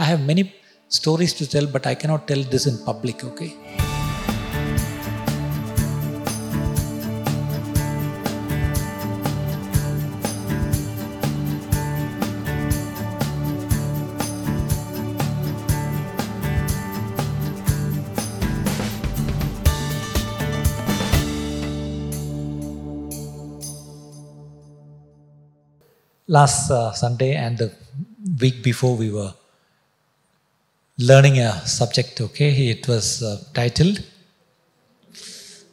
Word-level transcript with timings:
I 0.00 0.04
have 0.04 0.24
many 0.24 0.54
stories 0.86 1.32
to 1.34 1.44
tell, 1.48 1.66
but 1.66 1.84
I 1.84 1.96
cannot 1.96 2.28
tell 2.28 2.40
this 2.44 2.66
in 2.66 2.78
public, 2.84 3.24
okay? 3.24 3.52
Last 26.28 26.70
uh, 26.70 26.92
Sunday 26.92 27.34
and 27.34 27.58
the 27.58 27.72
week 28.40 28.62
before, 28.62 28.94
we 28.96 29.10
were 29.10 29.32
learning 30.98 31.38
a 31.38 31.64
subject, 31.66 32.20
okay? 32.20 32.50
It 32.70 32.88
was 32.88 33.22
uh, 33.22 33.42
titled 33.54 34.02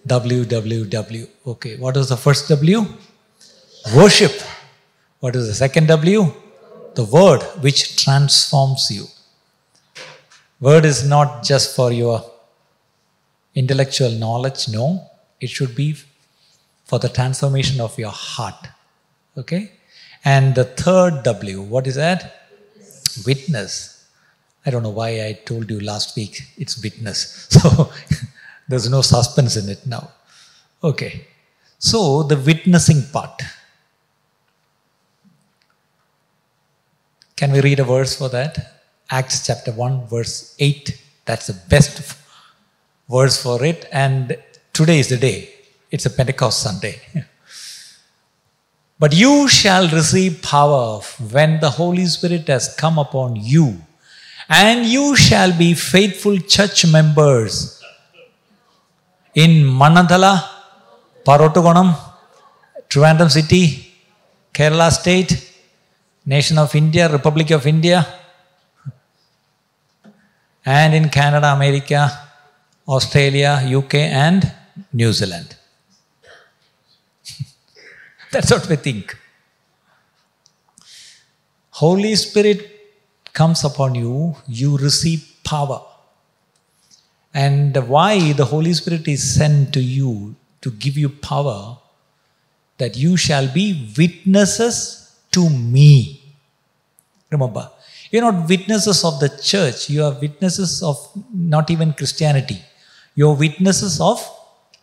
WWW. 0.08 1.28
Okay, 1.48 1.78
what 1.78 1.96
was 1.96 2.10
the 2.10 2.18
first 2.18 2.48
W? 2.50 2.86
Worship. 3.96 4.32
What 5.20 5.36
is 5.36 5.48
the 5.48 5.54
second 5.56 5.88
W? 5.88 6.32
The 6.94 7.04
word 7.04 7.42
which 7.62 8.04
transforms 8.04 8.90
you. 8.92 9.06
Word 10.60 10.86
is 10.86 11.08
not 11.08 11.44
just 11.44 11.76
for 11.76 11.92
your 11.92 12.24
intellectual 13.56 14.12
knowledge, 14.12 14.70
no. 14.70 15.10
It 15.42 15.50
should 15.50 15.76
be 15.76 15.96
for 16.86 17.00
the 17.00 17.10
transformation 17.10 17.82
of 17.82 17.98
your 17.98 18.12
heart. 18.12 18.68
Okay? 19.38 19.72
And 20.24 20.56
the 20.56 20.66
third 20.66 21.24
W, 21.24 21.62
what 21.62 21.88
is 21.88 21.96
that? 21.96 22.50
Witness. 23.26 23.95
I 24.66 24.72
don't 24.72 24.84
know 24.84 24.90
why 24.90 25.26
I 25.26 25.34
told 25.34 25.70
you 25.70 25.80
last 25.80 26.16
week 26.16 26.42
it's 26.58 26.82
witness. 26.82 27.48
So 27.56 27.92
there's 28.68 28.90
no 28.90 29.02
suspense 29.02 29.56
in 29.58 29.70
it 29.70 29.86
now. 29.86 30.10
Okay. 30.84 31.28
So 31.78 32.24
the 32.24 32.38
witnessing 32.38 33.04
part. 33.14 33.42
Can 37.36 37.52
we 37.52 37.62
read 37.62 37.80
a 37.80 37.84
verse 37.84 38.18
for 38.18 38.30
that? 38.30 38.82
Acts 39.10 39.46
chapter 39.46 39.72
1, 39.72 40.08
verse 40.08 40.56
8. 40.58 41.02
That's 41.26 41.48
the 41.48 41.60
best 41.70 42.18
verse 43.10 43.42
for 43.42 43.64
it. 43.64 43.88
And 43.92 44.38
today 44.74 45.00
is 45.00 45.10
the 45.10 45.18
day. 45.18 45.54
It's 45.92 46.06
a 46.06 46.10
Pentecost 46.10 46.62
Sunday. 46.62 47.00
But 48.98 49.14
you 49.14 49.50
shall 49.50 49.90
receive 49.90 50.42
power 50.42 51.02
when 51.32 51.60
the 51.60 51.72
Holy 51.72 52.06
Spirit 52.06 52.48
has 52.48 52.74
come 52.76 52.98
upon 52.98 53.36
you, 53.36 53.82
and 54.50 54.86
you 54.86 55.16
shall 55.16 55.58
be 55.58 55.74
faithful 55.74 56.38
church 56.38 56.86
members 56.86 57.82
in 59.34 59.52
Mannanthala, 59.64 60.48
Parotogonam, 61.26 61.96
Trivandrum 62.88 63.30
City, 63.30 63.94
Kerala 64.54 64.92
State, 64.92 65.52
Nation 66.26 66.58
of 66.58 66.74
India, 66.76 67.12
Republic 67.12 67.52
of 67.52 67.66
India, 67.68 68.06
and 70.66 70.94
in 70.94 71.10
Canada, 71.10 71.54
America, 71.54 72.10
Australia, 72.88 73.62
UK, 73.66 73.96
and 73.96 74.52
New 74.94 75.12
Zealand. 75.12 75.56
That's 78.32 78.52
what 78.52 78.68
we 78.70 78.76
think. 78.76 79.18
Holy 81.72 82.16
Spirit 82.16 82.75
comes 83.36 83.64
upon 83.64 83.94
you, 83.96 84.36
you 84.48 84.78
receive 84.78 85.22
power. 85.44 85.82
And 87.34 87.76
why 87.90 88.32
the 88.34 88.46
Holy 88.46 88.74
Spirit 88.74 89.08
is 89.08 89.22
sent 89.36 89.74
to 89.74 89.82
you 89.82 90.36
to 90.62 90.72
give 90.72 90.98
you 90.98 91.10
power 91.10 91.78
that 92.78 92.98
you 92.98 93.18
shall 93.18 93.48
be 93.54 93.94
witnesses 93.98 94.76
to 95.32 95.50
me. 95.50 96.22
Remember, 97.30 97.70
you're 98.10 98.22
not 98.22 98.48
witnesses 98.50 99.04
of 99.04 99.20
the 99.20 99.30
church, 99.52 99.90
you 99.90 100.04
are 100.04 100.14
witnesses 100.14 100.82
of 100.82 100.98
not 101.34 101.70
even 101.70 101.94
Christianity. 101.94 102.62
You're 103.16 103.36
witnesses 103.36 104.00
of 104.00 104.20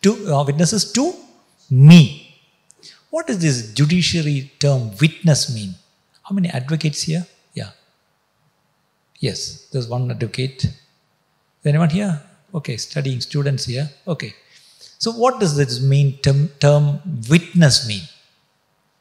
to 0.03 0.11
uh, 0.33 0.43
witnesses 0.43 0.91
to 0.93 1.13
me. 1.69 2.37
What 3.09 3.27
does 3.27 3.39
this 3.39 3.73
judiciary 3.73 4.51
term 4.59 4.91
witness 5.01 5.53
mean? 5.53 5.75
How 6.23 6.33
many 6.33 6.49
advocates 6.49 7.03
here? 7.03 7.25
Yes, 9.27 9.67
there's 9.71 9.87
one 9.87 10.11
advocate. 10.11 10.65
Is 10.65 11.65
anyone 11.65 11.89
here? 11.89 12.21
Okay, 12.53 12.75
studying 12.75 13.21
students 13.21 13.63
here. 13.63 13.89
Okay. 14.05 14.33
So, 14.99 15.11
what 15.13 15.39
does 15.39 15.55
this 15.55 15.81
mean, 15.81 16.17
term, 16.17 16.49
term 16.59 16.99
witness 17.29 17.87
mean? 17.87 18.03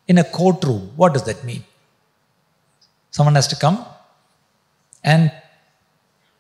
In 0.07 0.19
a 0.19 0.25
courtroom, 0.39 0.93
what 0.95 1.13
does 1.13 1.25
that 1.25 1.43
mean? 1.43 1.65
Someone 3.11 3.35
has 3.35 3.49
to 3.49 3.57
come 3.57 3.85
and 5.03 5.33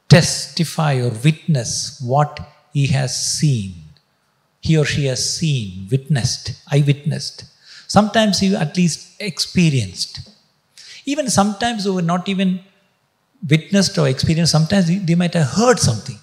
testify 0.08 0.94
or 1.00 1.10
witness 1.24 2.00
what 2.00 2.38
he 2.72 2.86
has 2.86 3.12
seen. 3.36 3.74
He 4.60 4.78
or 4.78 4.84
she 4.84 5.06
has 5.06 5.22
seen, 5.38 5.88
witnessed, 5.90 6.52
I 6.70 6.84
witnessed. 6.86 7.46
Sometimes 7.88 8.42
you 8.42 8.54
at 8.54 8.76
least 8.76 9.20
experienced. 9.20 10.20
Even 11.04 11.28
sometimes 11.28 11.82
who 11.82 11.94
were 11.94 12.10
not 12.14 12.28
even 12.28 12.60
witnessed 13.48 13.98
or 13.98 14.08
experienced, 14.08 14.52
sometimes 14.52 14.86
they 14.86 15.14
might 15.14 15.34
have 15.34 15.48
heard 15.48 15.78
something. 15.78 16.18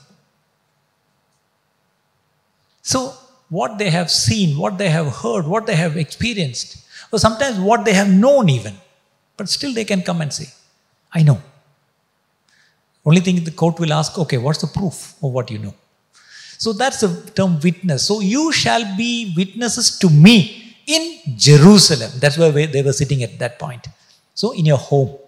So, 2.81 3.13
what 3.49 3.77
they 3.77 3.89
have 3.89 4.09
seen, 4.09 4.57
what 4.57 4.77
they 4.77 4.89
have 4.89 5.07
heard, 5.07 5.45
what 5.45 5.65
they 5.65 5.75
have 5.75 5.97
experienced, 5.97 6.85
or 7.11 7.19
sometimes 7.19 7.59
what 7.59 7.85
they 7.85 7.93
have 7.93 8.09
known 8.09 8.49
even, 8.49 8.75
but 9.37 9.49
still 9.49 9.73
they 9.73 9.85
can 9.85 10.01
come 10.01 10.21
and 10.21 10.31
say, 10.31 10.47
I 11.13 11.23
know. 11.23 11.41
Only 13.05 13.21
thing 13.21 13.43
the 13.43 13.51
court 13.51 13.79
will 13.79 13.93
ask, 13.93 14.17
okay, 14.17 14.37
what's 14.37 14.61
the 14.61 14.67
proof 14.67 15.15
of 15.23 15.31
what 15.31 15.49
you 15.49 15.59
know? 15.59 15.73
So 16.57 16.73
that's 16.73 16.99
the 16.99 17.31
term 17.31 17.59
witness. 17.59 18.05
So 18.05 18.19
you 18.19 18.51
shall 18.51 18.83
be 18.97 19.33
witnesses 19.35 19.97
to 19.99 20.09
me 20.09 20.75
in 20.85 21.37
Jerusalem. 21.37 22.11
That's 22.17 22.37
where 22.37 22.51
they 22.51 22.81
were 22.81 22.91
sitting 22.91 23.23
at 23.23 23.39
that 23.39 23.57
point. 23.57 23.87
So 24.33 24.51
in 24.51 24.65
your 24.65 24.77
home. 24.77 25.18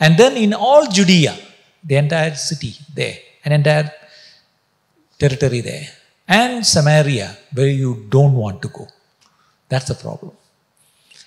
And 0.00 0.16
then 0.16 0.36
in 0.36 0.54
all 0.54 0.86
Judea, 0.86 1.36
the 1.82 1.96
entire 1.96 2.34
city 2.34 2.74
there, 2.94 3.16
an 3.44 3.52
entire 3.52 3.92
territory 5.18 5.60
there, 5.60 5.88
and 6.26 6.64
Samaria, 6.64 7.36
where 7.54 7.68
you 7.68 8.06
don't 8.08 8.34
want 8.34 8.62
to 8.62 8.68
go. 8.68 8.86
That's 9.68 9.86
the 9.86 9.94
problem. 9.94 10.32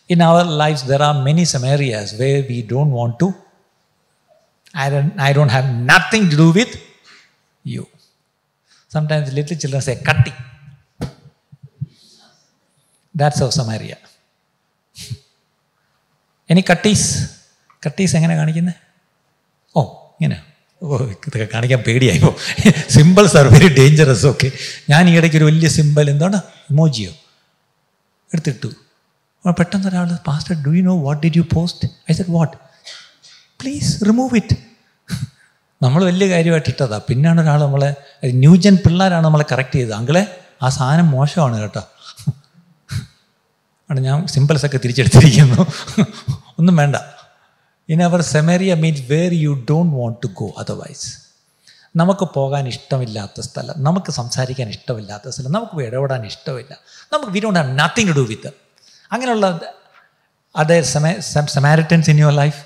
In 0.07 0.21
our 0.21 0.43
lives, 0.43 0.83
there 0.83 1.01
are 1.01 1.23
many 1.23 1.43
Samarias 1.43 2.17
where 2.19 2.43
we 2.47 2.61
don't 2.61 2.91
want 2.91 3.19
to. 3.19 3.33
I 4.73 4.89
don't, 4.89 5.19
I 5.19 5.33
don't 5.33 5.49
have 5.49 5.73
nothing 5.73 6.29
to 6.29 6.35
do 6.35 6.51
with 6.51 6.79
you. 7.63 7.87
Sometimes 8.87 9.33
little 9.33 9.57
children 9.57 9.81
say, 9.81 9.95
"kati," 9.95 10.33
That's 13.13 13.41
our 13.41 13.51
Samaria. 13.51 13.97
Any 16.49 16.63
katis? 16.63 17.40
കട്ടീസ് 17.85 18.15
എങ്ങനെ 18.15 18.35
കാണിക്കുന്നത് 18.35 18.75
ഓ 19.75 19.81
ഇങ്ങനെ. 20.21 20.37
ഓ 20.83 20.97
ഇതൊക്കെ 20.97 21.47
കാണിക്കാൻ 21.53 21.79
പേടിയായിപ്പോ 21.87 22.35
symbols 22.89 23.37
are 23.37 23.47
very 23.47 23.67
dangerous 23.67 24.25
okay 24.25 24.51
ഞാൻ 24.89 25.09
ഈ 25.09 25.17
ഇടയ്ക്ക് 25.17 25.37
ഒരു 25.37 25.43
വലിയ 25.43 25.67
സിമ്പിൾ 25.67 26.09
എന്താണ്? 26.09 26.39
ഇമോജിയോ 26.69 27.11
എടുത്തിട്ടു. 28.33 28.69
പെട്ടെന്ന് 29.45 29.87
ഒരാൾ 29.87 30.09
pastor 30.27 30.55
do 30.65 30.69
you 30.69 30.81
know 30.81 30.95
what 31.03 31.21
did 31.23 31.37
you 31.37 31.43
post 31.53 31.87
I 32.11 32.13
said 32.13 32.31
what 32.31 32.57
please 33.61 34.05
remove 34.07 34.35
it 34.35 34.55
നമ്മൾ 35.83 36.05
വലിയ 36.05 36.29
കാര്യമായിട്ട് 36.29 36.69
ഇട്ടതാ. 36.69 36.97
പിന്നാണ് 37.09 37.41
ഒരാൾ 37.41 37.59
നമ്മളെ 37.61 37.95
ന്യൂജൻ 38.25 38.75
പിള്ളേരാണ് 38.75 39.25
നമ്മളെ 39.25 39.45
കറക്റ്റ് 39.51 39.75
ചെയ്തത്. 39.75 39.93
അങ്കളെ 39.93 40.41
ആ 40.63 40.69
സാധനം 40.69 41.11
മോശമാണ് 41.11 41.61
കേട്ടോ. 41.61 41.83
ആണ് 43.91 43.99
ഞാൻ 43.99 44.27
സിമ്പിൾസൊക്കെ 44.27 44.77
തിരിച്ചെടുത്തിരിക്കുന്നു. 44.77 45.65
ഒന്നും 46.59 46.75
വേണ്ട. 46.75 46.95
In 47.90 48.00
our 48.08 48.20
സെമേറിയ 48.34 48.74
means 48.84 49.04
where 49.12 49.32
you 49.44 49.52
don't 49.70 49.92
want 50.00 50.18
to 50.24 50.28
go 50.40 50.48
otherwise 50.62 51.06
നമുക്ക് 51.96 52.24
പോകാൻ 52.36 52.64
ഇഷ്ടമില്ലാത്ത 52.74 53.40
സ്ഥലം 53.40 53.76
നമുക്ക് 53.82 54.10
സംസാരിക്കാൻ 54.12 54.68
ഇഷ്ടമില്ലാത്ത 54.68 55.28
സ്ഥലം 55.28 55.52
നമുക്ക് 55.52 55.82
ഇടപെടാൻ 55.82 56.24
ഇഷ്ടമില്ല 56.32 56.72
നമുക്ക് 57.12 57.32
we 57.32 57.40
don't 57.40 57.60
have 57.60 57.74
nothing 57.78 58.08
to 58.08 58.16
do 58.20 58.26
with 58.32 58.52
അങ്ങനെയുള്ള 59.12 59.48
അതേ 60.54 60.78
സെമാരിറ്റൻസ് 61.56 62.10
in 62.10 62.18
your 62.18 62.36
life 62.42 62.62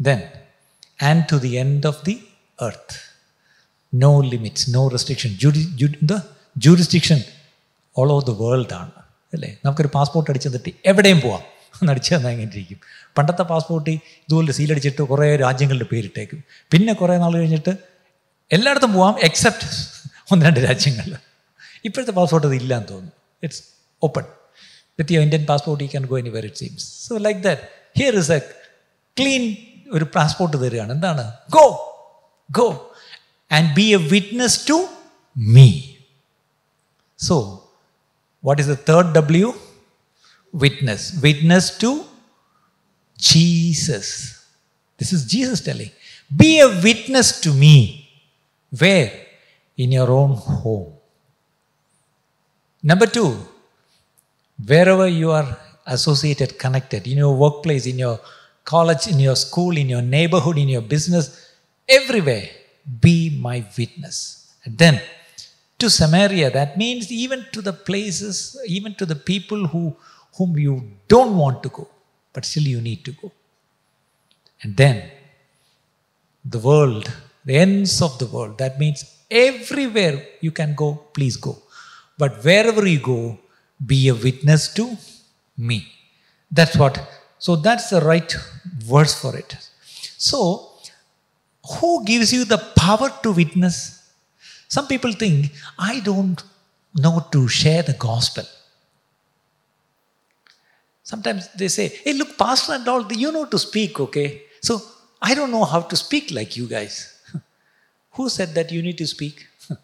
then 0.00 0.20
and 1.00 1.28
to 1.28 1.38
the 1.38 1.58
end 1.58 1.84
of 1.86 2.04
the 2.04 2.20
earth. 2.58 2.94
No 3.92 4.18
limits, 4.18 4.68
no 4.68 4.88
restriction. 4.88 5.32
Judi, 5.32 5.74
jud, 5.74 5.96
the 6.02 6.18
jurisdiction 6.56 7.20
all 7.96 8.10
over 8.12 8.26
the 8.26 8.34
world 8.34 8.72
ആണ് 8.72 8.92
അല്ലേ? 9.33 9.57
നമുക്കൊരു 9.65 9.89
പാസ്പോർട്ട് 9.95 10.31
അടിച്ചു 10.31 10.49
തട്ടി 10.49 10.75
എവിടെയും 10.85 11.21
പോവാം. 11.21 11.41
അടിച്ചു 11.89 12.15
തന്നാൽ 12.15 12.41
ഇരിക്കും. 12.41 12.79
പണ്ടത്തെ 13.17 13.43
പാസ്പോർട്ട് 13.43 13.89
ഇതുപോലെ 13.89 14.51
സീലടിച്ചിട്ട് 14.51 15.01
കുറേ 15.01 15.35
രാജ്യങ്ങളുടെ 15.35 15.85
പേരിട്ടേക്കും. 15.91 16.43
പിന്നെ 16.71 16.93
കുറേ 16.93 17.17
നാൾ 17.17 17.33
കഴിഞ്ഞിട്ട് 17.33 17.77
എല്ലായിടത്തും 18.51 18.93
പോവാം 18.93 19.19
എക്സെപ്റ്റ് 19.19 19.67
ഒന്ന് 20.31 20.45
രണ്ട് 20.45 20.59
രാജ്യങ്ങളിൽ 20.59 21.15
ഇപ്പോഴത്തെ 21.85 22.11
പാസ്പോർട്ട് 22.11 22.47
അത് 22.47 22.55
ഇല്ലാന്ന് 22.55 22.87
തോന്നുന്നു. 22.87 23.11
It's 23.43 23.63
open 24.03 24.23
with 24.69 25.13
your 25.13 25.23
Indian 25.23 25.45
passport 25.45 25.83
you 25.83 25.89
can 25.89 26.05
go 26.05 26.19
anywhere 26.29 26.45
it 26.45 26.55
seems 26.55 27.07
so 27.07 27.17
like 27.17 27.39
that 27.39 27.61
here 27.99 28.15
is 28.15 28.31
a 28.31 28.39
clean 29.19 29.55
ഒരു 29.91 30.05
പാസ്പോർട്ട് 30.15 30.63
തരികയാണ്. 30.63 30.91
എന്താണ്? 30.91 31.33
Go 31.49 31.65
go 32.51 32.93
and 33.51 33.75
be 33.75 33.81
a 33.81 33.95
witness 33.95 34.69
to 34.69 34.85
me 35.37 35.81
so 37.19 37.60
What 38.41 38.59
is 38.59 38.67
the 38.67 38.75
third 38.75 39.13
W? 39.13 39.53
Witness. 40.51 41.19
Witness 41.21 41.77
to 41.77 42.03
Jesus. 43.17 44.45
This 44.97 45.13
is 45.13 45.25
Jesus 45.25 45.61
telling. 45.61 45.91
Be 46.35 46.59
a 46.59 46.67
witness 46.67 47.39
to 47.41 47.53
me. 47.53 48.09
Where? 48.77 49.11
In 49.77 49.91
your 49.91 50.09
own 50.09 50.31
home. 50.35 50.93
Number 52.83 53.05
two, 53.05 53.37
wherever 54.65 55.07
you 55.07 55.31
are 55.31 55.57
associated, 55.85 56.57
connected, 56.57 57.07
in 57.07 57.17
your 57.17 57.35
workplace, 57.35 57.85
in 57.85 57.99
your 57.99 58.19
college, 58.63 59.07
in 59.07 59.19
your 59.19 59.35
school, 59.35 59.77
in 59.77 59.89
your 59.89 60.01
neighborhood, 60.01 60.57
in 60.57 60.69
your 60.69 60.81
business, 60.81 61.53
everywhere, 61.87 62.49
be 62.99 63.37
my 63.39 63.65
witness. 63.77 64.53
And 64.63 64.77
then 64.77 65.01
to 65.81 65.89
Samaria, 65.89 66.49
that 66.51 66.77
means 66.77 67.11
even 67.11 67.45
to 67.53 67.61
the 67.61 67.73
places, 67.73 68.35
even 68.77 68.93
to 68.95 69.05
the 69.05 69.19
people 69.31 69.67
who, 69.67 69.95
whom 70.37 70.57
you 70.57 70.73
don't 71.07 71.35
want 71.43 71.61
to 71.63 71.69
go, 71.69 71.87
but 72.33 72.45
still 72.45 72.67
you 72.75 72.81
need 72.89 73.03
to 73.05 73.11
go. 73.21 73.31
And 74.61 74.77
then 74.77 74.97
the 76.45 76.59
world, 76.59 77.11
the 77.45 77.57
ends 77.57 78.01
of 78.01 78.17
the 78.19 78.27
world, 78.27 78.57
that 78.59 78.79
means 78.79 78.99
everywhere 79.29 80.25
you 80.39 80.51
can 80.51 80.75
go, 80.75 80.89
please 81.13 81.37
go. 81.37 81.57
But 82.17 82.43
wherever 82.43 82.85
you 82.87 82.99
go, 82.99 83.39
be 83.85 84.07
a 84.09 84.15
witness 84.15 84.73
to 84.75 84.95
me. 85.57 85.87
That's 86.51 86.75
what, 86.77 86.95
so 87.39 87.55
that's 87.55 87.89
the 87.89 88.01
right 88.01 88.31
verse 88.93 89.19
for 89.19 89.35
it. 89.35 89.57
So, 90.17 90.69
who 91.79 92.03
gives 92.05 92.31
you 92.33 92.45
the 92.45 92.59
power 92.75 93.09
to 93.23 93.31
witness? 93.31 94.00
Some 94.75 94.87
people 94.87 95.11
think, 95.11 95.51
I 95.77 95.99
don't 95.99 96.41
know 96.95 97.27
to 97.33 97.47
share 97.49 97.83
the 97.83 97.97
gospel. 98.09 98.45
Sometimes 101.03 101.49
they 101.53 101.67
say, 101.67 101.89
hey, 101.89 102.13
look, 102.13 102.37
Pastor 102.37 102.75
and 102.75 102.87
all, 102.87 103.05
you 103.11 103.33
know 103.33 103.43
to 103.47 103.59
speak, 103.59 103.99
okay? 103.99 104.43
So, 104.61 104.81
I 105.21 105.33
don't 105.35 105.51
know 105.51 105.65
how 105.65 105.81
to 105.81 105.95
speak 105.97 106.31
like 106.31 106.55
you 106.55 106.67
guys. 106.67 107.21
Who 108.11 108.29
said 108.29 108.53
that 108.53 108.71
you 108.71 108.81
need 108.81 108.97
to 108.99 109.07
speak? 109.07 109.45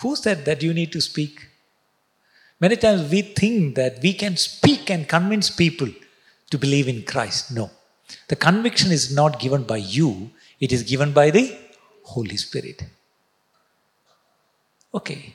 Who 0.00 0.16
said 0.16 0.44
that 0.46 0.64
you 0.64 0.74
need 0.74 0.90
to 0.90 1.00
speak? 1.00 1.46
Many 2.58 2.78
times 2.78 3.08
we 3.08 3.22
think 3.22 3.76
that 3.76 4.00
we 4.02 4.14
can 4.14 4.36
speak 4.36 4.90
and 4.90 5.08
convince 5.08 5.48
people 5.48 5.90
to 6.50 6.58
believe 6.58 6.88
in 6.88 7.04
Christ. 7.04 7.52
No. 7.52 7.70
The 8.26 8.34
conviction 8.34 8.90
is 8.90 9.14
not 9.14 9.38
given 9.38 9.62
by 9.62 9.76
you, 9.76 10.32
it 10.58 10.72
is 10.72 10.82
given 10.82 11.12
by 11.12 11.30
the 11.30 11.56
Holy 12.02 12.36
Spirit. 12.36 12.82
Okay. 14.94 15.34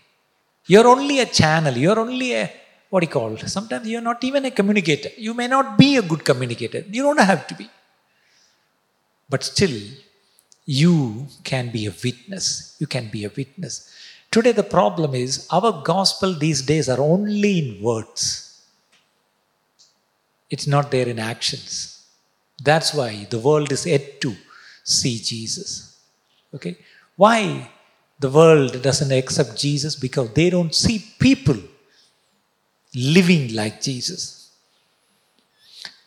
You're 0.67 0.87
only 0.87 1.19
a 1.19 1.25
channel, 1.25 1.75
you're 1.75 1.99
only 1.99 2.33
a, 2.33 2.51
what 2.89 2.99
do 2.99 3.05
you 3.05 3.11
call, 3.11 3.37
sometimes 3.37 3.87
you're 3.87 4.01
not 4.01 4.23
even 4.23 4.45
a 4.45 4.51
communicator. 4.51 5.09
You 5.17 5.33
may 5.33 5.47
not 5.47 5.77
be 5.77 5.97
a 5.97 6.01
good 6.01 6.23
communicator, 6.25 6.83
you 6.89 7.03
don't 7.03 7.19
have 7.19 7.47
to 7.47 7.55
be. 7.55 7.69
But 9.29 9.43
still, 9.43 9.79
you 10.65 11.27
can 11.43 11.71
be 11.71 11.85
a 11.85 11.93
witness. 12.03 12.75
You 12.79 12.87
can 12.87 13.09
be 13.09 13.23
a 13.23 13.31
witness. 13.35 13.93
Today, 14.29 14.51
the 14.51 14.63
problem 14.63 15.15
is 15.15 15.47
our 15.51 15.81
gospel 15.83 16.33
these 16.33 16.61
days 16.61 16.89
are 16.89 16.99
only 16.99 17.59
in 17.59 17.81
words, 17.81 18.61
it's 20.49 20.67
not 20.67 20.91
there 20.91 21.07
in 21.07 21.19
actions. 21.19 22.05
That's 22.61 22.93
why 22.93 23.27
the 23.29 23.39
world 23.39 23.71
is 23.71 23.85
yet 23.85 24.19
to 24.21 24.35
see 24.83 25.19
Jesus. 25.19 25.99
Okay? 26.53 26.77
Why 27.15 27.69
the 28.19 28.29
world 28.29 28.81
doesn't 28.81 29.11
accept 29.11 29.57
Jesus? 29.57 29.95
Because 29.95 30.31
they 30.33 30.49
don't 30.49 30.73
see 30.73 31.05
people 31.19 31.57
living 32.95 33.53
like 33.53 33.81
Jesus. 33.81 34.51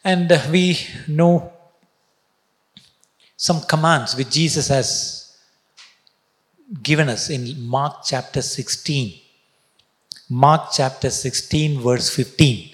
And 0.02 0.30
we 0.50 0.78
know 1.06 1.52
some 3.36 3.60
commands 3.62 4.16
which 4.16 4.30
Jesus 4.30 4.68
has 4.68 5.36
given 6.82 7.08
us 7.08 7.30
in 7.30 7.60
Mark 7.66 7.98
chapter 8.04 8.42
16. 8.42 9.20
Mark 10.28 10.68
chapter 10.72 11.10
16, 11.10 11.80
verse 11.80 12.14
15. 12.14 12.70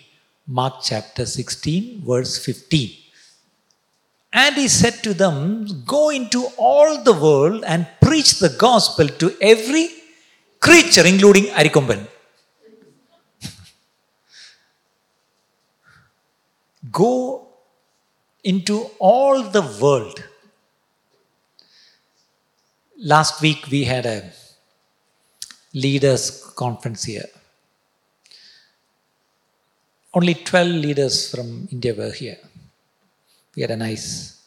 Mark 0.46 0.74
chapter 0.82 1.26
16, 1.26 2.02
verse 2.04 2.44
15. 2.44 2.90
And 4.42 4.54
he 4.56 4.68
said 4.68 4.96
to 5.04 5.12
them, 5.14 5.66
Go 5.86 6.10
into 6.10 6.40
all 6.58 7.02
the 7.02 7.14
world 7.26 7.64
and 7.66 7.86
preach 8.02 8.38
the 8.38 8.50
gospel 8.66 9.08
to 9.22 9.34
every 9.40 9.88
creature, 10.60 11.06
including 11.06 11.44
Arikomban. 11.60 12.06
Go 16.92 17.48
into 18.44 18.90
all 18.98 19.42
the 19.56 19.62
world. 19.80 20.22
Last 22.98 23.40
week 23.40 23.66
we 23.70 23.84
had 23.84 24.04
a 24.04 24.30
leaders 25.72 26.24
conference 26.62 27.04
here. 27.04 27.30
Only 30.12 30.34
12 30.34 30.68
leaders 30.86 31.30
from 31.30 31.68
India 31.72 31.94
were 31.94 32.12
here. 32.12 32.38
We 33.56 33.62
had 33.62 33.70
a 33.70 33.76
nice 33.76 34.42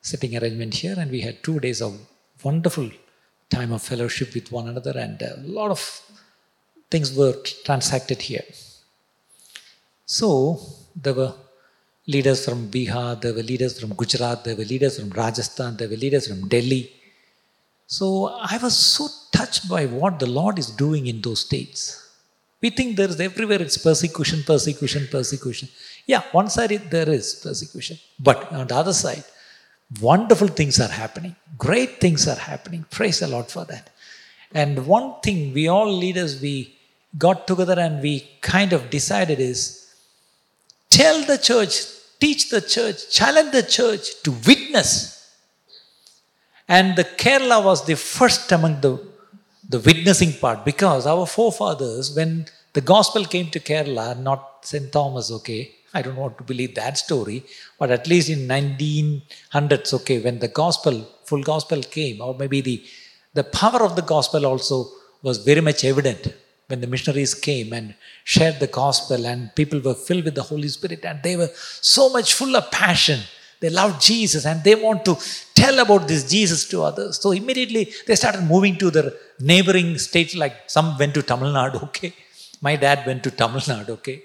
sitting 0.00 0.36
arrangement 0.36 0.74
here, 0.74 0.96
and 0.98 1.10
we 1.10 1.20
had 1.20 1.44
two 1.44 1.60
days 1.60 1.82
of 1.82 1.94
wonderful 2.42 2.90
time 3.50 3.72
of 3.72 3.82
fellowship 3.82 4.34
with 4.34 4.50
one 4.50 4.68
another, 4.68 4.94
and 4.96 5.20
a 5.20 5.36
lot 5.44 5.70
of 5.70 5.82
things 6.90 7.14
were 7.14 7.34
transacted 7.64 8.22
here. 8.22 8.44
So, 10.06 10.60
there 10.94 11.14
were 11.14 11.34
leaders 12.06 12.44
from 12.44 12.70
Bihar, 12.70 13.20
there 13.20 13.34
were 13.34 13.42
leaders 13.42 13.78
from 13.78 13.90
Gujarat, 13.94 14.44
there 14.44 14.56
were 14.56 14.64
leaders 14.64 14.98
from 14.98 15.10
Rajasthan, 15.10 15.76
there 15.76 15.88
were 15.88 15.96
leaders 15.96 16.28
from 16.28 16.48
Delhi. 16.48 16.92
So, 17.86 18.38
I 18.40 18.58
was 18.62 18.76
so 18.76 19.08
touched 19.32 19.68
by 19.68 19.86
what 19.86 20.18
the 20.18 20.26
Lord 20.26 20.58
is 20.58 20.70
doing 20.70 21.06
in 21.06 21.20
those 21.20 21.40
states. 21.40 22.02
We 22.62 22.70
think 22.70 22.96
there 22.96 23.08
is 23.08 23.20
everywhere 23.20 23.60
it's 23.60 23.76
persecution, 23.76 24.42
persecution, 24.44 25.08
persecution. 25.10 25.68
Yeah, 26.06 26.22
one 26.32 26.48
side 26.48 26.72
it, 26.72 26.90
there 26.90 27.08
is 27.08 27.34
persecution, 27.34 27.98
but 28.18 28.52
on 28.52 28.68
the 28.68 28.76
other 28.76 28.92
side, 28.92 29.24
wonderful 30.00 30.48
things 30.48 30.80
are 30.80 30.88
happening. 30.88 31.34
Great 31.58 32.00
things 32.00 32.28
are 32.28 32.36
happening. 32.36 32.84
Praise 32.90 33.20
the 33.20 33.28
Lord 33.28 33.46
for 33.46 33.64
that. 33.64 33.90
And 34.52 34.86
one 34.86 35.20
thing 35.20 35.52
we 35.52 35.66
all 35.68 35.92
leaders 35.92 36.40
we 36.40 36.76
got 37.18 37.46
together 37.46 37.78
and 37.78 38.02
we 38.02 38.28
kind 38.40 38.72
of 38.72 38.90
decided 38.90 39.40
is 39.40 39.92
tell 40.90 41.24
the 41.24 41.38
church, 41.38 41.72
teach 42.20 42.50
the 42.50 42.60
church, 42.60 43.10
challenge 43.10 43.52
the 43.52 43.62
church 43.62 44.22
to 44.22 44.30
witness. 44.46 45.34
And 46.68 46.96
the 46.96 47.04
Kerala 47.04 47.64
was 47.64 47.84
the 47.84 47.96
first 47.96 48.50
among 48.52 48.80
the, 48.80 49.04
the 49.68 49.80
witnessing 49.80 50.32
part 50.34 50.64
because 50.64 51.06
our 51.06 51.26
forefathers, 51.26 52.14
when 52.14 52.46
the 52.72 52.80
gospel 52.80 53.24
came 53.24 53.50
to 53.50 53.60
Kerala, 53.60 54.18
not 54.18 54.64
St. 54.64 54.92
Thomas, 54.92 55.30
okay, 55.30 55.75
I 55.96 56.02
don't 56.04 56.20
want 56.24 56.36
to 56.38 56.44
believe 56.52 56.74
that 56.76 56.96
story, 57.06 57.38
but 57.78 57.90
at 57.96 58.06
least 58.12 58.28
in 58.34 58.40
1900s, 58.56 59.92
okay, 59.98 60.18
when 60.26 60.38
the 60.44 60.52
gospel, 60.62 60.96
full 61.28 61.44
gospel 61.52 61.80
came, 61.96 62.20
or 62.26 62.32
maybe 62.42 62.60
the, 62.68 62.78
the 63.38 63.44
power 63.60 63.82
of 63.88 63.94
the 63.98 64.06
gospel 64.14 64.44
also 64.52 64.76
was 65.22 65.38
very 65.50 65.62
much 65.68 65.82
evident 65.92 66.24
when 66.68 66.80
the 66.82 66.90
missionaries 66.92 67.34
came 67.48 67.72
and 67.78 67.94
shared 68.34 68.58
the 68.64 68.66
gospel 68.82 69.26
and 69.30 69.54
people 69.60 69.80
were 69.80 69.98
filled 70.08 70.24
with 70.28 70.36
the 70.40 70.46
Holy 70.50 70.68
Spirit 70.76 71.04
and 71.04 71.22
they 71.22 71.36
were 71.40 71.50
so 71.96 72.04
much 72.16 72.34
full 72.38 72.54
of 72.60 72.70
passion. 72.70 73.20
They 73.60 73.70
loved 73.70 74.02
Jesus 74.10 74.44
and 74.50 74.62
they 74.64 74.74
want 74.74 75.04
to 75.08 75.16
tell 75.54 75.78
about 75.78 76.06
this 76.08 76.22
Jesus 76.28 76.68
to 76.70 76.82
others. 76.82 77.20
So 77.22 77.30
immediately 77.32 77.84
they 78.06 78.16
started 78.16 78.42
moving 78.42 78.76
to 78.82 78.90
their 78.90 79.12
neighboring 79.40 79.96
states, 79.98 80.34
like 80.34 80.56
some 80.66 80.98
went 80.98 81.14
to 81.14 81.22
Tamil 81.22 81.52
Nadu, 81.58 81.82
okay. 81.84 82.12
My 82.60 82.76
dad 82.76 83.06
went 83.06 83.22
to 83.24 83.30
Tamil 83.30 83.60
Nadu, 83.60 83.90
okay. 83.98 84.18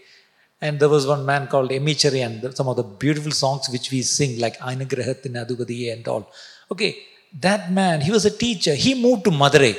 And 0.61 0.79
there 0.79 0.89
was 0.89 1.07
one 1.07 1.25
man 1.25 1.47
called 1.47 1.71
Emichari 1.71 2.23
and 2.25 2.55
some 2.55 2.67
of 2.67 2.75
the 2.75 2.83
beautiful 2.83 3.31
songs 3.31 3.67
which 3.69 3.91
we 3.91 4.01
sing, 4.03 4.39
like 4.39 4.57
Ainagrahatin 4.59 5.33
Adugadiye 5.43 5.91
and 5.93 6.07
all. 6.07 6.31
Okay, 6.71 6.97
that 7.39 7.71
man, 7.71 8.01
he 8.01 8.11
was 8.11 8.25
a 8.25 8.29
teacher. 8.45 8.75
He 8.75 8.93
moved 8.93 9.23
to 9.25 9.31
Madurai. 9.31 9.75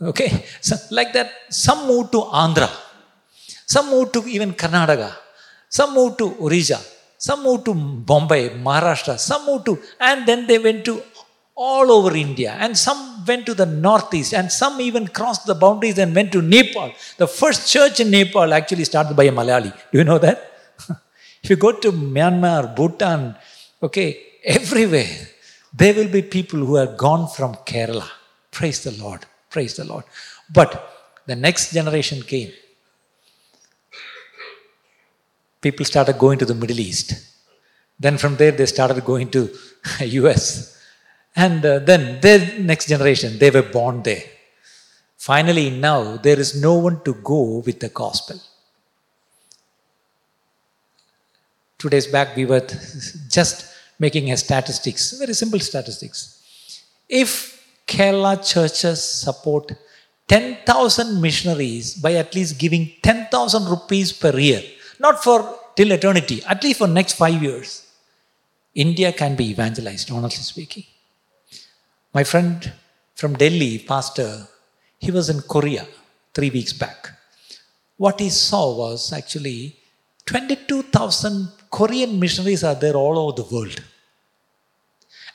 Okay, 0.00 0.44
so 0.60 0.76
like 0.92 1.12
that, 1.12 1.32
some 1.48 1.88
moved 1.88 2.12
to 2.12 2.18
Andhra, 2.18 2.70
some 3.66 3.90
moved 3.90 4.12
to 4.14 4.26
even 4.28 4.52
Karnataka, 4.54 5.12
Some 5.70 5.94
moved 5.94 6.18
to 6.18 6.36
Orissa. 6.40 6.80
Some 7.16 7.44
moved 7.44 7.66
to 7.66 7.74
Bombay, 7.74 8.50
Maharashtra. 8.50 9.18
Some 9.18 9.46
moved 9.46 9.66
to, 9.66 9.78
and 10.00 10.26
then 10.26 10.46
they 10.48 10.58
went 10.58 10.84
to 10.86 11.02
all 11.68 11.92
over 11.92 12.12
India. 12.16 12.52
And 12.58 12.76
some 12.86 13.00
went 13.28 13.44
to 13.46 13.54
the 13.54 13.66
northeast. 13.66 14.32
And 14.32 14.50
some 14.50 14.80
even 14.80 15.06
crossed 15.18 15.44
the 15.46 15.54
boundaries 15.54 15.98
and 15.98 16.14
went 16.14 16.32
to 16.32 16.40
Nepal. 16.40 16.92
The 17.18 17.28
first 17.28 17.70
church 17.70 18.00
in 18.00 18.10
Nepal 18.10 18.54
actually 18.54 18.84
started 18.84 19.14
by 19.14 19.24
a 19.24 19.32
Malayali. 19.32 19.72
Do 19.92 19.98
you 19.98 20.04
know 20.04 20.18
that? 20.18 20.38
if 21.42 21.50
you 21.50 21.56
go 21.56 21.72
to 21.72 21.92
Myanmar, 21.92 22.74
Bhutan, 22.74 23.36
okay, 23.82 24.08
everywhere, 24.42 25.14
there 25.74 25.92
will 25.94 26.08
be 26.08 26.22
people 26.22 26.60
who 26.60 26.76
have 26.76 26.96
gone 26.96 27.28
from 27.28 27.54
Kerala. 27.70 28.08
Praise 28.50 28.82
the 28.82 28.92
Lord. 28.92 29.26
Praise 29.50 29.76
the 29.76 29.84
Lord. 29.84 30.04
But 30.50 30.70
the 31.26 31.36
next 31.36 31.74
generation 31.74 32.22
came. 32.22 32.52
People 35.60 35.84
started 35.84 36.18
going 36.18 36.38
to 36.38 36.46
the 36.46 36.54
Middle 36.54 36.80
East. 36.80 37.08
Then 37.98 38.16
from 38.16 38.36
there, 38.36 38.52
they 38.52 38.64
started 38.64 39.04
going 39.04 39.30
to 39.32 39.50
US. 40.00 40.79
And 41.36 41.64
uh, 41.64 41.78
then 41.78 42.20
their 42.20 42.58
next 42.58 42.86
generation, 42.88 43.38
they 43.38 43.50
were 43.50 43.62
born 43.62 44.02
there. 44.02 44.22
Finally, 45.16 45.70
now 45.70 46.16
there 46.16 46.40
is 46.40 46.60
no 46.60 46.74
one 46.74 47.02
to 47.04 47.14
go 47.14 47.58
with 47.58 47.78
the 47.78 47.88
gospel. 47.88 48.40
Two 51.78 51.88
days 51.88 52.06
back, 52.06 52.36
we 52.36 52.46
were 52.46 52.66
just 53.28 53.66
making 53.98 54.30
a 54.32 54.36
statistics, 54.36 55.12
very 55.18 55.34
simple 55.34 55.60
statistics. 55.60 56.18
If 57.08 57.30
Kerala 57.86 58.34
churches 58.46 59.02
support 59.02 59.72
10,000 60.28 61.20
missionaries 61.20 61.94
by 61.94 62.14
at 62.14 62.34
least 62.34 62.58
giving 62.58 62.92
10,000 63.02 63.64
rupees 63.68 64.12
per 64.12 64.38
year, 64.38 64.62
not 64.98 65.22
for 65.22 65.58
till 65.76 65.90
eternity, 65.92 66.42
at 66.44 66.62
least 66.62 66.78
for 66.78 66.86
next 66.86 67.14
five 67.14 67.42
years, 67.42 67.86
India 68.74 69.12
can 69.12 69.34
be 69.34 69.50
evangelized, 69.50 70.10
honestly 70.10 70.44
speaking. 70.44 70.84
My 72.12 72.24
friend 72.24 72.72
from 73.14 73.34
Delhi, 73.34 73.78
pastor, 73.78 74.48
he 74.98 75.10
was 75.10 75.30
in 75.30 75.40
Korea 75.42 75.86
three 76.34 76.50
weeks 76.50 76.72
back. 76.72 77.10
What 77.96 78.18
he 78.18 78.30
saw 78.30 78.76
was 78.76 79.12
actually 79.12 79.76
22,000 80.26 81.48
Korean 81.70 82.18
missionaries 82.18 82.64
are 82.64 82.74
there 82.74 82.94
all 82.94 83.16
over 83.18 83.42
the 83.42 83.54
world. 83.54 83.82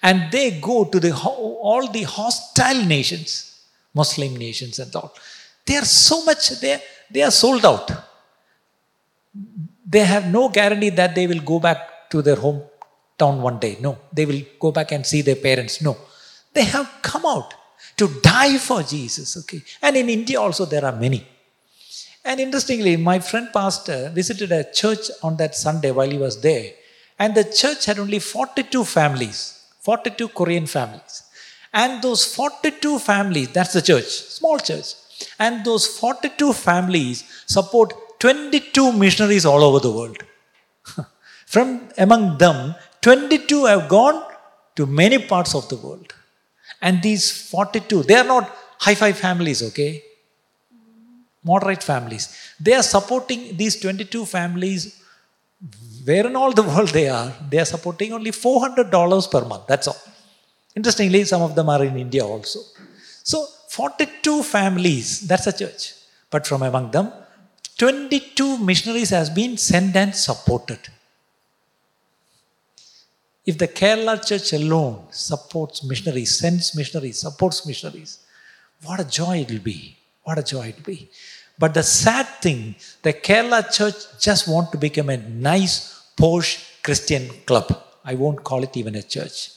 And 0.04 0.32
they 0.32 0.60
go 0.60 0.86
to 0.86 1.00
the, 1.00 1.16
all 1.16 1.88
the 1.88 2.04
hostile 2.04 2.84
nations, 2.84 3.62
Muslim 3.94 4.36
nations 4.36 4.80
and 4.80 4.94
all. 4.96 5.14
They 5.66 5.78
are 5.78 5.86
so 5.86 6.26
much, 6.26 6.60
they, 6.60 6.82
they 7.10 7.24
are 7.24 7.32
sold 7.32 7.66
out. 7.66 7.90
They 9.88 10.04
have 10.04 10.32
no 10.32 10.50
guarantee 10.50 10.90
that 10.90 11.16
they 11.16 11.26
will 11.28 11.40
go 11.40 11.60
back 11.60 12.10
to 12.10 12.22
their 12.22 12.36
hometown 12.36 13.40
one 13.40 13.60
day. 13.60 13.78
No. 13.80 13.98
They 14.12 14.26
will 14.26 14.42
go 14.60 14.72
back 14.72 14.92
and 14.92 15.06
see 15.06 15.22
their 15.22 15.38
parents. 15.38 15.82
No. 15.82 15.98
They 16.56 16.64
have 16.64 16.90
come 17.02 17.26
out 17.26 17.54
to 17.98 18.08
die 18.22 18.58
for 18.58 18.82
Jesus. 18.82 19.38
Okay. 19.38 19.62
And 19.82 19.96
in 19.96 20.10
India 20.10 20.40
also 20.42 20.66
there 20.66 20.86
are 20.86 20.96
many. 21.06 21.26
And 22.24 22.40
interestingly, 22.40 22.98
my 22.98 23.20
friend 23.20 23.50
pastor 23.54 24.10
visited 24.10 24.52
a 24.52 24.64
church 24.72 25.12
on 25.22 25.38
that 25.38 25.54
Sunday 25.56 25.92
while 25.92 26.10
he 26.10 26.18
was 26.18 26.42
there. 26.42 26.72
And 27.20 27.36
the 27.36 27.44
church 27.44 27.86
had 27.86 28.00
only 28.00 28.20
42 28.20 28.84
families, 28.84 29.40
42 29.82 30.30
Korean 30.30 30.66
families. 30.66 31.24
And 31.72 32.02
those 32.02 32.26
42 32.34 33.00
families, 33.00 33.50
that's 33.50 33.74
the 33.74 33.82
church, 33.82 34.06
small 34.06 34.58
church. 34.58 34.96
And 35.38 35.64
those 35.64 35.86
42 35.86 36.54
families 36.54 37.24
support 37.46 37.94
22 38.20 38.92
missionaries 38.94 39.46
all 39.46 39.64
over 39.64 39.80
the 39.80 39.92
world. 39.92 40.18
From 41.46 41.90
among 41.98 42.38
them, 42.40 42.76
22 43.02 43.66
have 43.66 43.88
gone 43.88 44.24
to 44.78 44.86
many 44.86 45.20
parts 45.20 45.54
of 45.54 45.70
the 45.70 45.78
world. 45.78 46.14
And 46.82 47.02
these 47.02 47.50
42, 47.50 48.04
they 48.04 48.16
are 48.16 48.24
not 48.24 48.56
high 48.80 48.96
five 48.96 49.18
families, 49.18 49.62
okay? 49.64 50.04
Moderate 51.44 51.84
families. 51.84 52.36
They 52.60 52.74
are 52.74 52.84
supporting 52.84 53.56
these 53.56 53.80
22 53.80 54.26
families, 54.26 55.02
where 56.04 56.28
in 56.28 56.36
all 56.36 56.52
the 56.52 56.64
world 56.64 56.90
they 56.90 57.08
are, 57.10 57.34
they 57.50 57.60
are 57.60 57.66
supporting 57.66 58.14
only 58.14 58.32
$400 58.32 59.32
per 59.32 59.46
month. 59.46 59.68
That's 59.68 59.88
all. 59.88 59.98
Interestingly, 60.76 61.24
some 61.24 61.42
of 61.42 61.56
them 61.56 61.70
are 61.70 61.84
in 61.84 61.98
India 61.98 62.24
also. 62.26 62.60
So, 63.24 63.48
42 63.70 64.44
families, 64.44 65.22
that's 65.22 65.48
a 65.48 65.54
church. 65.54 65.94
But 66.30 66.46
from 66.46 66.64
among 66.64 66.92
them, 66.92 67.12
22 67.78 68.58
missionaries 68.60 69.10
has 69.10 69.30
been 69.30 69.58
sent 69.58 69.96
and 69.96 70.16
supported. 70.16 70.80
If 73.46 73.58
the 73.60 73.68
Kerala 73.68 74.26
church 74.26 74.54
alone 74.54 75.08
supports 75.12 75.84
missionaries, 75.84 76.40
sends 76.40 76.76
missionaries, 76.76 77.20
supports 77.20 77.66
missionaries, 77.66 78.20
what 78.84 79.00
a 79.00 79.06
joy 79.06 79.40
it 79.40 79.52
will 79.52 79.60
be. 79.60 79.98
What 80.24 80.40
a 80.40 80.44
joy 80.44 80.68
it 80.68 80.78
will 80.78 80.96
be. 80.96 81.10
But 81.58 81.74
the 81.74 81.84
sad 81.84 82.26
thing, 82.42 82.76
the 83.04 83.14
Kerala 83.14 83.72
church 83.72 83.96
just 84.20 84.48
want 84.48 84.72
to 84.72 84.78
become 84.78 85.10
a 85.10 85.18
nice, 85.18 86.04
posh 86.18 86.82
Christian 86.84 87.30
club. 87.46 87.84
I 88.04 88.16
won't 88.16 88.44
call 88.44 88.64
it 88.64 88.76
even 88.78 88.96
a 88.96 89.04
church. 89.04 89.52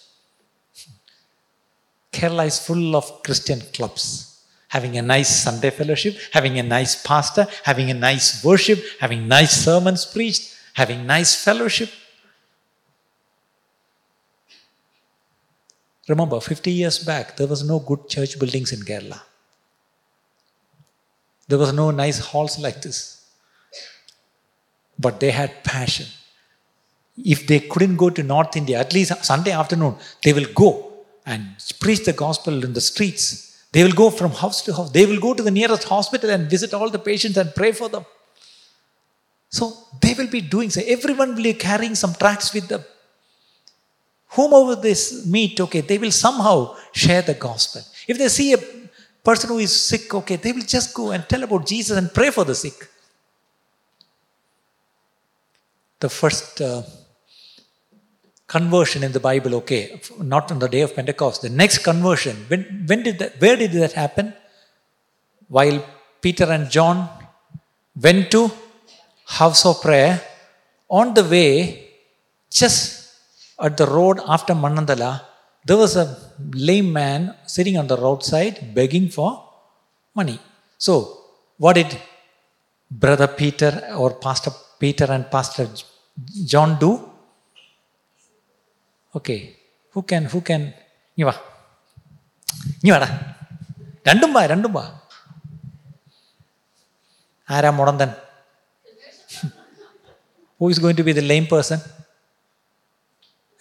Kerala 2.13 2.47
is 2.47 2.59
full 2.59 2.95
of 2.95 3.23
Christian 3.23 3.61
clubs. 3.73 4.45
Having 4.69 4.99
a 4.99 5.03
nice 5.03 5.45
Sunday 5.45 5.71
fellowship, 5.71 6.15
having 6.33 6.59
a 6.59 6.63
nice 6.63 7.03
pastor, 7.03 7.47
having 7.63 7.91
a 7.91 7.95
nice 7.95 8.45
worship, 8.45 8.79
having 9.01 9.27
nice 9.27 9.53
sermons 9.65 10.05
preached, 10.05 10.55
having 10.75 11.07
nice 11.07 11.43
fellowship. 11.43 11.89
Remember, 16.09 16.41
50 16.41 16.71
years 16.71 16.99
back, 16.99 17.37
there 17.37 17.47
was 17.47 17.63
no 17.63 17.79
good 17.79 18.09
church 18.09 18.39
buildings 18.39 18.73
in 18.73 18.81
Kerala. 18.81 19.21
There 21.47 21.59
was 21.59 21.73
no 21.73 21.91
nice 21.91 22.19
halls 22.19 22.59
like 22.59 22.81
this. 22.81 23.27
But 24.99 25.21
they 25.21 25.31
had 25.31 25.63
passion. 25.65 26.07
If 27.17 27.47
they 27.47 27.61
couldn't 27.61 27.97
go 27.97 28.11
to 28.11 28.23
North 28.23 28.57
India, 28.57 28.79
at 28.79 28.95
least 28.95 29.25
Sunday 29.25 29.53
afternoon, 29.53 29.97
they 30.23 30.33
will 30.33 30.51
go 30.55 30.93
and 31.27 31.45
preach 31.79 32.05
the 32.05 32.13
gospel 32.13 32.65
in 32.65 32.73
the 32.73 32.81
streets. 32.81 33.67
They 33.73 33.85
will 33.85 33.93
go 33.93 34.09
from 34.11 34.31
house 34.31 34.63
to 34.63 34.73
house. 34.73 34.91
They 34.91 35.05
will 35.05 35.21
go 35.21 35.35
to 35.35 35.43
the 35.43 35.51
nearest 35.51 35.85
hospital 35.85 36.31
and 36.31 36.49
visit 36.49 36.73
all 36.73 36.89
the 36.89 36.99
patients 36.99 37.37
and 37.37 37.55
pray 37.55 37.73
for 37.73 37.89
them. 37.89 38.07
So 39.51 39.75
they 40.01 40.15
will 40.15 40.29
be 40.29 40.41
doing 40.41 40.71
so. 40.71 40.81
Everyone 40.87 41.35
will 41.35 41.43
be 41.43 41.55
carrying 41.55 41.95
some 41.95 42.15
tracts 42.15 42.55
with 42.55 42.69
them 42.69 42.83
whomever 44.31 44.81
they 44.81 44.95
meet, 45.27 45.61
okay, 45.61 45.81
they 45.81 45.99
will 45.99 46.11
somehow 46.11 46.77
share 46.93 47.23
the 47.23 47.35
gospel. 47.35 47.83
If 48.07 48.19
they 48.19 48.29
see 48.29 48.53
a 48.53 48.59
person 49.25 49.51
who 49.51 49.59
is 49.59 49.75
sick, 49.75 50.15
okay, 50.15 50.37
they 50.37 50.53
will 50.53 50.63
just 50.63 50.95
go 50.95 51.11
and 51.11 51.29
tell 51.29 51.43
about 51.43 51.67
Jesus 51.67 51.97
and 51.97 52.13
pray 52.13 52.31
for 52.31 52.45
the 52.45 52.55
sick. 52.55 52.89
The 56.01 56.09
first 56.09 56.61
uh, 56.61 56.83
conversion 58.47 59.03
in 59.03 59.13
the 59.13 59.21
Bible, 59.21 59.55
okay, 59.57 60.01
not 60.19 60.51
on 60.53 60.59
the 60.59 60.69
day 60.69 60.83
of 60.83 60.95
Pentecost. 60.95 61.43
The 61.43 61.51
next 61.51 61.79
conversion, 61.79 62.37
when, 62.49 62.85
when 62.87 63.03
did 63.03 63.19
that, 63.19 63.41
where 63.41 63.57
did 63.57 63.73
that 63.73 63.93
happen? 63.93 64.33
While 65.49 65.85
Peter 66.21 66.45
and 66.45 66.71
John 66.71 67.09
went 68.01 68.31
to 68.31 68.51
house 69.27 69.67
of 69.67 69.83
prayer, 69.83 70.23
on 70.89 71.15
the 71.15 71.25
way, 71.25 71.89
just 72.51 72.98
at 73.67 73.77
the 73.77 73.87
road 73.87 74.21
after 74.35 74.55
Mannanthala, 74.55 75.11
there 75.65 75.77
was 75.77 75.97
a 75.97 76.07
lame 76.69 76.93
man 76.93 77.35
sitting 77.55 77.77
on 77.81 77.87
the 77.93 77.97
roadside 77.97 78.75
begging 78.75 79.09
for 79.09 79.31
money. 80.15 80.39
So, 80.79 80.93
what 81.57 81.75
did 81.75 81.91
Brother 82.91 83.27
Peter 83.27 83.73
or 83.97 84.11
Pastor 84.15 84.53
Peter 84.79 85.07
and 85.17 85.31
Pastor 85.31 85.69
John 86.53 86.79
do? 86.79 86.93
Okay, 89.15 89.57
who 89.93 90.03
can, 90.03 90.25
who 90.27 90.41
can, 90.41 90.75
you 91.17 91.27
are. 91.27 91.39
Randumba, 94.05 94.49
Randumba. 94.49 94.85
Ara 97.49 97.73
Morandan. 97.73 98.15
Who 100.59 100.69
is 100.69 100.79
going 100.79 100.97
to 100.97 101.03
be 101.03 101.13
the 101.13 101.23
lame 101.23 101.47
person? 101.47 101.81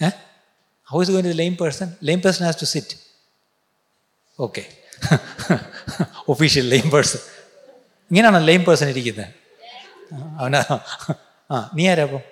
Eh? 0.01 0.11
How 0.89 1.01
is 1.01 1.09
going 1.09 1.25
to 1.25 1.31
the 1.31 1.35
lame 1.35 1.57
person? 1.57 1.89
Lame 2.01 2.21
person 2.21 2.47
has 2.47 2.57
to 2.57 2.67
sit. 2.67 2.89
Okay. 4.39 4.67
Official 6.29 6.67
lame 6.75 6.91
person. 6.97 7.21
ഇങ്ങനെയാണോ 8.11 8.39
lame 8.49 8.63
person 8.65 8.89
ഇരിക്കുന്നത് 8.93 9.29
അവനാ 10.41 10.59
ആ 11.51 11.59
നീ 11.77 11.85
ആരാ 11.93 12.03
അപ്പം 12.09 12.23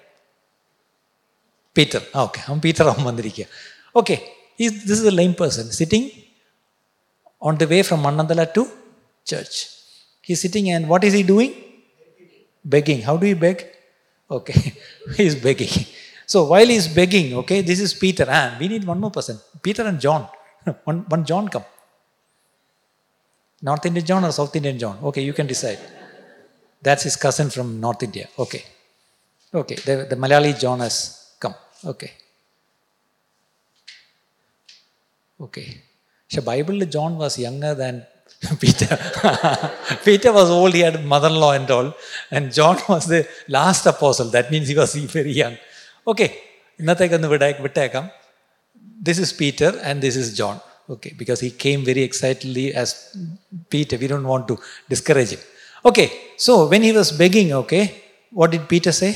Peter 1.77 2.01
ആ 2.15 2.25
okay 2.27 2.41
അവൻ 2.49 2.59
Peter 2.67 2.85
അവൻ 2.93 3.03
വന്നിരിക്കുക 3.09 3.47
ഓക്കെ 4.01 4.17
ഈ 4.63 4.69
this 4.89 4.99
is 4.99 5.09
a 5.13 5.15
lame 5.21 5.33
person 5.41 5.67
sitting 5.79 6.09
on 7.49 7.57
the 7.63 7.69
way 7.73 7.79
from 7.89 8.01
Mannanthala 8.07 8.45
to 8.57 8.65
church 9.27 9.61
he 10.29 10.37
sitting 10.45 10.71
and 10.77 10.89
what 10.93 11.07
is 11.11 11.17
he 11.21 11.25
doing 11.33 11.57
begging. 12.65 13.01
How 13.03 13.17
do 13.17 13.27
you 13.27 13.37
beg? 13.37 13.67
Okay, 14.31 14.75
he 15.17 15.25
is 15.25 15.35
begging. 15.37 15.73
so 16.26 16.46
while 16.46 16.66
he's 16.66 16.88
begging, 16.88 17.36
okay, 17.42 17.62
this 17.62 17.80
is 17.80 17.94
Peter. 17.94 18.26
Ah, 18.28 18.58
we 18.60 18.68
need 18.68 18.84
one 18.86 19.00
more 19.00 19.12
person. 19.12 19.40
Peter 19.62 19.84
and 19.84 20.00
John. 20.00 20.28
one, 20.84 21.06
one 21.08 21.26
John 21.26 21.48
come. 21.48 21.66
North 23.62 23.86
Indian 23.86 24.06
John 24.06 24.26
or 24.26 24.32
South 24.32 24.56
Indian 24.56 24.78
John? 24.78 25.00
Okay, 25.04 25.22
you 25.22 25.34
can 25.34 25.48
decide. 25.48 25.80
That's 26.82 27.04
his 27.04 27.16
cousin 27.16 27.50
from 27.50 27.80
North 27.80 28.04
India. 28.04 28.28
Okay. 28.38 28.64
Okay, 29.54 29.76
the, 29.76 30.08
the 30.10 30.16
Malayali 30.16 30.60
John 30.60 30.80
has 30.80 31.36
come. 31.40 31.56
Okay. 31.84 32.12
Okay. 35.40 35.82
So 36.28 36.42
Bible 36.42 36.80
John 36.86 37.18
was 37.18 37.38
younger 37.40 37.74
than 37.74 38.06
Peter. 38.60 38.88
Peter 40.04 40.34
was 40.34 40.50
old, 40.50 40.74
he 40.74 40.82
had 40.82 41.04
mother-in-law 41.06 41.54
and 41.54 41.72
all. 41.72 41.94
And 42.32 42.54
John 42.54 42.78
was 42.90 43.08
the 43.08 43.28
last 43.48 43.86
apostle. 43.86 44.30
That 44.30 44.52
means 44.52 44.68
he 44.68 44.76
was 44.76 44.96
very 44.96 45.32
young. 45.32 45.58
Okay. 46.12 46.30
ഇന്നത്തേക്കൊന്ന് 46.80 47.28
വിടേ 47.34 47.48
വിട്ടേക്കാം. 47.66 48.06
This 49.08 49.22
is 49.26 49.34
Peter 49.42 49.72
and 49.90 50.00
this 50.06 50.18
is 50.22 50.32
John 50.40 50.56
okay 50.94 51.10
because 51.20 51.40
he 51.46 51.50
came 51.66 51.80
very 51.90 52.02
excitedly 52.10 52.66
as 52.82 52.94
Peter 53.74 53.96
we 54.02 54.08
don't 54.12 54.28
want 54.32 54.48
to 54.50 54.56
discourage 54.92 55.32
him 55.36 55.44
okay 55.90 56.06
so 56.46 56.54
when 56.74 56.84
he 56.88 56.92
was 56.98 57.14
begging 57.22 57.54
okay 57.62 57.80
what 58.40 58.52
did 58.56 58.68
Peter 58.74 58.94
say 59.02 59.10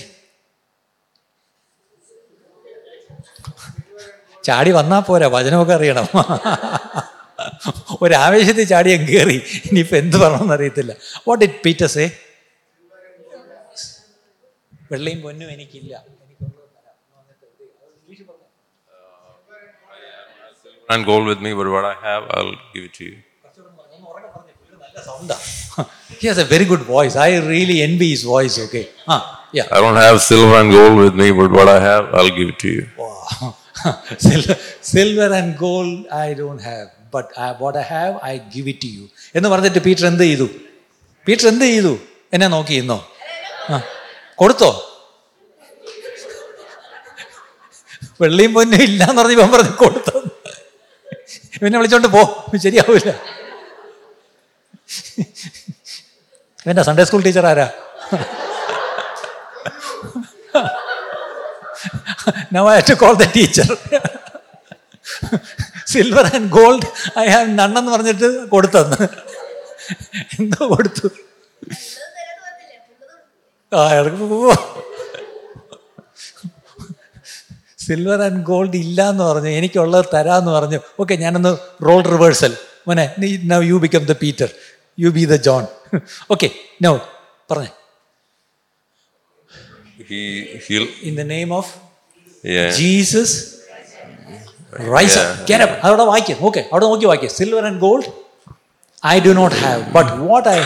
ചാടി 4.48 4.72
വന്നാൽ 4.72 5.02
പോരാ 5.08 5.28
വചനമൊക്കെ 5.28 5.74
അറിയണം. 5.74 6.08
ഒരാവേശത്തിൽ 8.02 8.66
ചാടി 8.74 8.90
അങ്ങ് 8.98 9.08
കയറി. 9.08 9.38
ഇനിയിപ്പോൾ 9.68 9.98
എന്ത് 10.04 10.18
പറയണമെന്ന് 10.18 10.54
അറിയത്തില്ല. 10.58 10.94
വാട്ട് 11.28 11.44
ഇറ്റ് 11.48 11.60
പീറ്റർ 11.66 11.88
സേ 11.96 12.06
വെള്ളയും 14.92 15.20
പൊന്നും 15.26 15.50
എനിക്കില്ല. 15.56 15.94
And 20.90 21.06
gold 21.06 21.26
with 21.28 21.40
me, 21.40 21.54
but 21.54 21.68
what 21.68 21.86
I 21.86 21.96
have, 22.02 22.24
I'll 22.32 22.56
give 22.74 22.84
it 22.86 22.94
to 22.96 23.04
you. 23.06 23.18
he 26.20 26.28
has 26.28 26.38
a 26.38 26.46
very 26.46 26.66
good 26.66 26.82
voice. 26.82 27.16
I 27.16 27.38
really 27.48 27.82
envy 27.82 28.10
his 28.10 28.24
voice. 28.24 28.60
Okay. 28.66 28.90
Huh. 29.06 29.22
yeah. 29.54 29.68
I 29.72 29.80
don't 29.80 29.96
have 29.96 30.22
silver 30.22 30.56
and 30.56 30.72
gold 30.72 30.98
with 30.98 31.16
me, 31.16 31.32
but 31.32 31.52
what 31.52 31.68
I 31.68 31.80
have, 31.80 32.14
I'll 32.14 32.36
give 32.40 32.50
it 32.50 32.60
to 32.60 32.70
you. 32.70 32.88
Wow. 32.98 33.56
silver, 34.18 34.56
silver 34.82 35.34
and 35.34 35.58
gold 35.58 36.08
I 36.08 36.34
don't 36.34 36.62
have. 36.62 36.88
But 37.12 37.32
I, 37.38 37.54
what 37.54 37.76
I 37.78 37.82
have, 37.84 38.20
I 38.22 38.38
give 38.38 38.68
it 38.68 38.80
to 38.82 38.90
you. 38.96 39.06
എന്ന് 39.38 39.48
പറഞ്ഞിട്ട് 39.54 39.82
Peter 39.86 40.06
എന്ത് 40.10 40.24
ചെയ്തു 40.30 40.48
Peter 41.28 41.46
എന്ത് 41.52 41.66
ചെയ്തു 41.72 41.94
എന്നെ 42.36 42.48
നോക്കി 42.56 42.76
ഇന്നോ 42.82 42.98
ആ 43.74 43.78
കൊടുത്തോ 44.42 44.70
വെള്ളിയും 48.22 48.52
പൊന്നും 48.58 48.82
ഇല്ല 48.88 49.02
എന്ന് 49.12 49.22
പറഞ്ഞ് 49.22 49.36
ഇവൻ 49.38 49.50
പറഞ്ഞു 49.56 49.74
കൊടുത്തു 49.84 50.20
ഇവനെ 51.62 51.78
വിളിച്ചോണ്ട് 51.78 52.08
പോ. 52.08 52.22
ശരിയാവില്ല 52.64 53.12
ഇവന്റെ 56.66 56.84
സൺഡേ 56.84 57.04
സ്കൂൾ 57.04 57.24
ടീച്ചർ 57.24 57.48
ആരാ? 57.52 57.68
now 62.54 62.64
I 62.68 62.76
have 62.78 62.86
to 62.88 62.96
teacher 63.36 63.68
silver 65.92 66.26
and 66.36 66.50
gold 66.50 66.88
I 67.20 67.26
have 67.28 67.48
നണ്ണെന്ന് 67.60 67.92
പറഞ്ഞിട്ട് 67.92 68.28
കൊടുത്തന്ന്. 68.54 68.98
എന്തോ 70.40 70.68
കൊടുത്തു. 70.76 71.08
ആ 73.76 73.80
ഇടയ്ക്ക് 73.94 74.28
പോവോ 74.34 74.54
സിൽവർ 77.90 78.22
ആൻഡ് 78.28 78.42
ഗോൾഡ് 78.52 78.78
ഇല്ല 78.86 79.00
എന്ന് 79.14 79.24
പറഞ്ഞു 79.30 79.52
എനിക്കുള്ളത് 79.60 80.08
തരാമെന്ന് 80.16 80.52
പറഞ്ഞു. 80.58 80.80
ഓക്കെ 81.02 81.16
ഞാനൊന്ന് 81.26 81.54
റോൾ 81.88 82.02
റിവേഴ്സൽ 82.16 82.56
മോനെ 82.88 83.06
നീ 83.22 83.30
now 83.54 83.60
you 83.72 83.78
become 83.86 84.04
the 84.12 84.16
Peter 84.24 84.50
you 85.04 85.10
be 85.18 85.24
the 85.34 85.36
John 85.50 85.66
okay 86.34 86.50
now 86.86 86.94
പറഞ്ഞേ. 87.52 87.72
In 91.08 91.14
the 91.22 91.26
name 91.36 91.50
of. 91.60 91.72
Jesus 92.80 93.36
rise 94.94 95.18
അവിടെ 95.88 96.04
വായിക്കും. 96.10 96.38
ഓക്കെ 96.48 96.62
അവിടെ 96.72 96.86
നോക്കി 96.92 97.06
വായിക്കും. 97.10 97.32
Silver 97.38 97.64
and 97.70 97.80
gold 97.86 98.10
I 99.14 99.16
do 99.28 99.32
not 99.42 99.56
have 99.64 99.82
but 99.98 100.12
what 100.30 100.48
I 100.50 100.60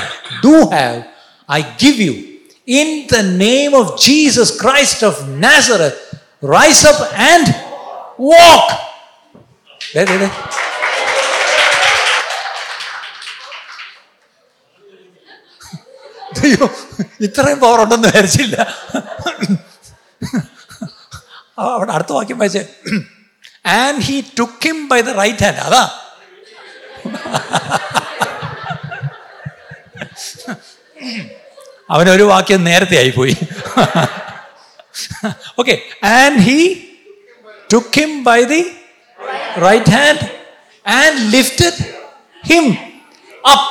do 0.46 0.56
have 0.76 0.98
I 1.58 1.60
give 1.84 2.00
you 2.08 2.16
in 2.82 2.90
the 3.14 3.20
name 3.46 3.72
of 3.82 3.92
Jesus 4.08 4.54
Christ 4.64 5.06
of 5.10 5.22
Nazareth 5.46 6.00
rise 6.52 6.88
up 6.88 7.16
and 7.16 7.56
walk 8.20 8.84
അയ്യോ 16.44 16.70
ഇത്രയും 17.22 17.60
power 17.60 17.84
ഉണ്ടെന്ന് 17.84 18.08
വിചാരിച്ചില്ല. 18.08 18.76
അവിടെ 21.58 21.92
അടുത്ത 21.92 22.12
വാക്യം 22.12 22.38
വായിച്ചേ. 22.38 22.66
And 23.66 24.02
he 24.02 24.24
took 24.40 24.90
by 24.90 25.02
the 25.02 25.10
right 25.10 25.44
hand 25.44 25.58
അതാ. 25.58 26.00
അവനൊരു 31.90 32.24
വാക്യം 32.24 32.64
നേരത്തെ 32.64 32.98
ആയിപ്പോയി. 32.98 33.38
okay 35.62 35.78
and 36.02 36.34
he 36.48 36.60
took 37.72 37.90
him 38.02 38.12
by 38.24 38.40
the 38.54 38.62
right 39.66 39.88
hand 39.98 40.20
and 40.98 41.32
lifted 41.32 41.76
him 42.52 42.66
up 43.54 43.68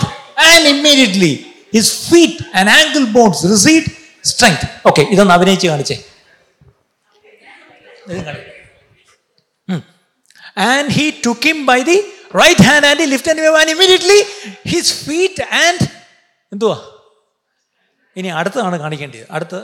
and 0.50 0.60
immediately 0.74 1.32
his 1.76 1.88
feet 2.10 2.36
and 2.58 2.68
ankle 2.80 3.06
bones 3.16 3.40
received 3.54 3.88
strength 4.32 4.64
okay 4.90 5.04
ഇതൊന്ന് 5.12 5.34
അഭിനയിച്ച് 5.36 5.68
കാണിച്ചേ 5.72 5.98
and 10.68 10.86
he 10.96 11.06
took 11.24 11.42
him 11.50 11.58
by 11.72 11.80
the 11.90 11.98
right 12.42 12.60
hand 12.68 12.84
and 12.88 12.98
he 13.02 13.06
lifted 13.14 13.36
him 13.44 13.54
and 13.60 13.70
immediately 13.74 14.20
his 14.74 14.86
feet 15.06 15.38
and 15.66 15.80
എന്തുവാ 16.54 16.76
ഇനി 18.18 18.30
അടുത്തതാണ് 18.40 18.78
കാണിക്കേണ്ടത് 18.84 19.22
അടുത്ത 19.36 19.56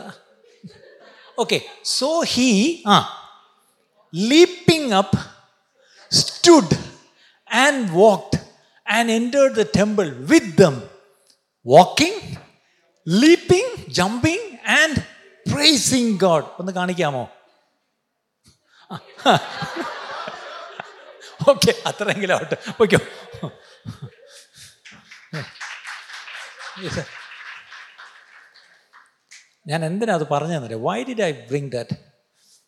okay 1.38 1.58
so 1.86 2.10
he 2.34 2.48
ആ 2.88 2.98
leaping 4.14 4.94
up 4.94 5.20
stood 6.12 6.78
and 7.52 7.84
walked 7.92 8.40
and 8.88 9.12
entered 9.12 9.56
the 9.56 9.66
temple 9.78 10.10
with 10.32 10.54
dum 10.58 10.76
walking 11.66 12.22
leaping 13.08 13.72
jumping 13.92 14.50
and 14.80 15.00
pricing 15.46 16.14
God 16.18 16.46
ഒന്ന് 16.60 16.74
കാണിക്കാമോ 16.74 17.24
okay 21.50 21.72
അത്രയെങ്കിലും 21.86 22.36
ആവട്ടെ 22.36 22.58
ഓക്കെ 22.82 22.98
ഞാൻ 29.68 29.82
എന്തിനാ 29.90 30.14
അത് 30.20 30.26
പറഞ്ഞതെന്നറിയാം 30.34 30.84
why 30.90 30.98
did 31.10 31.24
I 31.30 31.32
bring 31.50 31.72
that 31.78 31.96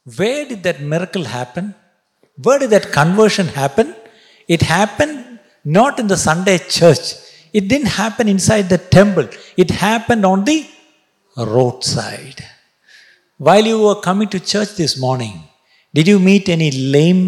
way 0.07 0.31
did 0.49 0.63
that 0.67 0.87
miracle 0.93 1.23
happen 1.35 1.67
way 2.37 2.55
did 2.61 2.73
that 2.75 2.91
conversion 2.99 3.47
happen 3.59 3.87
it 4.49 4.67
happen 4.73 5.11
not 5.77 5.97
in 6.03 6.09
the 6.13 6.17
Sunday 6.29 6.55
church 6.79 7.11
it 7.53 7.67
didn't 7.75 7.85
happen 7.99 8.27
inside 8.35 8.67
the 8.75 8.79
temple 8.97 9.25
it 9.63 9.77
happen 9.83 10.19
on 10.31 10.41
the 10.51 10.57
road 11.37 11.87
side 11.95 12.43
while 13.39 13.65
you 13.65 13.77
were 13.85 13.99
coming 13.99 14.29
to 14.29 14.39
church 14.51 14.75
this 14.75 14.97
morning, 14.97 15.33
did 15.93 16.07
you 16.07 16.19
meet 16.19 16.47
any 16.47 16.71
lame 16.93 17.21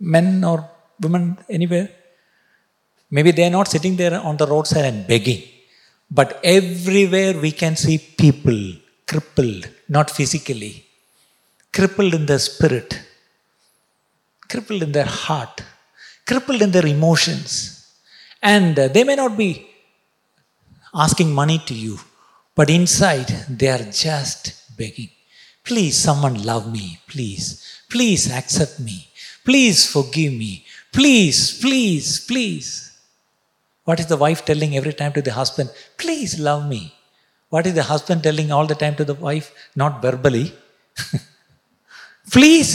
men 0.00 0.44
or 0.44 0.58
women 1.00 1.36
anywhere? 1.50 1.88
Maybe 3.12 3.30
they 3.32 3.46
are 3.46 3.50
not 3.50 3.68
sitting 3.68 3.96
there 3.96 4.20
on 4.20 4.36
the 4.36 4.46
roadside 4.46 4.84
and 4.84 5.06
begging, 5.06 5.40
but 6.17 6.39
everywhere 6.43 7.33
we 7.45 7.51
can 7.51 7.75
see 7.75 7.97
people 7.97 8.59
crippled, 9.07 9.67
not 9.89 10.09
physically, 10.11 10.85
crippled 11.71 12.13
in 12.13 12.25
their 12.25 12.43
spirit, 12.51 12.91
crippled 14.47 14.83
in 14.83 14.91
their 14.91 15.11
heart, 15.23 15.63
crippled 16.25 16.61
in 16.61 16.71
their 16.71 16.85
emotions. 16.85 17.51
And 18.41 18.77
uh, 18.77 18.87
they 18.89 19.03
may 19.03 19.15
not 19.15 19.35
be 19.37 19.67
asking 20.93 21.31
money 21.33 21.59
to 21.65 21.73
you, 21.73 21.97
but 22.55 22.69
inside 22.69 23.29
they 23.49 23.69
are 23.69 23.85
just 23.91 24.77
begging. 24.77 25.09
Please, 25.63 25.97
someone 25.97 26.43
love 26.43 26.71
me. 26.71 26.99
Please, 27.07 27.81
please 27.89 28.31
accept 28.31 28.79
me. 28.79 29.07
Please 29.43 29.89
forgive 29.91 30.33
me. 30.33 30.65
Please, 30.91 31.59
please, 31.59 32.25
please. 32.27 32.92
What 33.84 34.00
is 34.00 34.06
the 34.06 34.16
wife 34.16 34.44
telling 34.44 34.76
every 34.76 34.92
time 34.92 35.12
to 35.14 35.22
the 35.22 35.32
husband? 35.32 35.70
Please 35.96 36.38
love 36.38 36.68
me. 36.68 36.94
What 37.48 37.66
is 37.66 37.74
the 37.74 37.82
husband 37.82 38.22
telling 38.22 38.52
all 38.52 38.66
the 38.66 38.74
time 38.74 38.96
to 38.96 39.04
the 39.04 39.14
wife? 39.14 39.52
Not 39.74 40.02
verbally. 40.02 40.52
Please. 42.30 42.72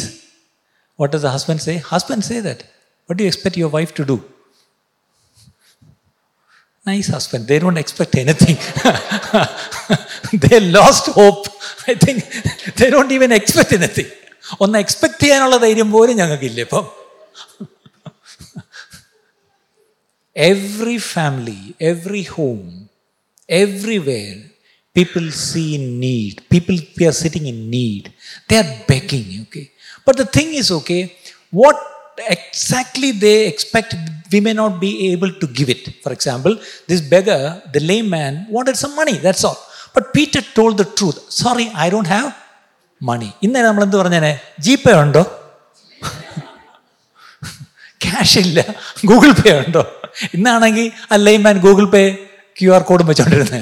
What 0.95 1.11
does 1.11 1.21
the 1.21 1.29
husband 1.29 1.61
say? 1.61 1.77
Husband 1.77 2.23
say 2.23 2.39
that. 2.39 2.63
What 3.05 3.17
do 3.17 3.23
you 3.23 3.27
expect 3.27 3.57
your 3.57 3.69
wife 3.69 3.93
to 3.95 4.05
do? 4.05 4.23
Nice 6.85 7.07
husband. 7.07 7.47
They 7.47 7.59
don't 7.59 7.77
expect 7.77 8.15
anything. 8.15 8.57
they 10.33 10.59
lost 10.59 11.07
hope. 11.07 11.47
I 11.87 11.95
think 11.95 12.23
they 12.75 12.89
don't 12.89 13.11
even 13.11 13.31
expect 13.31 13.71
anything. 13.79 14.09
ഒന്ന് 14.63 14.77
expect 14.83 15.21
ചെയ്യാനുള്ള 15.23 15.57
ധൈര്യം 15.63 15.89
പോലും 15.95 16.17
ഞങ്ങൾക്കില്ല 16.21 16.59
ഇപ്പം 16.65 16.85
every 20.37 20.97
family, 20.97 21.75
every 21.79 22.23
home, 22.23 22.89
everywhere, 23.47 24.37
people 24.93 25.29
see 25.31 25.77
need. 25.77 26.43
People 26.49 26.77
are 27.07 27.11
sitting 27.11 27.45
in 27.47 27.69
need. 27.69 28.13
They 28.47 28.57
are 28.57 28.71
begging, 28.87 29.29
okay? 29.43 29.71
But 30.05 30.17
the 30.17 30.25
thing 30.25 30.53
is, 30.53 30.71
okay, 30.71 31.15
what 31.51 31.77
exactly 32.29 33.11
they 33.11 33.47
expect, 33.47 33.95
we 34.31 34.39
may 34.39 34.53
not 34.53 34.79
be 34.79 35.11
able 35.11 35.31
to 35.31 35.47
give 35.47 35.69
it. 35.69 36.01
For 36.03 36.11
example, 36.11 36.55
this 36.87 37.01
beggar, 37.01 37.61
the 37.71 37.79
lame 37.79 38.09
man, 38.09 38.47
wanted 38.49 38.77
some 38.77 38.95
money, 38.95 39.17
that's 39.17 39.43
all. 39.43 39.59
But 39.93 40.13
Peter 40.13 40.41
told 40.41 40.77
the 40.77 40.85
truth. 40.85 41.31
Sorry, 41.31 41.67
I 41.75 41.89
don't 41.93 42.07
have 42.17 42.29
money. 43.09 43.31
ഇന്നലെ 43.45 43.65
നമ്മൾ 43.67 43.83
എന്ത് 43.85 43.97
പറഞ്ഞേനെ 44.01 44.31
GPay 44.65 44.93
ഉണ്ടോ 45.03 45.23
cash 48.05 48.37
ഇല്ല 48.45 48.59
Google 49.09 49.31
പേ 49.41 49.51
ഉണ്ടോ 49.63 49.83
ഇന്നാണെങ്കിൽ 50.35 50.87
ആ 51.13 51.17
lime 51.27 51.41
മാൻ 51.47 51.57
Google 51.65 51.87
പേ 51.95 52.03
Q 52.57 52.71
R 52.77 52.83
കോഡും 52.89 53.07
വെച്ചോണ്ടിരുന്നത് 53.11 53.57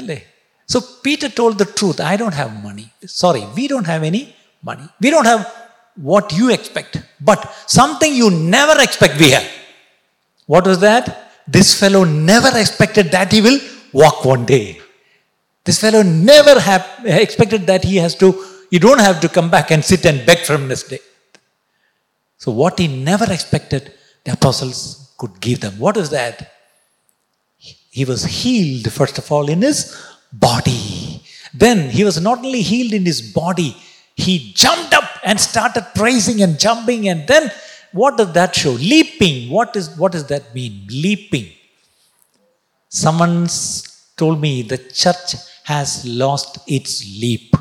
അല്ലേ 0.00 0.18
so 0.68 0.80
Peter 1.06 1.30
told 1.38 1.52
the 1.62 1.66
truth 1.78 2.02
I 2.12 2.14
don't 2.22 2.38
have 2.40 2.52
money 2.66 2.86
sorry 3.20 3.44
we 3.58 3.64
don't 3.72 3.88
have 3.92 4.10
any 4.10 4.22
money 4.64 4.86
we 5.04 5.10
don't 5.14 5.30
have 5.32 5.44
what 5.98 6.28
you 6.40 6.48
expect 6.58 6.98
but 7.30 7.46
something 7.78 8.18
you 8.22 8.28
never 8.56 8.80
expect 8.88 9.18
we 9.22 9.30
have 9.36 9.48
what 10.48 10.68
was 10.70 10.82
that 10.88 11.14
this 11.48 11.72
fellow 11.82 12.02
never 12.32 12.54
expected 12.64 13.10
that 13.16 13.34
he 13.38 13.42
will 13.48 13.58
walk 14.02 14.22
one 14.30 14.42
day 14.52 14.60
This 15.66 15.80
fellow 15.80 16.02
never 16.02 16.58
have 16.60 16.84
expected 17.04 17.66
that 17.66 17.84
he 17.84 17.96
has 17.96 18.14
to, 18.14 18.28
you 18.72 18.80
don't 18.80 19.00
have 19.00 19.20
to 19.20 19.28
come 19.28 19.50
back 19.50 19.70
and 19.70 19.84
sit 19.84 20.06
and 20.06 20.24
beg 20.24 20.38
from 20.40 20.66
this 20.66 20.82
day. 20.84 21.00
So, 22.40 22.52
what 22.52 22.78
he 22.78 22.86
never 22.88 23.30
expected, 23.30 23.82
the 24.23 24.33
apostles 24.33 25.13
could 25.17 25.39
give 25.39 25.59
them. 25.59 25.77
What 25.77 25.97
is 25.97 26.09
that? 26.09 26.51
He 27.57 28.05
was 28.05 28.23
healed, 28.23 28.91
first 28.91 29.17
of 29.17 29.31
all, 29.31 29.49
in 29.49 29.61
his 29.61 29.95
body. 30.31 31.21
Then 31.53 31.89
he 31.89 32.03
was 32.03 32.19
not 32.19 32.39
only 32.39 32.61
healed 32.61 32.93
in 32.93 33.05
his 33.05 33.21
body, 33.21 33.75
he 34.15 34.53
jumped 34.53 34.93
up 34.93 35.09
and 35.23 35.39
started 35.39 35.85
praising 35.95 36.41
and 36.41 36.59
jumping. 36.59 37.07
And 37.07 37.27
then 37.27 37.51
what 37.91 38.17
does 38.17 38.33
that 38.33 38.55
show? 38.55 38.71
Leaping. 38.71 39.51
What, 39.51 39.75
is, 39.75 39.89
what 39.97 40.11
does 40.11 40.27
that 40.27 40.53
mean? 40.55 40.87
Leaping. 40.89 41.51
Someone 42.89 43.47
told 44.17 44.41
me 44.41 44.61
the 44.63 44.77
church 44.77 45.35
has 45.63 46.05
lost 46.05 46.59
its 46.67 47.03
leap. 47.19 47.55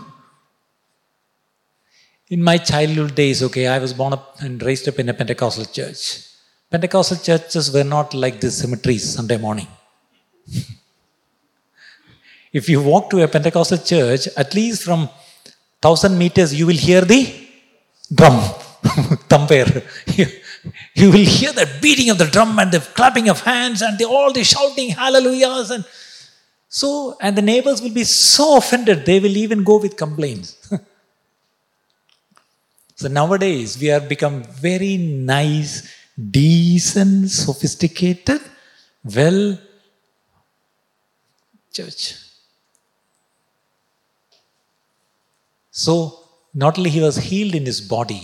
In 2.29 2.43
my 2.43 2.57
childhood 2.57 3.15
days, 3.15 3.43
okay, 3.43 3.67
I 3.67 3.79
was 3.79 3.93
born 3.93 4.15
up 4.15 4.37
and 4.41 4.63
raised 4.63 4.89
up 4.89 4.99
in 4.99 5.09
a 5.09 5.15
Pentecostal 5.15 5.67
church. 5.67 6.32
Pentecostal 6.73 7.19
churches 7.19 7.73
were 7.73 7.85
not 7.85 8.15
like 8.15 8.41
the 8.41 8.51
cemeteries 8.51 9.15
Sunday 9.15 9.37
morning. 9.37 9.69
if 12.53 12.69
you 12.69 12.83
walk 12.83 13.11
to 13.11 13.23
a 13.23 13.29
Pentecostal 13.29 13.79
church, 13.79 14.29
at 14.37 14.55
least 14.55 14.83
from 14.83 15.09
thousand 15.81 16.17
meters, 16.17 16.59
you 16.59 16.67
will 16.67 16.83
hear 16.89 17.03
the 17.03 17.49
drum. 18.13 18.41
You, 20.19 20.27
you 20.95 21.11
will 21.11 21.25
hear 21.25 21.53
the 21.53 21.69
beating 21.81 22.11
of 22.11 22.19
the 22.19 22.27
drum 22.27 22.59
and 22.59 22.71
the 22.71 22.81
clapping 22.81 23.29
of 23.29 23.41
hands 23.41 23.81
and 23.81 23.99
the, 23.99 24.05
all 24.05 24.33
the 24.33 24.45
shouting 24.45 24.91
hallelujahs 24.91 25.71
and 25.71 25.85
so, 26.75 27.19
and 27.21 27.37
the 27.37 27.43
neighbors 27.43 27.83
will 27.83 27.93
be 27.93 28.05
so 28.05 28.57
offended, 28.57 29.05
they 29.05 29.21
will 29.21 29.37
even 29.37 29.63
go 29.63 29.77
with 29.77 29.95
complaints. 29.95 30.57
so 32.95 33.09
nowadays, 33.09 33.79
we 33.79 33.89
have 33.89 34.09
become 34.09 34.43
very 34.45 34.97
nice, 34.97 35.87
decent, 36.22 37.30
sophisticated, 37.30 38.42
well 39.06 39.42
church. 41.72 42.04
So, 45.74 45.94
not 46.56 46.78
only 46.78 46.90
he 46.90 47.02
was 47.02 47.18
healed 47.18 47.54
in 47.54 47.66
his 47.66 47.82
body, 47.82 48.24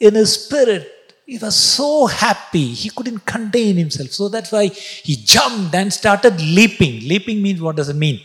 in 0.00 0.14
his 0.14 0.32
spirit, 0.34 0.84
he 1.26 1.38
was 1.38 1.56
so 1.56 2.06
happy, 2.06 2.66
he 2.82 2.88
couldn't 2.90 3.26
contain 3.26 3.76
himself. 3.76 4.10
So 4.12 4.28
that's 4.28 4.52
why 4.52 4.66
he 5.08 5.16
jumped 5.16 5.74
and 5.74 5.92
started 5.92 6.40
leaping. 6.40 7.00
Leaping 7.08 7.42
means 7.42 7.60
what 7.60 7.76
does 7.76 7.88
it 7.88 8.00
mean? 8.06 8.18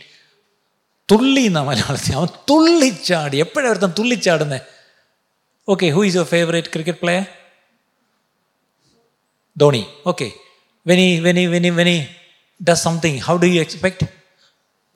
തുള്ളി 1.08 1.42
എന്നാ 1.48 1.62
മലയാളത്തിൽ 1.68 2.12
അവൻ 2.18 2.28
തുള്ളിച്ചാടി 2.50 3.38
എപ്പോഴാണ് 3.44 3.70
ഒരുത്തൻ 3.72 3.92
തുള്ളിച്ചാടുന്നത് 3.98 4.60
okay 5.72 5.86
who 5.96 6.02
is 6.08 6.16
your 6.18 6.28
favourite 6.34 6.70
cricket 6.74 7.00
player 7.04 7.24
Dhoni 9.56 9.82
okay 10.06 10.28
വെനി 10.86 11.06
വെനി 11.20 11.42
വെനി 11.46 11.70
വെനി 11.70 11.96
does 12.60 12.84
something 12.84 13.20
how 13.20 13.34
do 13.36 13.46
you 13.46 13.60
expect 13.60 14.06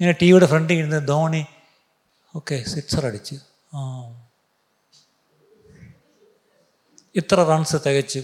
ഇങ്ങനെ 0.01 0.15
T 0.21 0.27
വിയുടെ 0.27 0.47
ഫ്രണ്ടിൽ 0.47 0.79
ഇരുന്ന് 0.79 1.01
ധോണി 1.07 1.43
ഓക്കെ 2.35 2.57
സിക്സർ 2.65 3.05
അടിച്ച് 3.07 3.37
ആ 3.73 3.83
ഇത്ര 7.15 7.41
റൺസ് 7.51 7.79
തികച്ച് 7.87 8.21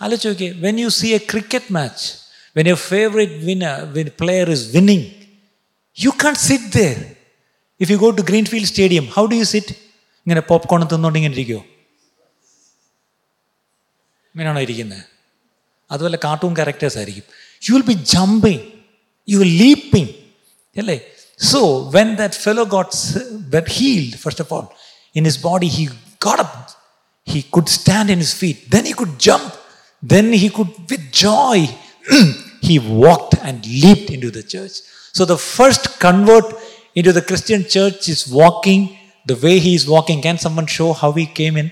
ആലോചിച്ച് 0.00 0.28
നോക്കിയേ 0.28 0.50
when 0.60 0.76
you 0.80 0.88
C 0.90 1.08
A 1.08 1.20
cricket 1.30 1.72
match 1.72 2.06
when 2.56 2.66
your 2.66 2.80
favourite 2.88 3.38
winner 3.46 4.08
player 4.20 4.48
is 4.50 4.66
winning 4.74 5.06
U 5.96 6.12
can't 6.24 6.34
sit 6.48 6.70
there 6.78 6.96
if 7.80 7.90
you 7.90 7.96
go 7.96 8.10
to 8.10 8.22
greenfield 8.22 8.70
stadium 8.72 9.06
how 9.16 9.24
do 9.26 9.36
you 9.36 9.46
sit 9.46 9.74
ഇങ്ങനെ 10.24 10.42
popcorn 10.50 10.82
തിന്നുകൊണ്ട് 10.92 11.18
ഇങ്ങനെ 11.20 11.34
ഇരിക്കുമോ 11.38 11.62
ഇങ്ങനെയാണോ 14.34 14.60
ഇരിക്കുന്നത് 14.66 15.04
അതുപോലെ 15.92 16.18
കാർട്ടൂൺ 16.26 16.52
ക്യാരക്ടേഴ്സ് 16.58 16.98
ആയിരിക്കും 17.00 17.26
you 17.66 17.72
will 17.76 17.86
be 17.92 17.96
jumping 18.16 18.62
you 19.32 19.38
will 19.44 19.56
leaping 19.64 20.12
അല്ലേ 20.76 20.98
So 21.40 21.88
when 21.88 22.16
that 22.16 22.34
fellow 22.34 22.66
got 22.66 22.94
got 23.48 23.66
healed, 23.68 24.14
first 24.20 24.40
of 24.40 24.52
all, 24.52 24.74
in 25.14 25.24
his 25.24 25.38
body, 25.38 25.68
he 25.68 25.88
got 26.20 26.38
up. 26.38 26.70
He 27.26 27.42
could 27.42 27.68
stand 27.68 28.10
in 28.10 28.18
his 28.18 28.34
feet. 28.34 28.70
Then 28.70 28.84
he 28.84 28.92
could 28.92 29.18
jump. 29.18 29.54
Then 30.02 30.32
he 30.32 30.50
could, 30.50 30.68
with 30.90 31.10
joy, 31.10 31.66
he 32.60 32.78
walked 32.78 33.36
and 33.42 33.64
leaped 33.66 34.10
into 34.10 34.30
the 34.30 34.42
church. 34.42 34.76
So 35.14 35.24
the 35.24 35.38
first 35.38 35.98
convert 35.98 36.44
into 36.94 37.12
the 37.12 37.22
Christian 37.22 37.64
church 37.64 38.08
is 38.08 38.28
walking 38.28 38.96
the 39.29 39.35
way 39.43 39.59
he 39.59 39.75
is 39.75 39.87
walking. 39.87 40.21
Can 40.21 40.37
someone 40.37 40.67
show 40.67 40.93
how 40.93 41.11
he 41.11 41.25
came 41.39 41.57
in? 41.57 41.71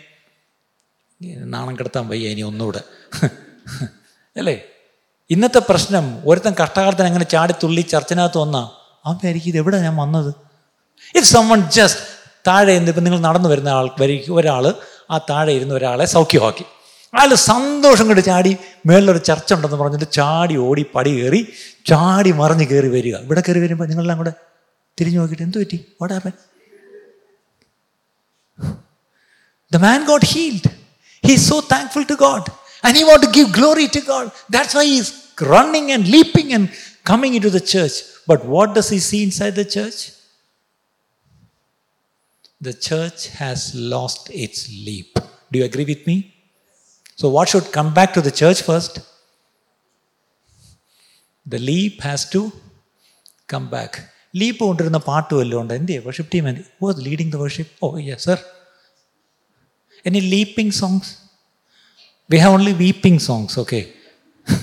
നാണം 1.53 1.73
കിടത്താൻ 1.75 2.07
വയ്യ 2.07 2.29
ഇനി 2.29 2.41
ഒന്നുകൂടെ. 2.41 2.81
അല്ലേ? 4.37 4.55
ഇന്നത്തെ 5.29 5.59
പ്രശ്നം 5.69 6.05
ഒരുത്തൻ 6.25 6.55
കഷ്ടകാലത്തിന് 6.61 7.07
അങ്ങനെ 7.07 7.25
ചാടി 7.25 7.53
തുള്ളി 7.63 7.81
ചർച്ചിനകത്ത് 7.81 8.37
വന്നാ 8.37 8.71
അവൻ 9.05 9.15
വിചാരിക്കും 9.15 9.49
ഇത് 9.49 9.57
എവിടെ 9.57 9.77
ഞാൻ 9.77 9.95
വന്നത്? 9.95 10.33
ഇഫ് 11.15 11.25
സമ്മൺ 11.25 11.69
ജസ്റ്റ് 11.69 12.01
താഴെ 12.47 12.71
ഇന്ന് 12.71 12.91
ഇപ്പം 12.91 13.03
നിങ്ങൾ 13.03 13.19
നടന്നു 13.19 13.49
വരുന്ന 13.49 13.69
ആൾ 13.69 13.89
വരിക്കും 13.99 14.35
ഒരാൾ 14.35 14.73
ആ 15.11 15.17
താഴെ 15.17 15.51
ഇരുന്ന 15.51 15.73
ഒരാളെ 15.73 16.05
സൗഖ്യമാക്കി. 16.05 16.65
അയാൾ 17.15 17.33
സന്തോഷം 17.35 18.07
കൊണ്ട് 18.07 18.23
ചാടി 18.25 18.57
മേളിലൊരു 18.85 19.17
ചർച്ച 19.17 19.53
ഉണ്ടെന്ന് 19.53 19.77
പറഞ്ഞിട്ട് 19.77 20.11
ചാടി 20.11 20.55
ഓടി 20.55 20.85
പടി 20.95 21.11
കയറി 21.21 21.47
ചാടി 21.85 22.31
മറിഞ്ഞ് 22.31 22.65
കയറി 22.65 22.87
വരിക. 22.87 23.15
ഇവിടെ 23.15 23.43
കയറി 23.47 23.59
വരുമ്പോൾ 23.59 23.87
നിങ്ങളെല്ലാം 23.87 24.17
കൂടെ 24.17 24.33
തിരിഞ്ഞു 24.99 25.19
നോക്കിയിട്ട് 25.19 25.43
എന്ത് 25.43 25.57
പറ്റി? 25.57 25.85
What 26.01 26.52
happen 29.72 29.76
the 29.76 29.80
man 29.88 30.02
got 30.10 30.28
healed 30.34 30.70
he 31.24 31.36
so 31.50 31.58
thankful 31.74 32.06
to 32.12 32.18
God 32.26 32.48
and 32.84 32.96
he 32.98 33.04
want 33.10 33.24
to 33.26 33.32
give 33.38 33.50
glory 33.58 33.88
to 33.98 34.02
God 34.12 34.30
that's 34.56 34.76
why 34.80 34.86
is 34.98 35.12
running 35.54 35.90
and 35.96 36.06
leaping 36.16 36.52
and 36.58 36.68
coming 37.04 37.34
into 37.34 37.50
the 37.50 37.64
church. 37.72 37.96
But 38.26 38.44
what 38.44 38.74
does 38.76 38.88
he 38.90 38.98
see 39.00 39.22
inside 39.22 39.54
the 39.54 39.64
church? 39.66 39.98
The 42.60 42.74
church 42.88 43.28
has 43.40 43.60
lost 43.74 44.30
its 44.44 44.58
leap. 44.86 45.12
Do 45.50 45.58
you 45.60 45.64
agree 45.64 45.86
with 45.86 46.06
me? 46.06 46.16
So, 47.18 47.28
what 47.28 47.48
should 47.48 47.72
come 47.72 47.94
back 47.94 48.12
to 48.14 48.20
the 48.20 48.30
church 48.32 48.62
first? 48.62 48.94
The 51.46 51.60
leap 51.60 52.00
has 52.02 52.22
to 52.30 52.42
come 53.48 53.68
back. 53.70 53.92
Leap 54.34 54.62
കൊണ്ടിരുന്ന 54.64 54.98
പാട്ട് 55.06 55.34
വല്ലതും 55.34 55.60
ഉണ്ട് 55.60 55.72
എന്തിയെ 55.76 56.00
worship 56.06 56.30
team 56.32 56.46
എന്ത് 56.48 56.64
was 56.84 56.98
leading 57.06 57.30
the 57.34 57.38
worship 57.42 57.72
oh 57.84 57.88
yes 58.08 58.24
sir 58.28 58.38
any 60.05 60.21
leaping 60.21 60.71
songs? 60.71 61.19
We 62.29 62.37
have 62.39 62.53
only 62.53 62.73
weeping 62.73 63.19
songs, 63.19 63.57
okay. 63.57 63.93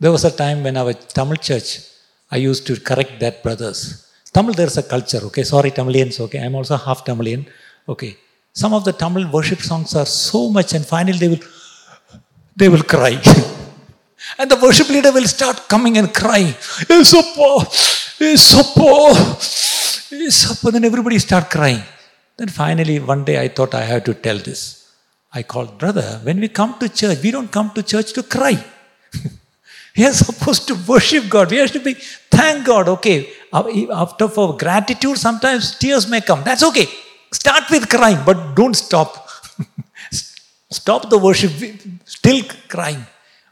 there 0.00 0.12
was 0.12 0.24
a 0.24 0.30
time 0.30 0.62
when 0.62 0.76
our 0.76 0.92
Tamil 0.92 1.36
church, 1.36 1.80
I 2.30 2.36
used 2.36 2.66
to 2.66 2.78
correct 2.80 3.18
that 3.20 3.42
brothers. 3.42 4.06
Tamil, 4.32 4.54
there's 4.54 4.76
a 4.76 4.82
culture, 4.82 5.20
okay. 5.24 5.42
Sorry, 5.44 5.70
Tamilians, 5.70 6.20
okay. 6.20 6.40
I'm 6.40 6.54
also 6.54 6.76
half 6.76 7.04
Tamilian, 7.04 7.46
okay. 7.88 8.16
Some 8.52 8.74
of 8.74 8.84
the 8.84 8.92
Tamil 8.92 9.30
worship 9.30 9.60
songs 9.60 9.94
are 9.94 10.06
so 10.06 10.50
much, 10.50 10.74
and 10.74 10.84
finally 10.84 11.18
they 11.18 11.28
will, 11.28 11.40
they 12.56 12.68
will 12.68 12.82
cry. 12.82 13.20
and 14.38 14.50
the 14.50 14.56
worship 14.56 14.88
leader 14.88 15.12
will 15.12 15.26
start 15.26 15.68
coming 15.68 15.96
and 15.96 16.12
crying. 16.12 16.52
Esoppo, 16.96 17.64
Esoppo. 18.20 19.14
Esappa. 20.10 20.72
Then 20.72 20.84
everybody 20.84 21.18
start 21.18 21.50
crying. 21.50 21.82
Then 22.36 22.48
finally, 22.48 22.98
one 22.98 23.24
day 23.24 23.40
I 23.40 23.48
thought 23.48 23.74
I 23.74 23.82
had 23.82 24.04
to 24.06 24.14
tell 24.14 24.38
this. 24.38 24.78
I 25.32 25.42
called, 25.42 25.78
brother, 25.78 26.20
when 26.22 26.40
we 26.40 26.48
come 26.48 26.78
to 26.78 26.88
church, 26.88 27.18
we 27.22 27.30
don't 27.30 27.52
come 27.52 27.70
to 27.74 27.82
church 27.82 28.12
to 28.14 28.22
cry. 28.22 28.56
we 29.96 30.04
are 30.06 30.12
supposed 30.12 30.66
to 30.68 30.74
worship 30.86 31.28
God. 31.28 31.50
We 31.50 31.58
have 31.58 31.72
to 31.72 31.80
be, 31.80 31.94
thank 32.30 32.64
God, 32.66 32.88
okay. 32.88 33.28
Uh, 33.52 33.92
after 33.92 34.28
for 34.28 34.56
gratitude, 34.56 35.18
sometimes 35.18 35.78
tears 35.78 36.08
may 36.08 36.20
come. 36.20 36.42
That's 36.44 36.62
okay. 36.62 36.86
Start 37.32 37.64
with 37.70 37.88
crying, 37.88 38.20
but 38.24 38.54
don't 38.54 38.74
stop. 38.74 39.28
stop 40.70 41.10
the 41.10 41.18
worship, 41.18 41.52
still 42.04 42.42
crying. 42.68 43.04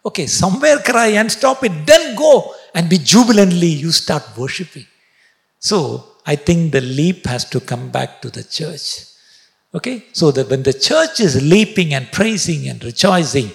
Okay, 0.04 0.26
somewhere 0.26 0.78
cry 0.78 1.08
and 1.08 1.30
stop 1.30 1.62
it. 1.64 1.84
Then 1.84 2.14
go 2.14 2.54
and 2.74 2.88
be 2.88 2.98
jubilantly, 2.98 3.66
you 3.66 3.90
start 3.90 4.22
worshiping. 4.36 4.86
So, 5.58 6.04
I 6.26 6.36
think 6.36 6.72
the 6.72 6.80
leap 6.80 7.26
has 7.26 7.44
to 7.50 7.60
come 7.60 7.90
back 7.90 8.20
to 8.22 8.30
the 8.30 8.42
church. 8.42 9.04
Okay, 9.74 10.06
so 10.12 10.30
that 10.30 10.48
when 10.48 10.62
the 10.62 10.72
church 10.72 11.20
is 11.20 11.42
leaping 11.42 11.94
and 11.94 12.10
praising 12.10 12.68
and 12.68 12.82
rejoicing, 12.82 13.50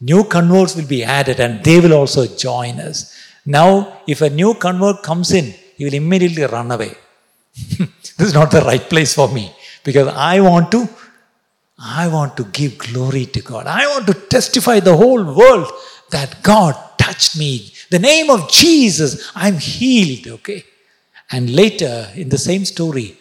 new 0.00 0.24
converts 0.24 0.76
will 0.76 0.86
be 0.86 1.04
added 1.04 1.40
and 1.40 1.62
they 1.64 1.80
will 1.80 1.94
also 1.94 2.26
join 2.26 2.80
us. 2.80 3.16
Now, 3.46 4.00
if 4.06 4.20
a 4.20 4.30
new 4.30 4.54
convert 4.54 5.02
comes 5.02 5.32
in, 5.32 5.54
he 5.76 5.84
will 5.84 5.94
immediately 5.94 6.44
run 6.44 6.70
away. 6.70 6.94
this 7.78 8.28
is 8.28 8.34
not 8.34 8.50
the 8.50 8.60
right 8.60 8.82
place 8.82 9.14
for 9.14 9.28
me 9.28 9.52
because 9.82 10.08
I 10.08 10.40
want 10.40 10.70
to 10.72 10.88
I 11.82 12.08
want 12.08 12.36
to 12.36 12.44
give 12.44 12.76
glory 12.76 13.24
to 13.26 13.40
God. 13.40 13.66
I 13.66 13.86
want 13.86 14.06
to 14.08 14.14
testify 14.14 14.80
the 14.80 14.94
whole 14.94 15.24
world 15.24 15.72
that 16.10 16.42
God 16.42 16.76
touched 16.98 17.38
me. 17.38 17.72
The 17.90 17.98
name 17.98 18.28
of 18.28 18.50
Jesus, 18.50 19.32
I'm 19.34 19.56
healed, 19.56 20.26
okay? 20.26 20.64
And 21.32 21.54
later 21.54 22.08
in 22.14 22.28
the 22.28 22.38
same 22.38 22.64
story, 22.64 23.16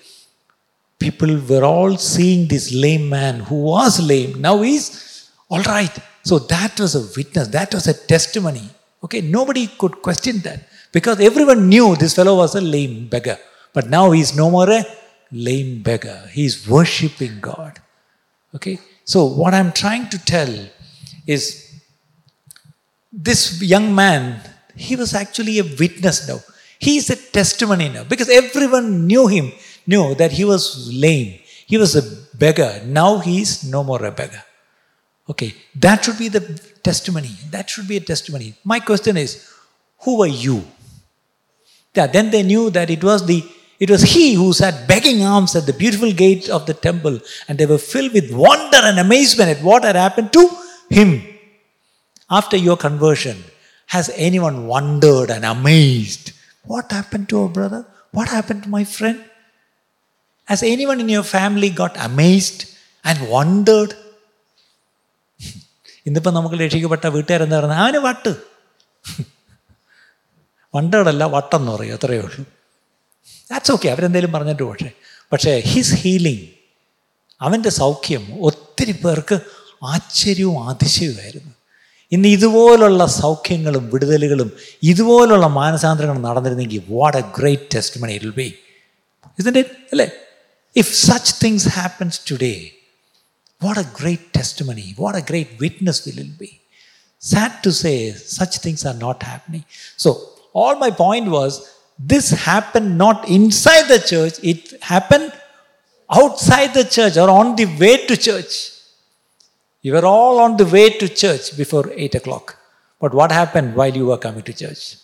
people 0.97 1.39
were 1.49 1.63
all 1.63 1.97
seeing 1.97 2.47
this 2.47 2.73
lame 2.73 3.07
man 3.09 3.41
who 3.41 3.61
was 3.63 4.01
lame. 4.01 4.41
Now 4.41 4.61
he's 4.61 5.29
all 5.49 5.61
right. 5.63 5.95
So 6.23 6.39
that 6.39 6.79
was 6.79 6.95
a 6.95 7.03
witness, 7.15 7.47
that 7.49 7.73
was 7.73 7.87
a 7.87 7.93
testimony. 7.93 8.69
Okay, 9.03 9.21
nobody 9.21 9.67
could 9.67 10.01
question 10.01 10.39
that 10.39 10.67
because 10.91 11.19
everyone 11.19 11.69
knew 11.69 11.95
this 11.95 12.15
fellow 12.15 12.35
was 12.37 12.55
a 12.55 12.61
lame 12.61 13.07
beggar. 13.07 13.37
But 13.73 13.89
now 13.89 14.11
he's 14.11 14.35
no 14.35 14.49
more 14.49 14.69
a 14.69 14.83
lame 15.31 15.81
beggar. 15.81 16.29
He's 16.31 16.67
worshipping 16.67 17.39
God. 17.39 17.79
Okay, 18.55 18.79
so 19.05 19.25
what 19.25 19.53
I'm 19.53 19.71
trying 19.71 20.09
to 20.09 20.17
tell 20.25 20.53
is 21.25 21.81
this 23.11 23.61
young 23.61 23.93
man, 23.93 24.41
he 24.75 24.95
was 24.95 25.13
actually 25.13 25.59
a 25.59 25.63
witness 25.63 26.27
now. 26.27 26.39
He 26.79 26.97
is 26.97 27.09
a 27.09 27.15
testimony 27.15 27.89
now 27.89 28.05
because 28.05 28.29
everyone 28.29 29.05
knew 29.05 29.27
him, 29.27 29.51
knew 29.85 30.15
that 30.15 30.31
he 30.31 30.45
was 30.45 30.91
lame. 30.93 31.39
He 31.67 31.77
was 31.77 31.95
a 31.95 32.03
beggar. 32.37 32.81
Now 32.85 33.19
he 33.19 33.41
is 33.41 33.69
no 33.69 33.83
more 33.83 34.03
a 34.03 34.11
beggar. 34.11 34.43
Okay, 35.29 35.53
that 35.75 36.03
should 36.03 36.17
be 36.17 36.29
the 36.29 36.41
testimony. 36.81 37.31
That 37.51 37.69
should 37.69 37.87
be 37.87 37.97
a 37.97 37.99
testimony. 37.99 38.55
My 38.63 38.79
question 38.79 39.17
is, 39.17 39.47
who 39.99 40.23
are 40.23 40.33
you? 40.45 40.63
Yeah, 41.93 42.07
then 42.07 42.31
they 42.31 42.43
knew 42.43 42.69
that 42.71 42.89
it 42.89 43.03
was 43.03 43.25
the 43.25 43.43
it 43.79 43.89
was 43.89 44.01
he 44.01 44.33
who 44.33 44.51
sat 44.51 44.87
begging 44.87 45.23
alms 45.23 45.55
at 45.55 45.65
the 45.65 45.73
beautiful 45.73 46.11
gate 46.11 46.49
of 46.49 46.65
the 46.65 46.73
temple, 46.73 47.19
and 47.47 47.57
they 47.57 47.65
were 47.65 47.77
filled 47.77 48.13
with 48.13 48.31
wonder 48.31 48.79
and 48.81 48.99
amazement 48.99 49.49
at 49.49 49.63
what 49.63 49.85
had 49.85 49.95
happened 49.95 50.33
to 50.33 50.49
him. 50.89 51.23
After 52.29 52.57
your 52.57 52.75
conversion, 52.75 53.37
has 53.87 54.11
anyone 54.15 54.67
wondered 54.67 55.31
and 55.31 55.45
amazed? 55.45 56.33
What 56.64 56.92
happened 56.92 57.28
to 57.28 57.38
our 57.40 57.48
brother? 57.48 57.80
What 58.10 58.28
happened 58.28 58.62
to 58.62 58.68
my 58.68 58.84
friend? 58.84 59.18
Has 60.48 60.62
anyone 60.62 61.00
in 61.00 61.08
your 61.08 61.26
family 61.36 61.70
got 61.82 61.94
amazed 62.08 62.62
and 63.04 63.18
wondered? 63.28 63.92
ഇന്നിപ്പോൾ 66.06 66.30
നമുക്ക് 66.30 66.54
രക്ഷിക്കപ്പെട്ട 66.54 67.06
വീട്ടുകാരെന്താ 67.06 67.58
പറയുന്നത് 67.58 67.78
അവന് 67.78 67.98
വട്ട് 67.98 68.32
വണ്ടേടല്ല 70.74 71.24
വട്ടെന്ന് 71.24 71.70
പറയും 71.72 71.94
അത്രയേ 71.94 72.20
ഉള്ളൂ 72.20 72.42
that's 73.50 73.72
okay 73.72 73.88
അവരെന്തെങ്കിലും 73.88 74.32
പറഞ്ഞിട്ട് 74.32 74.64
പക്ഷേ 74.70 74.90
പക്ഷേ 75.32 75.52
ഹിസ് 75.70 75.96
ഹീലിംഗ് 76.02 76.46
അവൻ്റെ 77.40 77.70
സൗഖ്യം 77.82 78.24
ഒത്തിരി 78.48 78.94
പേർക്ക് 79.04 79.36
ആശ്ചര്യവും 79.92 80.58
അതിശയവുമായിരുന്നു 80.70 81.52
ഇന്ന് 82.12 82.28
ഇതുപോലുള്ള 82.36 83.04
സൗഖ്യങ്ങളും 83.20 83.84
വിടുതലുകളും 83.92 84.50
ഇതുപോലുള്ള 84.90 85.46
മാനസാന്തരങ്ങളും 85.60 86.22
നടന്നിരുന്നെങ്കിൽ 86.28 86.82
what 86.94 87.16
a 87.22 87.24
great 87.38 87.68
test 87.74 88.00
money 88.02 88.14
it 88.18 88.34
be 88.40 88.48
ഇതിൻ്റെ 89.38 89.62
അല്ലേ 89.94 90.08
if 90.76 90.92
such 91.06 91.34
things 91.44 91.70
happens 91.78 92.20
today 92.30 92.54
what 93.62 93.80
a 93.80 93.86
great 94.00 94.28
test 94.38 94.64
money 94.70 94.86
what 95.02 95.18
a 95.22 95.24
great 95.30 95.56
witness 95.64 96.02
will 96.06 96.20
I'll 96.26 96.32
be 96.44 96.52
sad 97.22 97.58
to 97.66 97.72
say 97.82 97.92
such 98.38 98.60
things 98.66 98.86
are 98.90 98.96
not 99.06 99.24
happening 99.32 99.66
so 100.04 100.12
all 100.54 100.76
my 100.76 100.90
point 100.92 101.28
was 101.28 101.52
this 101.98 102.30
happened 102.42 102.96
not 102.96 103.28
inside 103.28 103.86
the 103.86 103.98
church, 104.00 104.34
it 104.42 104.60
happened 104.82 105.32
outside 106.10 106.72
the 106.72 106.84
church 106.86 107.16
or 107.16 107.28
on 107.30 107.56
the 107.56 107.66
way 107.76 108.06
to 108.06 108.16
church. 108.18 108.54
You 109.81 109.93
were 109.93 110.05
all 110.05 110.39
on 110.39 110.57
the 110.57 110.65
way 110.65 110.89
to 110.89 111.07
church 111.07 111.55
before 111.55 111.91
8 111.91 112.15
o'clock. 112.15 112.57
But 112.99 113.13
what 113.13 113.31
happened 113.31 113.75
while 113.75 113.95
you 113.95 114.07
were 114.07 114.17
coming 114.17 114.43
to 114.43 114.53
church? 114.53 114.97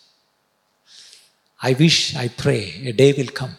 I 1.61 1.73
wish, 1.73 2.15
I 2.15 2.27
pray, 2.27 2.81
a 2.85 2.91
day 2.91 3.13
will 3.13 3.27
come. 3.27 3.55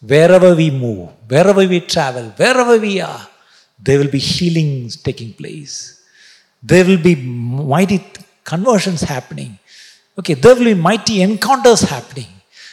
Wherever 0.00 0.54
we 0.54 0.70
move, 0.70 1.10
wherever 1.28 1.66
we 1.66 1.80
travel, 1.80 2.30
wherever 2.36 2.78
we 2.78 3.00
are, 3.00 3.28
there 3.78 3.98
will 3.98 4.10
be 4.10 4.18
healings 4.18 4.96
taking 4.96 5.34
place. 5.34 6.02
There 6.62 6.84
will 6.84 7.02
be 7.02 7.14
mighty 7.14 8.02
conversions 8.42 9.02
happening. 9.02 9.58
Okay, 10.18 10.34
there 10.34 10.54
will 10.54 10.64
be 10.64 10.74
mighty 10.74 11.22
encounters 11.22 11.82
happening. 11.82 12.26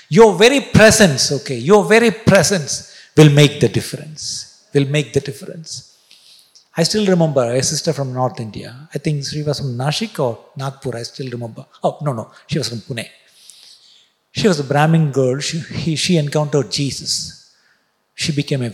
Your 0.09 0.33
very 0.35 0.61
presence, 0.61 1.31
okay, 1.31 1.57
your 1.57 1.83
very 1.83 2.11
presence 2.11 2.95
will 3.17 3.29
make 3.29 3.59
the 3.59 3.67
difference. 3.67 4.67
Will 4.73 4.87
make 4.87 5.13
the 5.13 5.19
difference. 5.19 5.94
I 6.77 6.83
still 6.83 7.05
remember 7.07 7.43
a 7.43 7.63
sister 7.63 7.93
from 7.93 8.13
North 8.13 8.39
India. 8.39 8.89
I 8.93 8.97
think 8.97 9.25
she 9.25 9.43
was 9.43 9.59
from 9.59 9.77
Nashik 9.77 10.19
or 10.19 10.37
Nagpur. 10.57 10.95
I 10.95 11.03
still 11.03 11.29
remember. 11.29 11.65
Oh, 11.83 11.97
no, 12.01 12.11
no. 12.11 12.31
She 12.47 12.57
was 12.57 12.67
from 12.67 12.79
Pune. 12.79 13.07
She 14.31 14.47
was 14.47 14.59
a 14.59 14.63
Brahmin 14.65 15.11
girl. 15.11 15.39
She, 15.39 15.59
he, 15.59 15.95
she 15.95 16.17
encountered 16.17 16.69
Jesus. 16.69 17.55
She 18.13 18.33
became 18.33 18.63
a 18.63 18.71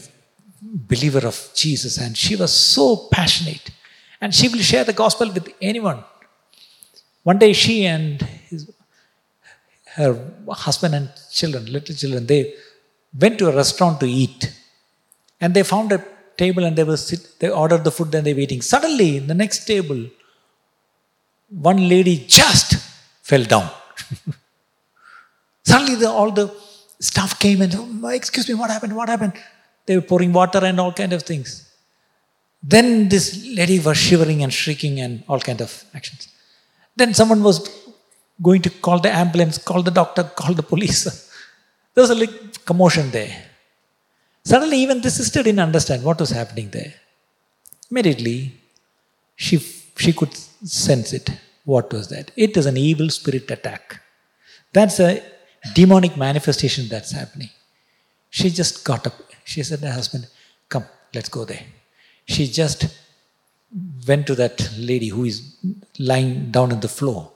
believer 0.61 1.27
of 1.27 1.49
Jesus 1.53 1.99
and 1.99 2.17
she 2.17 2.35
was 2.35 2.51
so 2.51 3.07
passionate. 3.11 3.69
And 4.19 4.33
she 4.33 4.47
will 4.47 4.59
share 4.59 4.83
the 4.83 4.93
gospel 4.93 5.31
with 5.31 5.49
anyone. 5.61 6.03
One 7.23 7.37
day, 7.37 7.53
she 7.53 7.85
and 7.85 8.19
his, 8.49 8.71
her 9.95 10.19
husband 10.49 10.95
and 10.95 11.09
children, 11.31 11.71
little 11.71 11.95
children, 11.95 12.25
they 12.25 12.55
went 13.19 13.37
to 13.39 13.49
a 13.49 13.55
restaurant 13.55 13.99
to 13.99 14.07
eat. 14.07 14.51
And 15.39 15.53
they 15.53 15.63
found 15.63 15.91
a 15.91 16.03
table 16.37 16.63
and 16.63 16.75
they 16.75 16.83
were 16.83 16.97
sit, 16.97 17.39
they 17.39 17.49
ordered 17.49 17.83
the 17.83 17.91
food, 17.91 18.11
then 18.11 18.23
they 18.23 18.33
were 18.33 18.39
eating. 18.39 18.61
Suddenly, 18.61 19.17
in 19.17 19.27
the 19.27 19.33
next 19.33 19.65
table, 19.65 20.05
one 21.49 21.89
lady 21.89 22.25
just 22.27 22.75
fell 23.21 23.43
down. 23.43 23.69
Suddenly, 25.63 25.95
the, 25.95 26.09
all 26.09 26.31
the 26.31 26.53
staff 26.99 27.39
came 27.39 27.61
and, 27.61 27.73
oh, 27.75 28.07
excuse 28.09 28.47
me, 28.47 28.55
what 28.55 28.69
happened? 28.69 28.95
What 28.95 29.09
happened? 29.09 29.33
They 29.85 29.95
were 29.95 30.01
pouring 30.01 30.33
water 30.33 30.59
and 30.63 30.79
all 30.79 30.93
kind 30.93 31.13
of 31.13 31.23
things. 31.23 31.67
Then 32.63 33.09
this 33.09 33.45
lady 33.55 33.79
was 33.79 33.97
shivering 33.97 34.43
and 34.43 34.53
shrieking 34.53 34.99
and 34.99 35.23
all 35.27 35.39
kind 35.39 35.61
of 35.61 35.83
actions. 35.95 36.27
Then 36.95 37.13
someone 37.13 37.41
was 37.41 37.69
going 38.41 38.61
to 38.63 38.69
call 38.69 38.99
the 38.99 39.11
ambulance, 39.11 39.57
call 39.57 39.81
the 39.81 39.91
doctor, 39.91 40.23
call 40.23 40.53
the 40.53 40.63
police. 40.63 41.27
There 41.93 42.03
was 42.03 42.09
a 42.11 42.15
like 42.15 42.63
commotion 42.63 43.11
there. 43.11 43.50
Suddenly, 44.43 44.77
even 44.77 45.01
the 45.01 45.11
sister 45.11 45.43
didn't 45.43 45.59
understand 45.59 46.03
what 46.03 46.19
was 46.19 46.31
happening 46.31 46.69
there. 46.69 46.93
Immediately, 47.89 48.53
she, 49.35 49.57
she 49.57 50.13
could 50.13 50.33
sense 50.35 51.13
it. 51.13 51.29
What 51.65 51.91
was 51.93 52.07
that? 52.09 52.31
It 52.35 52.57
is 52.57 52.65
an 52.65 52.77
evil 52.77 53.09
spirit 53.09 53.49
attack. 53.51 54.01
That's 54.73 54.99
a 54.99 55.21
demonic 55.73 56.17
manifestation 56.17 56.87
that's 56.87 57.11
happening. 57.11 57.49
She 58.29 58.49
just 58.49 58.83
got 58.83 59.05
up. 59.05 59.13
She 59.43 59.61
said 59.63 59.79
to 59.81 59.87
her 59.87 59.93
husband, 59.93 60.27
Come, 60.69 60.85
let's 61.13 61.29
go 61.29 61.45
there. 61.45 61.63
She 62.25 62.47
just 62.47 62.87
went 64.07 64.27
to 64.27 64.35
that 64.35 64.69
lady 64.77 65.09
who 65.09 65.25
is 65.25 65.55
lying 65.99 66.51
down 66.51 66.71
on 66.71 66.79
the 66.79 66.87
floor, 66.87 67.31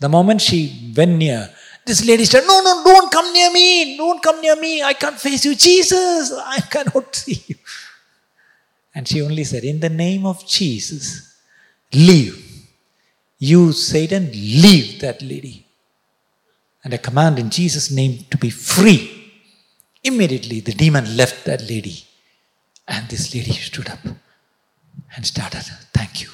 The 0.00 0.08
moment 0.08 0.40
she 0.40 0.92
went 0.96 1.18
near, 1.18 1.50
this 1.90 2.06
lady 2.06 2.24
said, 2.24 2.44
No, 2.46 2.62
no, 2.62 2.82
don't 2.84 3.10
come 3.10 3.32
near 3.32 3.50
me. 3.50 3.96
Don't 3.96 4.22
come 4.22 4.40
near 4.40 4.56
me. 4.56 4.82
I 4.82 4.94
can't 4.94 5.18
face 5.18 5.44
you. 5.44 5.54
Jesus, 5.56 6.32
I 6.56 6.60
cannot 6.60 7.14
see 7.14 7.42
you. 7.48 7.56
And 8.94 9.06
she 9.08 9.20
only 9.22 9.44
said, 9.44 9.64
In 9.64 9.80
the 9.80 9.88
name 9.88 10.24
of 10.24 10.46
Jesus, 10.46 11.36
leave. 11.92 12.36
You, 13.38 13.72
Satan, 13.72 14.30
leave 14.30 15.00
that 15.00 15.20
lady. 15.22 15.66
And 16.84 16.94
I 16.94 16.98
command 16.98 17.38
in 17.38 17.50
Jesus' 17.50 17.90
name 17.90 18.24
to 18.30 18.38
be 18.38 18.50
free. 18.50 19.32
Immediately, 20.04 20.60
the 20.60 20.72
demon 20.72 21.16
left 21.16 21.44
that 21.46 21.62
lady. 21.62 22.04
And 22.86 23.08
this 23.08 23.34
lady 23.34 23.52
stood 23.52 23.88
up 23.88 24.04
and 25.16 25.26
started, 25.26 25.64
Thank 25.92 26.22
you. 26.22 26.28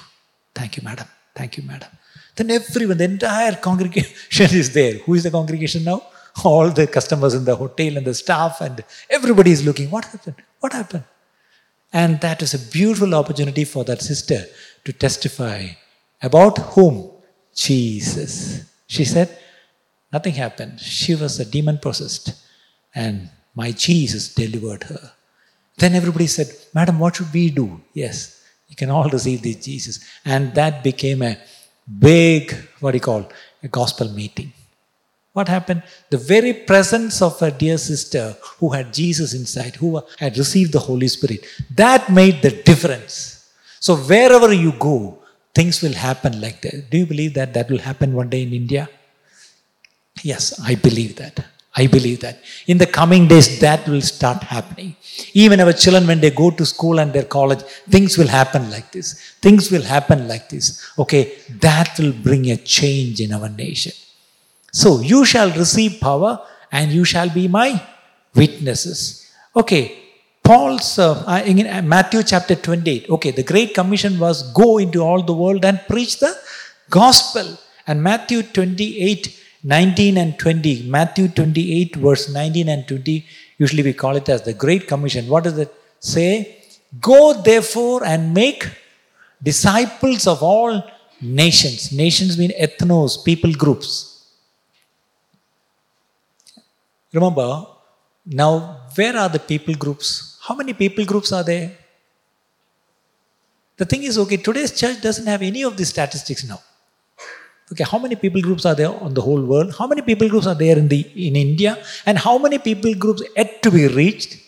Thank 0.55 0.77
you, 0.77 0.83
madam. 0.83 1.09
Thank 1.35 1.57
you, 1.57 1.63
madam. 1.63 1.91
Then 2.37 2.51
everyone, 2.51 2.99
the 2.99 3.05
entire 3.05 3.55
congregation 3.57 4.57
is 4.63 4.73
there. 4.73 4.95
Who 4.99 5.15
is 5.15 5.25
the 5.25 5.31
congregation 5.31 5.85
now? 5.85 6.03
All 6.45 6.69
the 6.71 6.87
customers 6.87 7.35
in 7.35 7.45
the 7.45 7.57
hotel 7.57 7.97
and 7.97 8.07
the 8.07 8.15
staff, 8.15 8.61
and 8.61 8.85
everybody 9.09 9.53
is 9.53 9.65
looking. 9.65 9.91
What 9.91 10.05
happened? 10.05 10.37
What 10.61 10.73
happened? 10.75 11.05
And 11.93 12.21
that 12.21 12.43
is 12.43 12.53
a 12.53 12.59
beautiful 12.59 13.15
opportunity 13.15 13.65
for 13.65 13.85
that 13.85 14.03
sister 14.03 14.45
to 14.85 14.93
testify 14.93 15.69
about 16.23 16.59
whom? 16.75 17.11
Jesus. 17.55 18.65
She 18.87 19.05
said, 19.05 19.39
Nothing 20.13 20.35
happened. 20.35 20.81
She 20.81 21.15
was 21.15 21.41
a 21.41 21.45
demon 21.45 21.79
possessed, 21.79 22.33
and 22.95 23.29
my 23.55 23.73
Jesus 23.73 24.33
delivered 24.33 24.85
her. 24.85 25.13
Then 25.79 25.95
everybody 25.95 26.27
said, 26.27 26.49
Madam, 26.75 26.99
what 26.99 27.17
should 27.17 27.33
we 27.33 27.51
do? 27.51 27.81
Yes, 27.93 28.43
you 28.69 28.77
can 28.77 28.91
all 28.91 29.09
receive 29.09 29.43
this 29.43 29.57
Jesus. 29.57 30.01
And 30.25 30.55
that 30.55 30.85
became 30.85 31.23
a 31.23 31.39
big, 31.87 32.55
what 32.81 32.93
do 32.93 32.97
you 32.97 33.01
call, 33.01 33.29
a 33.63 33.69
gospel 33.69 34.09
meeting. 34.09 34.53
What 35.33 35.49
happened? 35.49 35.83
The 36.09 36.17
very 36.17 36.53
presence 36.53 37.21
of 37.21 37.41
a 37.43 37.51
dear 37.51 37.77
sister 37.77 38.37
who 38.59 38.71
had 38.71 38.93
Jesus 38.93 39.35
inside, 39.35 39.77
who 39.77 40.03
had 40.19 40.39
received 40.39 40.73
the 40.73 40.79
Holy 40.79 41.09
Spirit, 41.09 41.45
that 41.75 42.11
made 42.11 42.41
the 42.41 42.51
difference. 42.51 43.53
So 43.81 43.97
wherever 43.97 44.53
you 44.53 44.73
go, 44.73 45.19
things 45.55 45.83
will 45.83 45.93
happen 45.93 46.41
like 46.41 46.63
that. 46.63 46.91
Do 46.91 46.99
you 46.99 47.07
believe 47.07 47.35
that 47.35 47.53
that 47.55 47.71
will 47.71 47.79
happen 47.79 48.15
one 48.15 48.31
day 48.31 48.43
in 48.43 48.53
India? 48.53 48.89
Yes, 50.23 50.59
I 50.61 50.75
believe 50.75 51.17
that. 51.17 51.45
I 51.79 51.87
believe 51.87 52.21
that. 52.21 52.41
In 52.67 52.79
the 52.79 52.87
coming 52.87 53.29
days, 53.29 53.61
that 53.61 53.87
will 53.87 54.01
start 54.01 54.43
happening. 54.43 54.97
Even 55.35 55.61
our 55.61 55.75
children, 55.75 56.07
when 56.07 56.21
they 56.21 56.31
go 56.31 56.51
to 56.51 56.65
school 56.65 56.99
and 57.01 57.13
their 57.13 57.25
college, 57.25 57.63
things 57.91 58.17
will 58.17 58.29
happen 58.29 58.71
like 58.71 58.91
this. 58.93 59.35
Things 59.43 59.71
will 59.71 59.83
happen 59.83 60.27
like 60.27 60.49
this. 60.49 60.91
Okay, 60.99 61.35
that 61.61 61.99
will 61.99 62.13
bring 62.13 62.51
a 62.51 62.57
change 62.57 63.21
in 63.21 63.33
our 63.33 63.51
nation. 63.51 63.93
So, 64.73 65.01
you 65.01 65.25
shall 65.27 65.51
receive 65.51 66.01
power 66.01 66.41
and 66.73 66.91
you 66.91 67.05
shall 67.05 67.29
be 67.29 67.47
my 67.47 67.81
witnesses. 68.35 69.31
Okay, 69.55 69.99
Paul's, 70.43 70.99
uh, 70.99 71.43
in 71.45 71.89
Matthew 71.89 72.23
chapter 72.23 72.55
28, 72.55 73.11
okay, 73.11 73.33
the 73.33 73.43
Great 73.43 73.75
Commission 73.75 74.19
was 74.19 74.53
go 74.53 74.79
into 74.79 75.01
all 75.01 75.23
the 75.23 75.35
world 75.35 75.65
and 75.65 75.81
preach 75.89 76.21
the 76.21 76.35
gospel. 76.89 77.59
And 77.87 78.03
Matthew 78.03 78.43
28, 78.43 79.36
19 79.67 80.17
and 80.19 80.39
20. 80.39 80.89
Matthew 80.89 81.29
28, 81.29 81.97
verse 81.97 82.33
19 82.33 82.69
and 82.69 82.87
20. 82.87 83.27
Usually 83.59 83.83
we 83.83 83.93
call 83.93 84.15
it 84.17 84.29
as 84.29 84.43
the 84.43 84.55
Great 84.55 84.87
Commission. 84.87 85.27
What 85.27 85.43
does 85.45 85.59
it 85.59 85.75
say? 85.99 86.63
Go 87.01 87.43
therefore 87.43 88.05
and 88.05 88.33
make 88.33 88.69
disciples 89.43 90.29
of 90.29 90.43
all 90.43 90.85
nations. 91.21 91.91
Nations 91.91 92.39
mean 92.39 92.53
ethnos, 92.67 93.25
people 93.25 93.53
groups. 93.53 93.89
Remember, 97.13 97.67
now 98.25 98.83
where 98.95 99.17
are 99.17 99.29
the 99.29 99.41
people 99.41 99.75
groups? 99.75 100.39
How 100.43 100.55
many 100.55 100.75
people 100.75 101.05
groups 101.05 101.33
are 101.33 101.43
there? 101.43 101.73
The 103.79 103.85
thing 103.85 104.05
is, 104.05 104.17
okay, 104.17 104.37
today's 104.37 104.79
church 104.79 105.03
doesn't 105.03 105.27
have 105.27 105.43
any 105.43 105.63
of 105.65 105.77
these 105.77 105.89
statistics 105.89 106.45
now. 106.45 106.61
Okay, 107.73 107.85
how 107.85 107.99
many 107.99 108.15
people 108.15 108.41
groups 108.41 108.65
are 108.65 108.75
there 108.75 108.91
on 108.91 109.13
the 109.15 109.21
whole 109.21 109.43
world? 109.43 109.75
How 109.77 109.87
many 109.87 110.03
people 110.03 110.29
groups 110.29 110.47
are 110.47 110.55
there 110.55 110.79
in 110.79 110.89
the 110.89 111.01
in 111.29 111.35
India? 111.35 111.77
And 112.05 112.17
how 112.17 112.39
many 112.39 112.59
people 112.59 112.95
groups 112.95 113.23
yet 113.37 113.63
to 113.63 113.71
be 113.71 113.89
reached? 113.89 114.39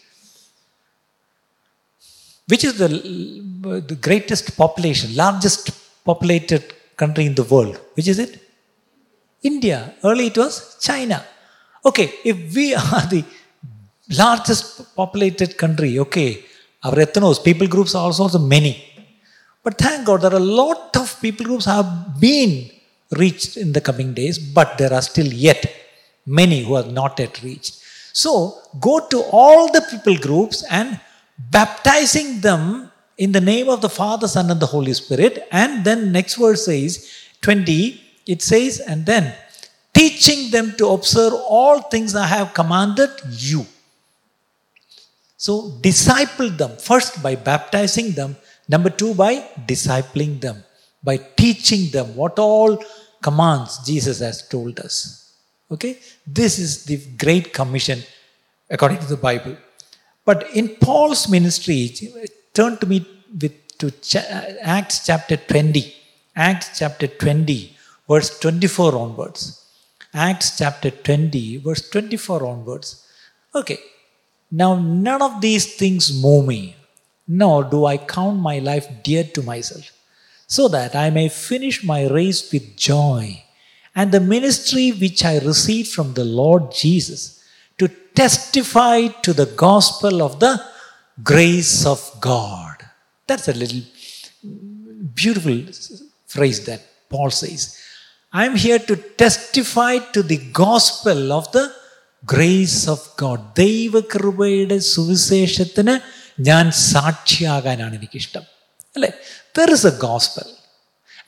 Which 2.46 2.64
is 2.64 2.78
the, 2.78 2.88
the 2.88 3.98
greatest 4.00 4.56
population, 4.56 5.16
largest 5.16 5.70
populated 6.04 6.62
country 6.96 7.26
in 7.26 7.34
the 7.34 7.42
world? 7.42 7.80
Which 7.94 8.08
is 8.08 8.18
it? 8.18 8.40
India. 9.42 9.94
Early 10.02 10.28
it 10.28 10.38
was 10.38 10.78
China. 10.80 11.24
Okay, 11.84 12.12
if 12.24 12.54
we 12.54 12.74
are 12.74 13.06
the 13.14 13.24
largest 14.16 14.94
populated 14.94 15.58
country, 15.58 15.98
okay, 15.98 16.44
our 16.84 16.94
ethnos, 16.94 17.42
people 17.42 17.66
groups 17.66 17.94
are 17.94 18.04
also 18.04 18.38
many. 18.38 18.84
But 19.62 19.76
thank 19.76 20.06
God, 20.06 20.22
there 20.22 20.32
are 20.32 20.36
a 20.36 20.50
lot 20.62 20.96
of 20.96 21.20
people 21.20 21.44
groups 21.44 21.64
have 21.64 22.18
been 22.20 22.70
reached 23.12 23.56
in 23.56 23.72
the 23.72 23.80
coming 23.80 24.12
days, 24.12 24.38
but 24.38 24.76
there 24.78 24.92
are 24.92 25.02
still 25.02 25.26
yet 25.26 25.64
many 26.26 26.62
who 26.64 26.74
are 26.74 26.84
not 26.84 27.18
yet 27.18 27.42
reached. 27.42 27.82
So 28.12 28.58
go 28.80 29.06
to 29.08 29.20
all 29.30 29.70
the 29.72 29.80
people 29.90 30.16
groups 30.16 30.64
and 30.70 31.00
baptizing 31.38 32.40
them 32.40 32.90
in 33.16 33.32
the 33.32 33.40
name 33.40 33.68
of 33.68 33.80
the 33.80 33.88
Father, 33.88 34.28
Son, 34.28 34.50
and 34.50 34.60
the 34.60 34.66
Holy 34.66 34.92
Spirit. 34.92 35.46
And 35.50 35.84
then 35.84 36.12
next 36.12 36.34
verse 36.34 36.66
says, 36.66 37.10
20, 37.42 38.00
it 38.26 38.42
says, 38.42 38.80
and 38.80 39.06
then 39.06 39.34
teaching 39.94 40.50
them 40.50 40.74
to 40.76 40.88
observe 40.88 41.32
all 41.48 41.80
things 41.82 42.14
I 42.14 42.26
have 42.26 42.54
commanded 42.54 43.10
you. 43.30 43.66
So 45.36 45.78
disciple 45.80 46.50
them 46.50 46.76
first 46.76 47.22
by 47.22 47.36
baptizing 47.36 48.12
them, 48.12 48.36
number 48.68 48.90
two 48.90 49.14
by 49.14 49.48
discipling 49.66 50.40
them 50.40 50.64
by 51.02 51.16
teaching 51.16 51.90
them 51.90 52.14
what 52.16 52.38
all 52.38 52.82
commands 53.22 53.78
Jesus 53.84 54.20
has 54.20 54.46
told 54.48 54.80
us. 54.80 55.32
Okay? 55.70 55.98
This 56.26 56.58
is 56.58 56.84
the 56.84 56.98
Great 57.16 57.52
Commission 57.52 58.00
according 58.70 58.98
to 58.98 59.06
the 59.06 59.16
Bible. 59.16 59.56
But 60.24 60.50
in 60.54 60.68
Paul's 60.76 61.28
ministry, 61.28 61.90
turn 62.52 62.76
to 62.78 62.86
me 62.86 63.06
with 63.40 63.54
to 63.78 63.88
uh, 63.88 64.54
Acts 64.62 65.06
chapter 65.06 65.36
20. 65.36 65.94
Acts 66.34 66.78
chapter 66.78 67.06
20, 67.06 67.76
verse 68.08 68.38
24 68.40 68.94
onwards. 68.96 69.64
Acts 70.12 70.58
chapter 70.58 70.90
20, 70.90 71.58
verse 71.58 71.88
24 71.90 72.44
onwards. 72.44 73.06
Okay. 73.54 73.78
Now, 74.50 74.76
none 74.76 75.22
of 75.22 75.40
these 75.40 75.76
things 75.76 76.22
move 76.22 76.46
me, 76.46 76.76
nor 77.26 77.64
do 77.64 77.84
I 77.84 77.98
count 77.98 78.38
my 78.40 78.58
life 78.58 78.86
dear 79.02 79.24
to 79.24 79.42
myself 79.42 79.92
so 80.47 80.67
that 80.67 80.95
I 80.95 81.09
may 81.09 81.29
finish 81.29 81.83
my 81.83 82.01
race 82.07 82.51
with 82.51 82.75
joy 82.77 83.43
and 83.95 84.11
the 84.11 84.19
ministry 84.19 84.91
which 84.91 85.23
I 85.25 85.39
received 85.39 85.89
from 85.89 86.13
the 86.13 86.25
Lord 86.41 86.71
Jesus 86.83 87.43
to 87.77 87.87
testify 88.15 89.07
to 89.25 89.33
the 89.33 89.49
gospel 89.67 90.21
of 90.21 90.39
the 90.39 90.53
grace 91.23 91.85
of 91.85 92.01
God. 92.19 92.77
That's 93.27 93.47
a 93.47 93.53
little 93.53 93.83
beautiful 95.13 95.59
phrase 96.27 96.65
that 96.65 96.81
Paul 97.09 97.29
says. 97.29 97.79
I'm 98.33 98.55
here 98.55 98.79
to 98.79 98.95
testify 98.95 99.99
to 100.15 100.23
the 100.23 100.39
gospel 100.65 101.31
of 101.31 101.51
the 101.51 101.65
grace 102.25 102.81
of 102.93 103.07
God 103.21 103.43
ദൈവകൃപയുടെ 103.61 104.77
സുവിശേഷത്തിന് 104.93 105.95
ഞാൻ 106.49 106.65
സാക്ഷിയാകാനാണ് 106.91 107.95
എനിക്കിഷ്ടം 107.99 108.45
അല്ലേ 108.95 109.09
there 109.57 109.71
is 109.71 109.85
a 109.85 109.97
gospel. 109.99 110.47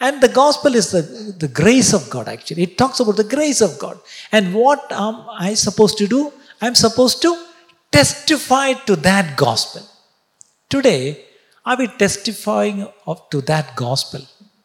And 0.01 0.21
the 0.21 0.27
gospel 0.29 0.75
is 0.75 0.91
the, 0.91 1.01
the 1.39 1.47
grace 1.61 1.93
of 1.93 2.09
God, 2.09 2.27
actually. 2.27 2.63
It 2.63 2.77
talks 2.77 2.99
about 2.99 3.15
the 3.15 3.23
grace 3.25 3.61
of 3.61 3.79
God. 3.79 3.97
And 4.31 4.53
what 4.53 4.91
am 4.91 5.15
I 5.39 5.53
supposed 5.55 5.97
to 5.99 6.07
do? 6.07 6.21
I'm 6.61 6.75
supposed 6.75 7.21
to 7.21 7.31
testify 7.93 8.73
to 8.87 8.95
that 8.97 9.37
gospel. 9.37 9.83
Today, 10.71 11.01
are 11.65 11.77
we 11.77 11.87
testifying 11.87 12.87
of, 13.07 13.29
to 13.31 13.41
that 13.53 13.75
gospel? 13.77 14.23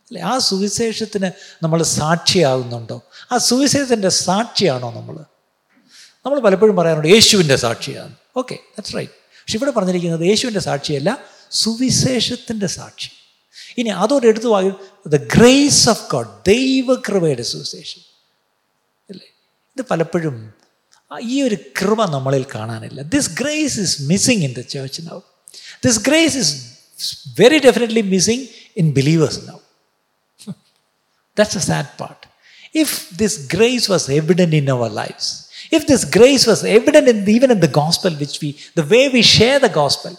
അല്ലെ 0.08 0.22
ആ 0.28 0.32
സുവിശേഷത്തിന് 0.46 1.28
നമ്മൾ 1.64 1.80
സാക്ഷിയാകുന്നുണ്ടോ 1.98 2.96
ആ 3.32 3.36
സുവിശേഷത്തിൻ്റെ 3.48 4.10
സാക്ഷിയാണോ 4.24 4.88
നമ്മൾ 4.96 5.16
നമ്മൾ 6.24 6.38
പലപ്പോഴും 6.46 6.76
പറയാറുണ്ട് 6.78 7.08
യേശുവിൻ്റെ 7.12 7.56
സാക്ഷിയാണ് 7.64 8.14
ഓക്കെ 8.40 8.56
ദാറ്റ്സ് 8.74 8.94
റൈറ്റ് 8.96 9.14
പക്ഷെ 9.42 9.56
ഇവിടെ 9.58 9.72
പറഞ്ഞിരിക്കുന്നത് 9.76 10.24
യേശുവിൻ്റെ 10.30 10.62
സാക്ഷിയല്ല 10.66 11.10
സുവിശേഷത്തിൻ്റെ 11.60 12.68
സാക്ഷി 12.76 13.10
ഇനി 13.80 13.90
അതോടെ 14.02 14.28
എടുത്തു 14.32 14.50
വാങ്ങി 14.54 14.72
ദ 15.16 15.18
ഗ്രേസ് 15.36 15.82
ഓഫ് 15.92 16.02
ഗോഡ് 16.14 16.30
ദൈവകൃപയുടെ 16.52 17.44
സുവിശേഷം 17.52 18.02
അല്ലേ 19.10 19.28
ഇത് 19.76 19.82
പലപ്പോഴും 19.92 20.38
ഈ 21.30 21.36
ഒരു 21.46 21.56
കൃപ 21.80 22.00
നമ്മളിൽ 22.16 22.44
കാണാനില്ല 22.56 23.02
this 23.16 23.30
grace 23.40 23.76
is 23.86 23.96
missing 24.12 24.44
in 24.48 24.54
the 24.60 24.64
church 24.74 25.02
now 25.10 25.18
this 25.86 26.00
grace 26.08 26.36
is 26.44 26.52
very 27.42 27.60
definitely 27.68 28.04
missing 28.14 28.46
in 28.82 28.88
believers 28.98 29.40
now 29.50 29.58
that's 31.36 31.58
a 31.62 31.64
sad 31.70 31.92
part 32.02 32.24
if 32.74 33.10
this 33.10 33.46
grace 33.46 33.88
was 33.88 34.08
evident 34.08 34.54
in 34.54 34.68
our 34.70 34.88
lives, 34.88 35.50
if 35.70 35.86
this 35.86 36.04
grace 36.04 36.46
was 36.46 36.64
evident 36.64 37.08
in, 37.08 37.28
even 37.28 37.50
in 37.50 37.60
the 37.60 37.68
gospel, 37.68 38.10
which 38.12 38.40
we, 38.40 38.56
the 38.74 38.84
way 38.84 39.08
we 39.08 39.22
share 39.22 39.58
the 39.58 39.68
gospel, 39.68 40.16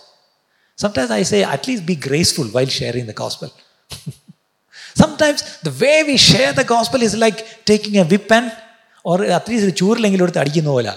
sometimes 0.83 1.11
I 1.11 1.23
say, 1.31 1.43
at 1.43 1.67
least 1.67 1.85
be 1.85 1.95
graceful 1.95 2.47
while 2.55 2.71
sharing 2.79 3.05
the 3.11 3.17
gospel. 3.23 3.49
sometimes 5.03 5.39
the 5.67 5.73
way 5.83 5.97
we 6.09 6.17
share 6.17 6.51
the 6.53 6.67
gospel 6.75 7.01
is 7.01 7.15
like 7.25 7.65
taking 7.71 7.97
a 8.03 8.05
whip 8.13 8.31
and 8.39 8.49
or 9.09 9.17
at least 9.37 9.77
ചൂരിലെങ്കിലും 9.81 10.25
എടുത്ത് 10.25 10.41
അടിക്കുന്ന 10.41 10.69
പോലെ 10.77 10.91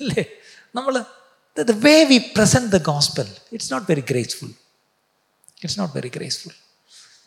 അല്ലേ 0.00 0.22
നമ്മൾ 0.76 0.94
the 1.70 1.78
way 1.86 2.06
we 2.10 2.18
present 2.36 2.70
the 2.70 2.82
gospel, 2.92 3.26
it's 3.50 3.70
not 3.70 3.86
very 3.86 4.02
graceful. 4.10 4.50
It's 5.60 5.76
not 5.76 5.92
very 5.92 6.08
graceful. 6.08 6.52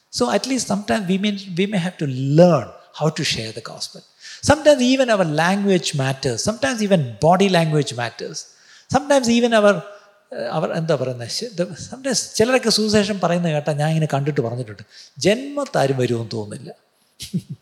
So 0.10 0.32
at 0.32 0.48
least 0.48 0.68
sometimes 0.68 1.08
we 1.08 1.18
may, 1.18 1.38
we 1.58 1.66
may 1.66 1.78
have 1.78 1.98
to 1.98 2.08
learn 2.08 2.68
how 3.00 3.10
to 3.10 3.24
share 3.24 3.52
the 3.52 3.62
gospel. 3.62 4.02
Sometimes 4.42 4.82
even 4.82 5.10
our 5.10 5.26
language 5.26 5.96
matters. 5.96 6.44
Sometimes 6.44 6.82
even 6.82 7.18
body 7.20 7.50
language 7.50 7.94
matters. 7.96 8.56
Sometimes 8.90 9.30
even 9.30 9.54
our 9.54 9.84
അവർ 10.33 10.73
എന്താ 10.73 10.95
പറയുന്നത് 10.95 11.75
sometimes 11.75 12.35
ചിലരൊക്കെ 12.35 12.71
സുവിശേഷം 12.71 13.21
പറയുന്നത് 13.21 13.53
കേട്ടാൽ 13.53 13.73
ഞാൻ 13.73 13.89
ഇങ്ങനെ 13.89 14.09
കണ്ടിട്ട് 14.15 14.41
പറഞ്ഞിട്ടുണ്ട്. 14.41 14.83
ജന്മത്താരും 15.19 15.97
വരുമെന്ന് 15.97 16.31
തോന്നുന്നില്ല. 16.33 16.75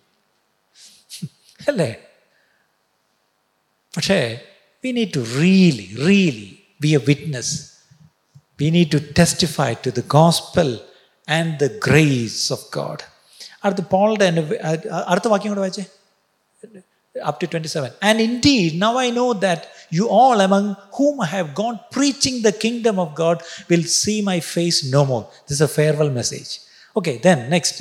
അല്ലേ? 1.68 1.96
പക്ഷേ 3.96 4.40
we 4.84 4.90
need 4.90 5.08
to 5.16 5.20
really 5.40 5.96
really 6.06 6.58
be 6.80 6.88
a 6.88 6.96
witness 6.96 7.70
we 8.60 8.70
need 8.70 8.92
to 8.92 8.96
testify 8.96 9.74
to 9.74 9.90
the 9.90 10.00
gospel 10.00 10.80
and 11.28 11.60
the 11.60 11.78
grace 11.86 12.52
of 12.52 12.66
God 12.74 13.00
അടുത്ത 13.64 13.86
പോളുടെ 13.90 14.24
അടുത്ത 15.06 15.28
വാക്യം 15.28 15.48
കൂടെ 15.48 15.60
വായിച്ചേ. 15.60 15.84
Up 17.26 17.40
to 17.42 17.46
twenty 17.46 17.68
seven 17.68 17.90
27. 17.90 18.20
In 18.20 18.30
indeed, 18.30 18.78
now 18.78 18.98
I 18.98 19.10
know 19.10 19.32
that 19.32 19.58
you 19.89 20.05
all 20.19 20.39
among 20.39 20.65
whom 20.97 21.15
I 21.21 21.29
have 21.37 21.49
gone 21.53 21.77
preaching 21.91 22.35
the 22.41 22.53
kingdom 22.65 22.97
of 22.99 23.09
God 23.15 23.37
will 23.69 23.85
see 24.01 24.21
my 24.21 24.39
face 24.55 24.79
no 24.95 25.01
more. 25.05 25.25
This 25.47 25.55
is 25.57 25.61
a 25.61 25.71
farewell 25.77 26.11
message. 26.19 26.51
Okay, 26.95 27.15
then 27.17 27.49
next. 27.49 27.75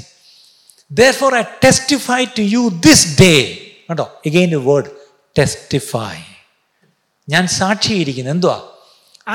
Therefore, 0.90 1.32
I 1.34 1.44
testify 1.66 2.22
to 2.38 2.42
you 2.54 2.62
this 2.88 3.02
day. 3.16 3.42
കണ്ടോ 3.88 4.06
again 4.28 4.50
a 4.58 4.62
word 4.70 4.86
testify. 5.36 6.16
ഞാൻ 7.28 7.44
സാക്ഷിയിരിക്കുന്നു 7.60 8.30
എന്തുവാ 8.30 8.58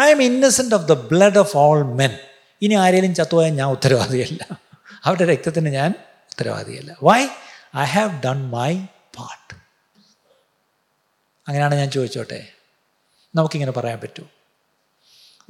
I 0.03 0.06
M 0.14 0.22
innocent 0.30 0.76
of 0.76 0.86
the 0.86 0.95
blood 1.12 1.39
of 1.43 1.53
all 1.58 1.82
men 2.01 2.14
ഇനി 2.62 2.76
ആരെങ്കിലും 2.84 3.14
ചത്തുപോയാൽ 3.14 3.53
ഞാൻ 3.62 3.70
ഉത്തരവാദിയല്ല 3.78 4.41
അവരുടെ 5.06 5.26
രക്തത്തിന് 5.34 5.72
ഞാൻ 5.80 5.91
ഉത്തരവാദിയല്ല 6.32 6.91
why 7.10 7.20
I 7.84 7.86
have 7.95 8.12
done 8.26 8.39
my 8.58 8.72
part 9.18 9.53
അങ്ങനെയാണ് 11.47 11.76
ഞാൻ 11.76 11.89
ചോദിച്ചോട്ടെ 11.91 12.39
നമുക്കിങ്ങനെ 13.35 13.72
പറയാൻ 13.72 14.01
പറ്റൂ. 14.01 14.24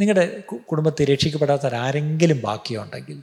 നിങ്ങളുടെ 0.01 0.41
കുടുംബത്തെ 0.70 1.05
രക്ഷിക്കപ്പെടാത്ത 1.05 1.74
ആരെങ്കിലും 1.74 2.41
ബാക്കിയുണ്ടെങ്കിൽ 2.41 3.18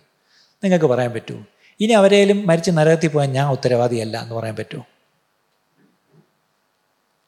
നിങ്ങൾക്ക് 0.64 0.86
പറയാൻ 0.86 1.12
പറ്റൂ 1.14 1.36
ഇനി 1.80 1.94
അവരേലും 1.94 2.48
മരിച്ച് 2.48 2.72
നരകത്തിൽ 2.72 3.10
പോയാൽ 3.10 3.30
ഞാൻ 3.30 3.48
ഉത്തരവാദിയല്ല 3.50 4.22
എന്ന് 4.22 4.36
പറയാൻ 4.36 4.56
പറ്റൂ. 4.56 4.80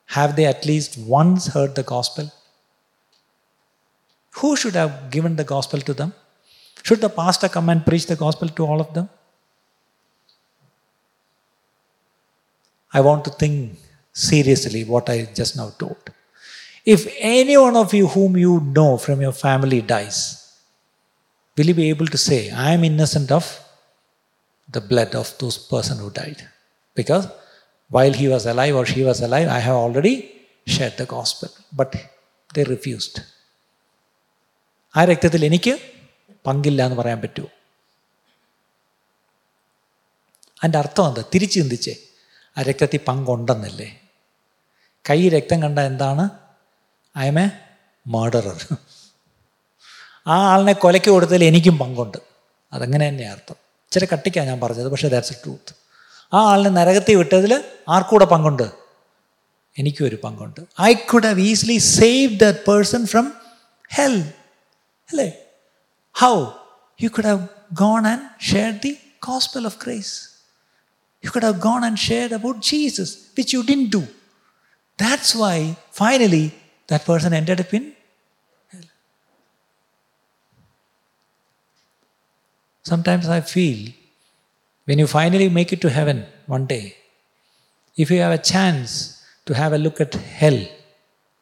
Have 0.10 0.34
they 0.38 0.46
at least 0.46 1.02
once 1.02 1.50
heard 1.58 1.76
the 1.76 1.82
gospel 1.82 2.30
who 4.36 4.56
should 4.56 4.78
have 4.78 5.10
given 5.10 5.36
the 5.36 5.42
gospel 5.42 5.82
to 5.88 5.92
them 5.92 6.12
should 6.88 7.00
the 7.00 7.06
pastor 7.06 7.50
come 7.56 7.70
and 7.70 7.84
preach 7.88 8.10
the 8.14 8.18
gospel 8.18 8.50
to 8.60 8.64
all 8.64 8.80
of 8.80 8.94
them 8.96 9.08
I 12.98 13.02
want 13.02 13.26
to 13.26 13.32
think 13.42 13.78
seriously 14.16 14.84
what 14.84 15.12
I 15.12 15.26
just 15.26 15.60
now 15.60 15.70
told. 15.80 16.19
If 16.89 17.03
any 17.19 17.57
one 17.57 17.77
of 17.77 17.95
you 17.95 18.07
whom 18.07 18.37
you 18.37 18.61
know 18.77 18.99
from 18.99 19.21
your 19.23 19.33
family 19.33 19.81
dies, 19.83 20.19
will 21.57 21.67
you 21.67 21.75
be 21.75 21.89
able 21.89 22.07
to 22.07 22.19
say, 22.19 22.51
I 22.51 22.73
am 22.73 22.85
innocent 22.85 23.31
of 23.33 23.45
the 24.69 24.81
blood 24.81 25.15
of 25.15 25.29
those 25.39 25.57
person 25.59 25.99
who 25.99 26.11
died? 26.11 26.41
Because 26.97 27.29
while 27.91 28.13
he 28.13 28.29
was 28.29 28.45
alive 28.47 28.75
or 28.75 28.85
she 28.85 29.03
was 29.03 29.21
alive, 29.21 29.49
I 29.49 29.61
have 29.61 29.77
already 29.77 30.15
shared 30.67 30.97
the 30.97 31.07
gospel. 31.07 31.49
But 31.73 31.91
they 32.51 32.65
refused. 32.75 33.17
ആ 34.95 35.03
രക്തത്തിൽ 35.11 35.45
എനിക്ക് 35.45 35.73
പങ്കില്ല 36.47 36.81
എന്ന് 36.87 36.97
പറയാൻ 37.01 37.21
പറ്റുമോ 37.23 37.49
അതിൻ്റെ 40.61 40.79
അർത്ഥം 40.83 41.07
എന്താ 41.09 41.23
തിരിച്ച് 41.33 41.57
ചിന്തിച്ചേ 41.61 41.95
ആ 42.57 42.63
രക്തത്തിൽ 42.69 43.01
പങ്കുണ്ടെന്നല്ലേ 43.09 43.89
കൈ 45.05 45.21
രക്തം 45.37 45.59
കണ്ട 45.65 45.79
എന്താണ് 45.93 46.25
ഐ 47.19 47.27
എം 47.33 47.39
എ 47.43 47.47
മർഡറർ 48.07 48.59
ആ 50.27 50.37
ആളിനെ 50.53 50.75
കൊലയ്ക്ക് 50.85 51.11
കൊടുത്തതിൽ 51.15 51.45
എനിക്കും 51.51 51.77
പങ്കുണ്ട് 51.83 52.19
അതങ്ങനെ 52.73 53.05
തന്നെ 53.09 53.27
അർത്ഥം 53.35 53.59
ഇച്ചിരി 53.87 54.07
കട്ടിക്കാണ് 54.13 54.49
ഞാൻ 54.51 54.59
പറഞ്ഞത് 54.65 54.89
പക്ഷേ 54.95 55.09
ദാറ്റ്സ് 55.15 55.35
എ 55.35 55.39
ട്രൂത്ത് 55.43 55.75
ആ 56.33 56.41
ആളിനെ 56.53 56.71
നരകത്തിൽ 56.79 57.17
വിട്ടതിൽ 57.23 57.53
ആർക്കൂടെ 57.97 58.27
പങ്കുണ്ട് 58.35 58.67
എനിക്കും 59.77 60.05
ഒരു 60.07 60.19
പങ്കുണ്ട് 60.25 60.61
I 60.89 60.93
could 61.11 61.29
have 61.31 61.45
easily 61.53 61.79
save 61.93 62.31
the 62.45 62.49
person 62.69 63.03
from 63.13 63.27
hell 63.91 64.17
അല്ലേ 65.09 65.29
how 66.15 66.35
you 67.01 67.11
could 67.17 67.31
have 67.33 67.43
gone 67.85 68.03
and 68.13 68.25
share 68.51 68.73
the 68.85 68.93
gospel 69.23 69.65
of 69.65 69.79
grace. 69.79 70.13
You 71.25 71.31
could 71.31 71.43
have 71.43 71.61
gone 71.61 71.85
and 71.85 71.99
shared 71.99 72.33
about 72.33 72.61
Jesus, 72.63 73.11
which 73.37 73.53
you 73.53 73.63
didn't 73.63 73.91
do. 73.91 74.03
That's 74.99 75.35
why 75.35 75.57
finally 75.93 76.47
that 76.89 77.05
person 77.05 77.33
ended 77.33 77.61
up 77.61 77.73
in 77.75 77.85
hell. 78.73 78.87
Sometimes 82.85 83.29
I 83.29 83.41
feel 83.41 83.93
when 84.89 84.99
you 84.99 85.07
finally 85.07 85.49
make 85.49 85.73
it 85.73 85.81
to 85.81 85.91
heaven 85.91 86.19
one 86.47 86.67
day, 86.67 86.97
if 87.97 88.11
you 88.11 88.19
have 88.21 88.33
a 88.33 88.43
chance 88.55 88.91
to 89.47 89.55
have 89.55 89.73
a 89.73 89.79
look 89.79 90.01
at 90.01 90.15
hell, 90.41 90.61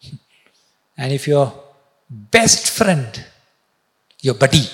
and 0.99 1.13
if 1.13 1.27
your 1.27 1.47
best 2.31 2.71
friend, 2.79 3.11
your 4.23 4.35
buddy, 4.35 4.65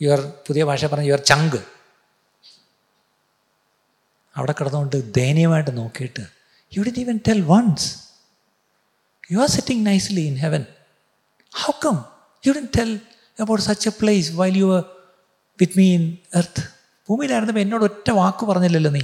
your 0.00 0.18
പുതിയ 0.46 0.64
ഭാഷ 0.70 0.84
പറഞ്ഞ 0.90 1.06
your 1.10 1.22
ചങ്ക് 1.30 1.58
അവിടെ 4.36 4.52
കിടന്നുകൊണ്ട് 4.58 4.96
ദയനീയമായിട്ട് 5.18 5.72
നോക്കിയിട്ട് 5.78 6.24
you 6.72 6.82
didn't 6.88 6.98
even 7.04 7.16
tell 7.28 7.40
once 7.54 7.88
You 9.31 9.39
are 9.39 9.47
sitting 9.47 9.83
nicely 9.83 10.27
in 10.27 10.35
heaven. 10.35 10.67
How 11.53 11.71
come? 11.83 11.99
You 12.43 12.53
didn't 12.53 12.73
tell 12.73 12.99
about 13.43 13.61
such 13.61 13.85
a 13.87 13.91
place 13.91 14.27
while 14.39 14.55
you 14.61 14.67
were 14.67 14.85
with 15.59 15.73
me 15.79 15.87
in 15.97 16.03
earth? 16.39 16.59
ഭൂമിയിലായിരുന്നപ്പോൾ 17.09 17.59
എന്നോട് 17.59 17.83
ഒറ്റ 17.83 18.09
വാക്ക് 18.09 18.45
പറഞ്ഞില്ലല്ലോ 18.45 18.91
നീ. 18.91 19.01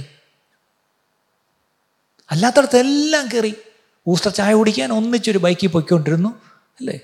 അല്ലാത്തടത്തെല്ലാം 2.30 3.26
കയറി 3.26 3.52
ഊസ്റ്റർ 4.08 4.30
ചായ 4.30 4.52
കുടിക്കാൻ 4.54 4.92
ഒന്നിച്ചൊരു 4.92 5.38
ബൈക്കിൽ 5.38 5.68
പൊയ്ക്കൊണ്ടിരുന്നു 5.68 6.30
അല്ലേ? 6.80 6.96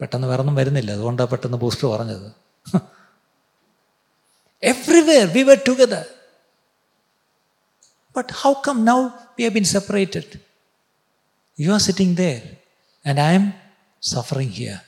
പെട്ടെന്ന് 0.00 0.28
വേറൊന്നും 0.28 0.54
വരുന്നില്ല. 0.54 0.90
അതുകൊണ്ടാണ് 0.92 1.28
പെട്ടെന്ന് 1.28 1.58
ബൂസ്റ്റർ 1.58 1.88
പറഞ്ഞത്. 1.88 2.28
Everywhere 4.62 5.26
we 5.26 5.42
were 5.42 5.58
together 5.68 6.06
but 8.16 8.32
how 8.32 8.52
come 8.68 8.84
now 8.84 9.00
we 9.38 9.42
have 9.42 9.54
been 9.54 9.64
separated 9.64 10.49
You 11.62 11.72
are 11.74 11.80
sitting 11.86 12.14
there 12.14 12.42
and 13.04 13.20
I 13.20 13.32
am 13.32 13.52
suffering 14.00 14.48
here. 14.48 14.80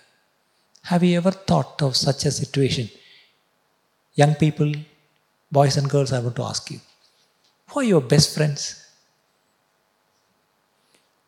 Have 0.85 1.03
you 1.05 1.19
ever 1.19 1.31
thought 1.31 1.83
of 1.83 1.95
such 1.95 2.25
a 2.25 2.31
situation? 2.31 2.89
Young 4.15 4.35
people, 4.37 4.73
boys 5.51 5.77
and 5.77 5.91
girls, 5.91 6.15
I 6.15 6.21
want 6.21 6.37
to 6.37 6.45
ask 6.45 6.71
you 6.71 6.81
who 7.69 7.81
are 7.81 7.85
your 7.85 8.01
best 8.01 8.35
friends? 8.35 8.63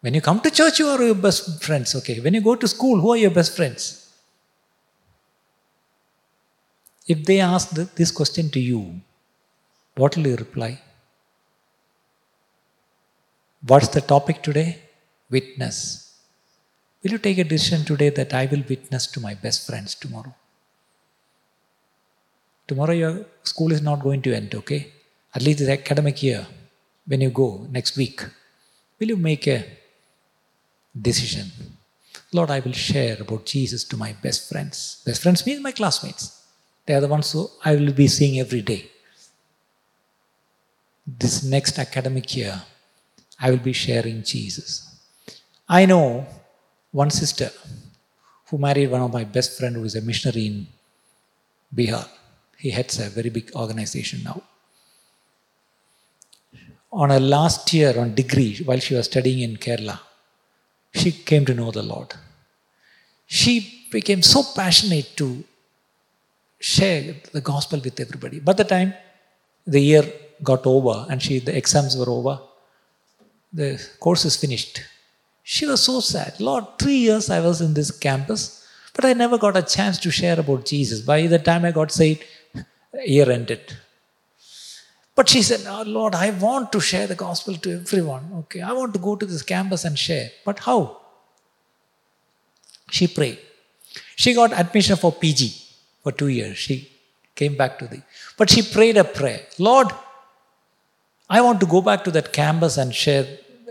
When 0.01 0.15
you 0.15 0.23
come 0.23 0.41
to 0.41 0.51
church, 0.51 0.79
who 0.79 0.89
are 0.89 1.03
your 1.03 1.15
best 1.27 1.63
friends, 1.63 1.95
okay. 1.97 2.21
When 2.21 2.33
you 2.33 2.41
go 2.41 2.55
to 2.55 2.67
school, 2.67 2.99
who 2.99 3.11
are 3.11 3.19
your 3.19 3.35
best 3.39 3.55
friends? 3.55 3.83
If 7.07 7.23
they 7.23 7.41
ask 7.41 7.69
this 8.03 8.11
question 8.11 8.49
to 8.49 8.61
you, 8.61 8.99
what 9.95 10.17
will 10.17 10.27
you 10.27 10.37
reply? 10.37 10.81
What's 13.67 13.89
the 13.89 14.01
topic 14.01 14.43
today? 14.43 14.79
Witness. 15.31 16.13
Will 17.03 17.13
you 17.13 17.19
take 17.19 17.39
a 17.39 17.45
decision 17.45 17.85
today 17.85 18.11
that 18.11 18.33
I 18.33 18.47
will 18.47 18.63
witness 18.69 19.07
to 19.09 19.21
my 19.21 19.35
best 19.35 19.67
friends 19.67 19.95
tomorrow? 19.95 20.35
Tomorrow 22.67 22.93
your 22.93 23.27
school 23.43 23.73
is 23.73 23.83
not 23.83 24.03
going 24.03 24.23
to 24.23 24.35
end, 24.35 24.55
okay? 24.55 24.93
At 25.35 25.43
least 25.43 25.59
the 25.59 25.73
academic 25.73 26.23
year, 26.23 26.47
when 27.07 27.21
you 27.21 27.31
go 27.31 27.67
next 27.71 27.97
week, 27.97 28.25
will 28.99 29.09
you 29.09 29.17
make 29.17 29.47
a 29.47 29.67
decision? 30.99 31.51
Lord, 32.33 32.51
I 32.51 32.61
will 32.61 32.73
share 32.73 33.19
about 33.21 33.45
Jesus 33.45 33.85
to 33.85 33.97
my 33.97 34.15
best 34.23 34.49
friends. 34.49 35.03
Best 35.05 35.23
friends 35.23 35.45
means 35.45 35.61
my 35.61 35.73
classmates. 35.73 36.43
They 36.87 36.95
are 36.95 37.01
the 37.01 37.09
ones 37.09 37.33
who 37.33 37.49
I 37.65 37.75
will 37.77 37.93
be 37.93 38.09
seeing 38.09 38.41
every 38.41 38.63
day. 38.63 38.91
this 41.07 41.43
next 41.45 41.79
academic 41.79 42.35
year, 42.37 42.63
I 43.39 43.51
will 43.51 43.59
be 43.59 43.73
sharing 43.73 44.23
Jesus. 44.23 44.94
I 45.69 45.87
know 45.87 46.27
one 46.93 47.11
sister 47.11 47.51
who 48.49 48.59
married 48.59 48.91
one 48.91 49.01
of 49.01 49.13
my 49.13 49.25
best 49.25 49.59
friend 49.59 49.77
who 49.77 49.85
is 49.85 49.95
a 49.95 50.03
missionary 50.03 50.47
in 50.47 50.67
Bihar. 51.75 52.07
He 52.59 52.71
heads 52.71 52.99
a 53.01 53.09
very 53.09 53.31
big 53.31 53.51
organization 53.55 54.23
now. 54.23 54.43
On 56.93 57.11
her 57.11 57.19
last 57.19 57.73
year 57.73 57.99
on 57.99 58.15
degree, 58.15 58.59
while 58.65 58.79
she 58.79 58.95
was 58.95 59.07
studying 59.07 59.41
in 59.41 59.57
Kerala, 59.57 59.99
she 60.95 61.11
came 61.11 61.45
to 61.47 61.55
know 61.55 61.71
the 61.71 61.83
Lord. 61.83 62.15
She 63.27 63.87
became 63.91 64.23
so 64.23 64.43
passionate 64.55 65.17
to 65.17 65.43
share 66.61 67.17
the 67.33 67.41
gospel 67.41 67.81
with 67.81 67.99
everybody. 67.99 68.39
By 68.39 68.53
the 68.53 68.65
time 68.65 68.95
the 69.67 69.81
year 69.81 70.05
got 70.43 70.65
over 70.67 71.07
and 71.11 71.21
she 71.23 71.39
the 71.39 71.57
exams 71.57 71.97
were 71.97 72.09
over, 72.09 72.39
the 73.53 73.83
course 73.99 74.25
is 74.25 74.37
finished. 74.37 74.81
She 75.45 75.67
was 75.67 75.83
so 75.83 76.01
sad. 76.01 76.41
Lord, 76.41 76.65
three 76.79 76.97
years 76.97 77.29
I 77.29 77.41
was 77.41 77.61
in 77.61 77.75
this 77.75 77.91
campus, 77.91 78.67
but 78.95 79.05
I 79.05 79.13
never 79.13 79.37
got 79.37 79.57
a 79.57 79.63
chance 79.63 79.99
to 79.99 80.11
share 80.11 80.41
about 80.41 80.65
Jesus. 80.65 81.03
By 81.03 81.27
the 81.27 81.39
time 81.39 81.67
I 81.67 81.71
got 81.71 81.93
saved, 81.93 82.25
year 83.05 83.31
ended. 83.31 83.61
But 85.15 85.29
she 85.29 85.43
said, 85.43 85.61
oh, 85.69 85.83
Lord, 85.87 86.15
I 86.15 86.31
want 86.31 86.73
to 86.73 86.81
share 86.81 87.07
the 87.07 87.15
gospel 87.15 87.55
to 87.57 87.73
everyone. 87.73 88.31
Okay, 88.39 88.63
I 88.63 88.73
want 88.73 88.95
to 88.95 88.99
go 88.99 89.17
to 89.17 89.27
this 89.27 89.43
campus 89.43 89.85
and 89.85 89.99
share. 89.99 90.31
But 90.47 90.61
how? 90.61 90.97
She 92.91 93.07
prayed. 93.07 93.39
She 94.17 94.33
got 94.35 94.53
admission 94.53 94.97
for 94.97 95.13
PG 95.13 95.55
for 96.03 96.11
two 96.11 96.29
years. 96.29 96.57
She 96.57 96.91
came 97.35 97.55
back 97.55 97.79
to 97.81 97.87
the. 97.87 98.03
But 98.39 98.49
she 98.51 98.63
prayed 98.63 98.97
a 98.97 99.05
prayer 99.05 99.43
Lord, 99.59 99.89
I 101.29 101.41
want 101.43 101.61
to 101.61 101.67
go 101.67 101.83
back 101.83 102.03
to 102.05 102.11
that 102.13 102.33
campus 102.33 102.77
and 102.77 102.95
share 102.95 103.27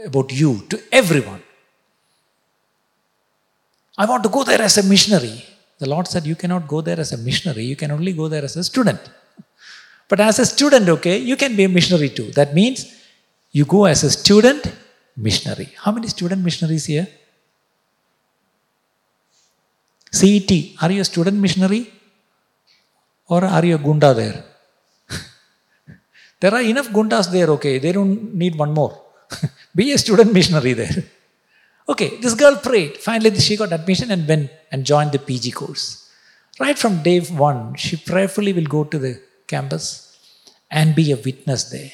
about 0.06 0.32
you 0.32 0.62
to 0.70 0.82
everyone. 0.92 1.42
I 3.98 4.06
want 4.06 4.24
to 4.24 4.30
go 4.30 4.44
there 4.44 4.62
as 4.62 4.78
a 4.78 4.84
missionary. 4.84 5.46
The 5.80 5.88
Lord 5.88 6.08
said, 6.08 6.26
You 6.26 6.36
cannot 6.36 6.68
go 6.68 6.82
there 6.82 7.00
as 7.00 7.12
a 7.12 7.18
missionary, 7.18 7.66
you 7.66 7.76
can 7.76 7.92
only 7.92 8.14
go 8.14 8.28
there 8.28 8.44
as 8.44 8.56
a 8.56 8.64
student. 8.64 9.00
But 10.08 10.20
as 10.20 10.40
a 10.40 10.46
student, 10.46 10.90
okay, 10.90 11.18
you 11.18 11.36
can 11.36 11.56
be 11.56 11.64
a 11.64 11.70
missionary 11.70 12.10
too. 12.10 12.32
That 12.32 12.54
means 12.54 12.86
you 13.52 13.66
go 13.66 13.86
as 13.86 14.04
a 14.04 14.12
student 14.12 14.72
missionary. 15.16 15.70
How 15.78 15.92
many 15.92 16.08
student 16.08 16.44
missionaries 16.44 16.86
here? 16.86 17.08
CET, 20.12 20.52
are 20.82 20.92
you 20.92 21.02
a 21.02 21.06
student 21.06 21.38
missionary? 21.38 21.92
Or 23.28 23.44
are 23.46 23.66
you 23.66 23.76
a 23.76 23.78
gunda 23.78 24.14
there? 24.14 24.44
there 26.40 26.54
are 26.54 26.62
enough 26.62 26.90
gundas 26.90 27.32
there, 27.32 27.48
okay, 27.52 27.80
they 27.80 27.92
don't 27.92 28.34
need 28.36 28.56
one 28.56 28.74
more. 28.74 29.02
be 29.76 29.92
a 29.94 29.98
student 29.98 30.32
missionary 30.32 30.74
there. 30.74 31.04
Okay, 31.88 32.18
this 32.18 32.34
girl 32.34 32.56
prayed. 32.56 32.98
Finally, 32.98 33.40
she 33.40 33.58
got 33.58 33.74
admission 33.74 34.10
and 34.12 34.28
went 34.28 34.50
and 34.72 34.86
joined 34.86 35.12
the 35.12 35.20
PG 35.20 35.52
course. 35.52 36.10
Right 36.60 36.78
from 36.78 37.04
day 37.04 37.20
one, 37.20 37.76
she 37.76 37.98
prayerfully 37.98 38.54
will 38.54 38.66
go 38.66 38.84
to 38.86 38.98
the 38.98 39.22
campus 39.48 40.18
and 40.72 40.96
be 40.96 41.12
a 41.12 41.18
witness 41.18 41.66
there. 41.66 41.92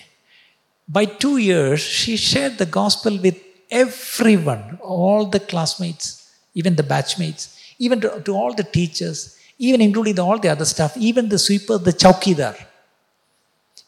By 0.87 1.05
two 1.05 1.37
years, 1.37 1.79
she 1.79 2.17
shared 2.17 2.57
the 2.57 2.65
gospel 2.65 3.17
with 3.17 3.37
everyone, 3.71 4.79
all 4.81 5.25
the 5.25 5.39
classmates, 5.39 6.35
even 6.53 6.75
the 6.75 6.83
batchmates, 6.83 7.57
even 7.79 8.01
to, 8.01 8.21
to 8.21 8.33
all 8.33 8.53
the 8.53 8.63
teachers, 8.63 9.39
even 9.57 9.81
including 9.81 10.15
the, 10.15 10.23
all 10.23 10.39
the 10.39 10.49
other 10.49 10.65
stuff, 10.65 10.95
even 10.97 11.29
the 11.29 11.39
sweeper, 11.39 11.77
the 11.77 11.93
chowkidar. 11.93 12.55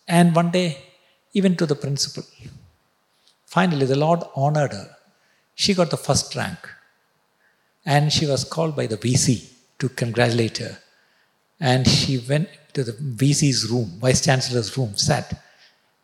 And 0.07 0.35
one 0.35 0.51
day, 0.51 0.77
even 1.33 1.55
to 1.57 1.65
the 1.65 1.75
principal. 1.75 2.23
Finally, 3.45 3.85
the 3.85 3.97
Lord 3.97 4.21
honored 4.35 4.73
her 4.73 4.95
she 5.55 5.73
got 5.73 5.89
the 5.89 5.97
first 5.97 6.35
rank. 6.35 6.57
And 7.85 8.11
she 8.13 8.25
was 8.25 8.43
called 8.43 8.75
by 8.75 8.87
the 8.87 8.97
VC 8.97 9.49
to 9.79 9.89
congratulate 9.89 10.59
her. 10.59 10.77
And 11.59 11.87
she 11.87 12.17
went 12.17 12.49
to 12.73 12.83
the 12.83 12.93
VC's 12.93 13.69
room, 13.69 13.97
Vice 13.99 14.21
Chancellor's 14.23 14.75
room, 14.77 14.95
sat. 14.95 15.41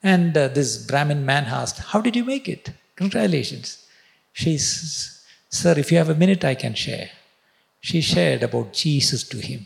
And 0.03 0.37
uh, 0.37 0.47
this 0.49 0.85
Brahmin 0.85 1.25
man 1.25 1.45
asked, 1.45 1.79
How 1.79 2.01
did 2.01 2.15
you 2.15 2.23
make 2.23 2.47
it? 2.47 2.71
Congratulations. 2.95 3.85
She 4.33 4.57
says, 4.57 5.21
Sir, 5.49 5.75
if 5.77 5.91
you 5.91 5.97
have 5.97 6.09
a 6.09 6.15
minute, 6.15 6.43
I 6.43 6.55
can 6.55 6.73
share. 6.73 7.09
She 7.79 8.01
shared 8.01 8.43
about 8.43 8.73
Jesus 8.73 9.23
to 9.29 9.37
him. 9.37 9.65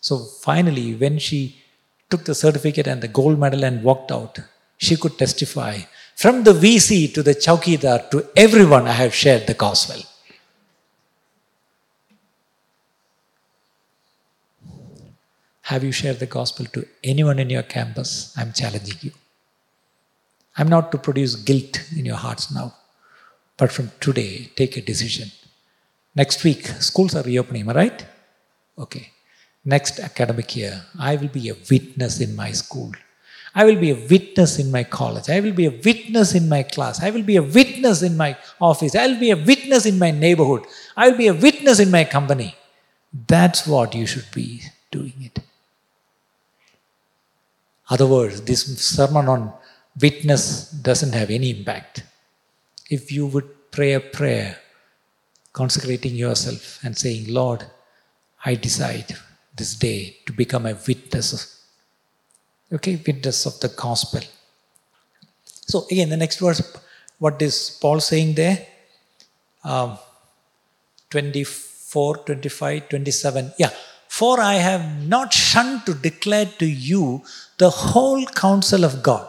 So 0.00 0.18
finally, 0.18 0.94
when 0.94 1.18
she 1.18 1.62
took 2.10 2.24
the 2.24 2.34
certificate 2.34 2.86
and 2.86 3.02
the 3.02 3.08
gold 3.08 3.38
medal 3.38 3.64
and 3.64 3.82
walked 3.82 4.12
out, 4.12 4.38
she 4.78 4.96
could 4.96 5.18
testify 5.18 5.80
from 6.16 6.44
the 6.44 6.52
VC 6.52 7.12
to 7.12 7.22
the 7.22 7.34
Chowkidar 7.34 8.10
to 8.10 8.26
everyone, 8.34 8.88
I 8.88 8.92
have 8.92 9.14
shared 9.14 9.46
the 9.46 9.54
gospel. 9.54 10.02
Have 15.62 15.84
you 15.84 15.92
shared 15.92 16.18
the 16.20 16.26
gospel 16.26 16.64
to 16.72 16.86
anyone 17.04 17.38
in 17.38 17.50
your 17.50 17.64
campus? 17.64 18.32
I'm 18.36 18.52
challenging 18.52 18.96
you. 19.02 19.12
I'm 20.56 20.68
not 20.68 20.90
to 20.92 20.98
produce 20.98 21.34
guilt 21.34 21.82
in 21.94 22.06
your 22.06 22.16
hearts 22.16 22.50
now, 22.50 22.74
but 23.58 23.70
from 23.70 23.90
today, 24.00 24.50
take 24.56 24.78
a 24.78 24.80
decision. 24.80 25.30
Next 26.14 26.42
week, 26.44 26.66
schools 26.90 27.14
are 27.14 27.24
reopening, 27.24 27.62
am 27.62 27.70
I 27.70 27.74
right? 27.74 28.06
Okay. 28.78 29.10
Next 29.66 29.98
academic 29.98 30.56
year, 30.56 30.82
I 30.98 31.16
will 31.16 31.28
be 31.28 31.50
a 31.50 31.56
witness 31.70 32.20
in 32.20 32.34
my 32.34 32.52
school. 32.52 32.92
I 33.58 33.64
will 33.64 33.80
be 33.80 33.90
a 33.90 34.06
witness 34.10 34.58
in 34.58 34.70
my 34.70 34.84
college. 34.84 35.30
I 35.30 35.40
will 35.40 35.54
be 35.54 35.64
a 35.64 35.70
witness 35.70 36.34
in 36.34 36.46
my 36.46 36.62
class. 36.62 37.02
I 37.02 37.08
will 37.08 37.22
be 37.22 37.36
a 37.36 37.42
witness 37.42 38.02
in 38.02 38.14
my 38.14 38.36
office. 38.60 38.94
I 38.94 39.06
will 39.06 39.18
be 39.18 39.30
a 39.30 39.36
witness 39.36 39.86
in 39.86 39.98
my 39.98 40.10
neighborhood. 40.10 40.66
I 40.94 41.08
will 41.08 41.16
be 41.16 41.28
a 41.28 41.34
witness 41.34 41.80
in 41.80 41.90
my 41.90 42.04
company. 42.04 42.54
That's 43.26 43.66
what 43.66 43.94
you 43.94 44.04
should 44.04 44.30
be 44.34 44.60
doing 44.90 45.14
it. 45.22 45.38
Other 47.88 48.06
words, 48.06 48.42
this 48.42 48.62
sermon 48.78 49.26
on 49.26 49.54
witness 49.98 50.70
doesn't 50.70 51.14
have 51.14 51.30
any 51.30 51.58
impact. 51.58 52.02
If 52.90 53.10
you 53.10 53.26
would 53.26 53.70
pray 53.70 53.94
a 53.94 54.00
prayer, 54.00 54.58
consecrating 55.54 56.14
yourself 56.14 56.78
and 56.84 56.94
saying, 56.94 57.32
Lord, 57.32 57.64
I 58.44 58.56
decide 58.56 59.16
this 59.56 59.74
day 59.76 60.18
to 60.26 60.34
become 60.34 60.66
a 60.66 60.76
witness 60.86 61.55
Okay, 62.71 63.01
witness 63.05 63.45
of 63.45 63.59
the 63.59 63.69
gospel. 63.77 64.21
So 65.71 65.85
again, 65.91 66.09
the 66.09 66.17
next 66.17 66.39
verse, 66.39 66.61
what 67.19 67.41
is 67.41 67.77
Paul 67.81 67.99
saying 67.99 68.35
there? 68.35 68.57
Um, 69.63 69.97
24, 71.11 72.17
25, 72.17 72.89
27. 72.89 73.51
Yeah. 73.57 73.69
For 74.09 74.39
I 74.41 74.55
have 74.55 74.85
not 75.07 75.33
shunned 75.33 75.85
to 75.87 75.93
declare 75.93 76.49
to 76.59 76.65
you 76.65 77.03
the 77.57 77.69
whole 77.69 78.25
counsel 78.43 78.83
of 78.83 78.95
God. 79.03 79.27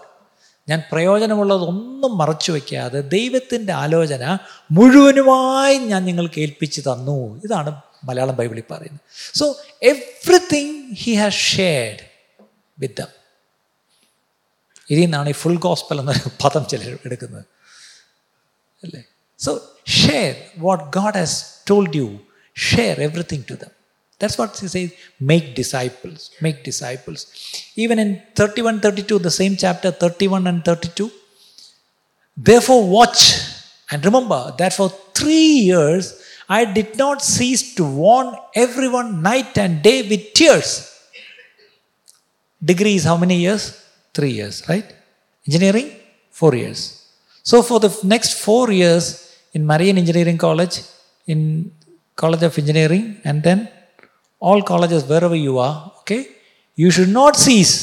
ഞാൻ 0.69 0.81
പ്രയോജനമുള്ളതൊന്നും 0.91 2.13
മറച്ചു 2.19 2.51
വയ്ക്കാതെ 2.53 3.01
ദൈവത്തിൻ്റെ 3.15 3.73
ആലോചന 3.85 4.25
മുഴുവനുമായി 4.77 5.79
ഞാൻ 5.93 6.03
നിങ്ങൾക്ക് 6.05 6.39
ഏൽപ്പിച്ചു 6.45 6.81
തന്നു 6.81 7.17
ഇതാണ് 7.45 7.71
മലയാളം 8.09 8.37
ബൈബിളിൽ 8.41 8.65
പറയുന്നത് 8.73 9.03
so 9.41 9.47
everything 9.93 10.77
he 11.03 11.15
has 11.23 11.41
shared 11.55 12.05
with 12.79 12.97
them 13.01 13.11
ഇതിൽ 14.93 15.03
നിന്നാണ് 15.07 15.31
ഈ 15.35 15.37
ഫുൾ 15.43 15.59
ഗോസ്പൽ 15.67 15.99
എന്ന 16.03 16.15
പദം 16.45 16.65
ചിലർ 16.73 16.95
എടുക്കുന്നത് 17.09 17.45
അല്ലേ 18.87 19.03
so 19.41 19.53
share 20.01 20.33
what 20.67 20.85
God 20.99 21.17
has 21.23 21.39
told 21.71 21.97
you 22.03 22.09
share 22.57 22.97
everything 23.09 23.47
to 23.53 23.57
them 23.63 23.73
That's 24.21 24.39
what 24.39 24.57
he 24.57 24.69
says 24.69 24.91
make 25.19 25.47
disciples, 25.57 26.31
make 26.41 26.59
disciples. 26.63 27.21
Even 27.75 27.99
in 27.99 28.23
31 28.37 28.79
32, 28.79 29.19
the 29.19 29.33
same 29.33 29.57
chapter 29.57 29.91
31 29.91 30.47
and 30.47 30.65
32. 30.65 31.11
Therefore, 32.37 32.89
watch 32.89 33.23
and 33.91 34.05
remember 34.05 34.55
that 34.59 34.73
for 34.73 34.91
three 35.13 35.49
years 35.71 36.05
I 36.49 36.65
did 36.65 36.97
not 36.97 37.21
cease 37.21 37.75
to 37.75 37.85
warn 37.85 38.29
everyone 38.55 39.23
night 39.23 39.59
and 39.59 39.83
day 39.83 39.99
with 40.09 40.33
tears. 40.35 40.71
Degrees, 42.63 43.03
how 43.03 43.17
many 43.17 43.39
years? 43.41 43.65
three 44.17 44.31
years, 44.31 44.57
right? 44.69 44.89
Engineering, 45.47 45.89
four 46.35 46.55
years. 46.55 46.81
So 47.47 47.63
for 47.63 47.79
the 47.81 47.91
next 48.05 48.41
four 48.41 48.71
years 48.73 49.05
in 49.55 49.67
Marian 49.67 49.99
Engineering 49.99 50.39
College, 50.39 50.77
in 51.29 51.41
College 52.19 52.43
of 52.43 52.59
Engineering, 52.59 53.05
and 53.25 53.43
then 53.43 53.69
all 54.43 54.61
colleges 54.63 55.03
wherever 55.05 55.35
you 55.37 55.59
are, 55.59 55.77
okay, 56.01 56.23
you 56.79 56.91
should 56.91 57.09
not 57.11 57.37
cease 57.37 57.75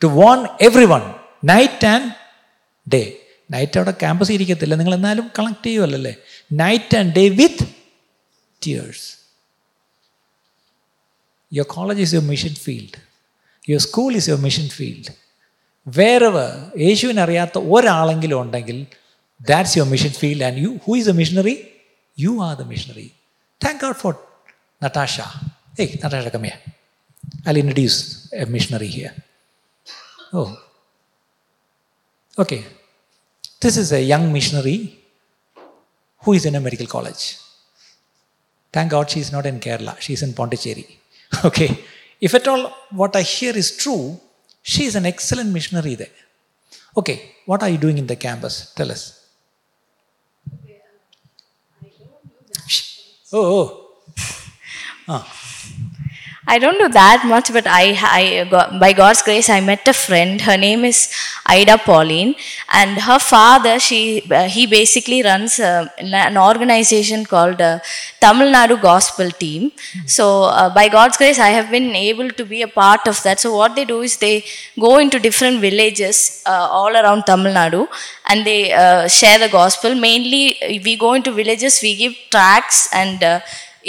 to 0.00 0.08
warn 0.10 0.48
everyone, 0.60 1.06
night 1.54 1.82
and 1.94 2.06
day. 2.86 3.08
Night 3.50 3.78
അവിടെ 3.78 3.92
campus 4.02 4.32
ഇരിക്കത്തില്ല 4.34 4.74
നിങ്ങൾ 4.80 4.94
എന്നാലും 4.96 5.26
connect 5.38 5.66
ചെയ്യുമല്ലേ 5.66 6.12
night 6.60 6.96
and 7.00 7.12
day 7.16 7.24
with 7.40 7.64
tears 8.62 9.02
your 11.52 11.68
college 11.74 12.02
is 12.04 12.14
your 12.16 12.26
mission 12.34 12.54
field 12.66 12.98
your 13.70 13.82
school 13.88 14.10
is 14.20 14.28
your 14.30 14.40
mission 14.46 14.66
field 14.78 15.12
wherever 15.86 16.50
യേശുവിനെ 16.86 17.22
അറിയാത്ത 17.26 17.58
ഒരാളെങ്കിലും 17.74 18.38
ഉണ്ടെങ്കിൽ 18.44 18.78
that's 19.50 19.74
your 19.78 19.88
mission 19.94 20.12
field 20.20 20.44
and 20.48 20.60
you 20.64 20.70
who 20.84 20.92
is 21.00 21.10
a 21.14 21.16
missionary 21.22 21.56
you 22.18 22.34
are 22.48 22.54
the 22.62 22.66
missionary 22.74 23.08
thank 23.64 23.82
God 23.84 24.00
for 24.04 24.14
Natasha 24.82 25.16
ഏയ് 25.82 25.90
Natasha 26.04 26.28
കമ്മിയ 26.36 26.54
I'll 27.46 27.56
introduce 27.56 27.96
a 28.32 28.46
missionary 28.46 28.86
here. 28.86 29.12
Oh, 30.32 30.48
okay. 32.38 32.64
This 33.60 33.76
is 33.76 33.92
a 33.92 34.02
young 34.02 34.32
missionary 34.32 34.98
who 36.22 36.32
is 36.32 36.44
in 36.44 36.54
a 36.54 36.60
medical 36.60 36.86
college. 36.86 37.36
Thank 38.74 38.90
God 38.92 39.10
she's 39.10 39.30
not 39.32 39.44
in 39.46 39.60
Kerala, 39.60 40.00
she's 40.00 40.22
in 40.22 40.32
Pondicherry. 40.32 40.86
Okay. 41.44 41.70
If 42.20 42.34
at 42.34 42.46
all 42.46 42.72
what 42.90 43.14
I 43.16 43.22
hear 43.22 43.54
is 43.56 43.76
true, 43.76 44.20
she 44.71 44.83
is 44.83 44.95
an 44.99 45.05
excellent 45.05 45.49
missionary 45.57 45.95
there. 45.95 46.17
Okay, 46.99 47.17
what 47.45 47.63
are 47.63 47.69
you 47.69 47.77
doing 47.77 47.97
in 47.97 48.05
the 48.05 48.17
campus? 48.17 48.73
Tell 48.75 48.91
us. 48.91 49.01
Oh, 53.31 53.45
oh. 53.57 53.67
Ah. 55.09 55.46
I 56.49 56.59
don't 56.59 56.79
do 56.79 56.87
that 56.87 57.23
much, 57.25 57.51
but 57.51 57.65
I, 57.67 57.83
I 58.19 58.47
got, 58.49 58.79
by 58.79 58.93
God's 58.93 59.21
grace, 59.21 59.49
I 59.49 59.59
met 59.59 59.85
a 59.85 59.91
friend. 59.91 60.39
Her 60.39 60.55
name 60.55 60.85
is 60.85 61.13
Ida 61.45 61.77
Pauline, 61.77 62.35
and 62.71 62.91
her 63.07 63.19
father, 63.19 63.79
she, 63.79 64.23
uh, 64.31 64.47
he 64.47 64.65
basically 64.65 65.21
runs 65.23 65.59
uh, 65.59 65.89
an 65.97 66.37
organization 66.37 67.25
called 67.25 67.59
uh, 67.59 67.79
Tamil 68.21 68.53
Nadu 68.53 68.81
Gospel 68.81 69.29
Team. 69.29 69.73
So, 70.05 70.43
uh, 70.43 70.73
by 70.73 70.87
God's 70.87 71.17
grace, 71.17 71.37
I 71.37 71.49
have 71.49 71.69
been 71.69 71.93
able 71.93 72.29
to 72.29 72.45
be 72.45 72.61
a 72.61 72.67
part 72.69 73.07
of 73.07 73.21
that. 73.23 73.41
So, 73.41 73.53
what 73.53 73.75
they 73.75 73.83
do 73.83 73.99
is 74.01 74.15
they 74.15 74.45
go 74.79 74.99
into 74.99 75.19
different 75.19 75.59
villages 75.59 76.43
uh, 76.45 76.69
all 76.71 76.95
around 76.95 77.23
Tamil 77.23 77.53
Nadu, 77.53 77.89
and 78.29 78.45
they 78.45 78.71
uh, 78.71 79.09
share 79.09 79.37
the 79.37 79.49
gospel. 79.49 79.95
Mainly, 79.95 80.55
we 80.85 80.95
go 80.95 81.13
into 81.13 81.33
villages, 81.33 81.81
we 81.81 81.93
give 81.97 82.15
tracts 82.31 82.87
and 82.93 83.21
uh, 83.21 83.41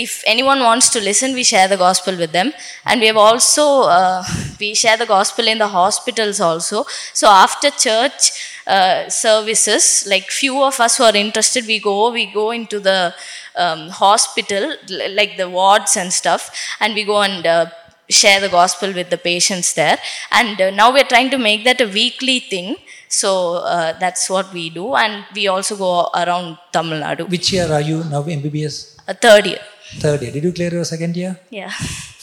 if 0.05 0.13
anyone 0.33 0.61
wants 0.69 0.89
to 0.95 1.01
listen 1.09 1.35
we 1.39 1.45
share 1.53 1.69
the 1.73 1.77
gospel 1.77 2.17
with 2.17 2.33
them. 2.33 2.53
And 2.85 3.01
we 3.01 3.09
have 3.09 3.17
also 3.17 3.65
uh, 3.99 4.23
we 4.61 4.75
share 4.75 4.97
the 4.97 5.07
gospel 5.07 5.47
in 5.53 5.59
the 5.59 5.69
hospitals 5.69 6.41
also. 6.41 6.85
So 7.13 7.27
after 7.29 7.71
church 7.71 8.21
uh, 8.67 9.09
services 9.09 10.07
like 10.13 10.31
few 10.43 10.63
of 10.63 10.79
us 10.79 10.99
who 10.99 11.05
are 11.05 11.17
interested 11.17 11.67
we 11.67 11.79
go 11.81 12.13
we 12.13 12.27
go 12.41 12.51
into 12.51 12.79
the 12.79 13.15
um, 13.57 13.89
hospital 13.89 14.77
like 15.19 15.37
the 15.37 15.49
wards 15.49 15.97
and 15.97 16.13
stuff 16.13 16.43
and 16.81 16.95
we 16.95 17.05
go 17.05 17.23
and 17.23 17.47
uh, 17.47 17.67
share 18.09 18.41
the 18.41 18.49
gospel 18.49 18.93
with 18.93 19.11
the 19.11 19.19
patients 19.19 19.75
there. 19.75 19.99
And 20.33 20.61
uh, 20.61 20.71
now 20.71 20.93
we're 20.93 21.11
trying 21.15 21.31
to 21.31 21.39
make 21.39 21.65
that 21.65 21.81
a 21.81 21.89
weekly 21.89 22.41
thing. 22.41 22.77
So 23.09 23.57
uh, 23.57 23.99
that's 23.99 24.31
what 24.31 24.53
we 24.53 24.71
do. 24.71 24.95
And 24.95 25.25
we 25.35 25.49
also 25.49 25.77
go 25.77 26.09
around 26.15 26.57
tamil 26.73 27.01
nadu. 27.07 27.29
Which 27.29 27.53
year 27.53 27.71
are 27.79 27.83
you 27.91 27.99
now 28.05 28.23
MBBS? 28.23 28.77
a 29.13 29.15
third 29.25 29.47
year 29.51 29.63
Third 30.04 30.22
year. 30.24 30.32
Did 30.32 30.44
you 30.44 30.54
clear 30.54 30.72
your 30.72 30.86
second 30.86 31.16
year? 31.22 31.34
yeah 31.60 31.72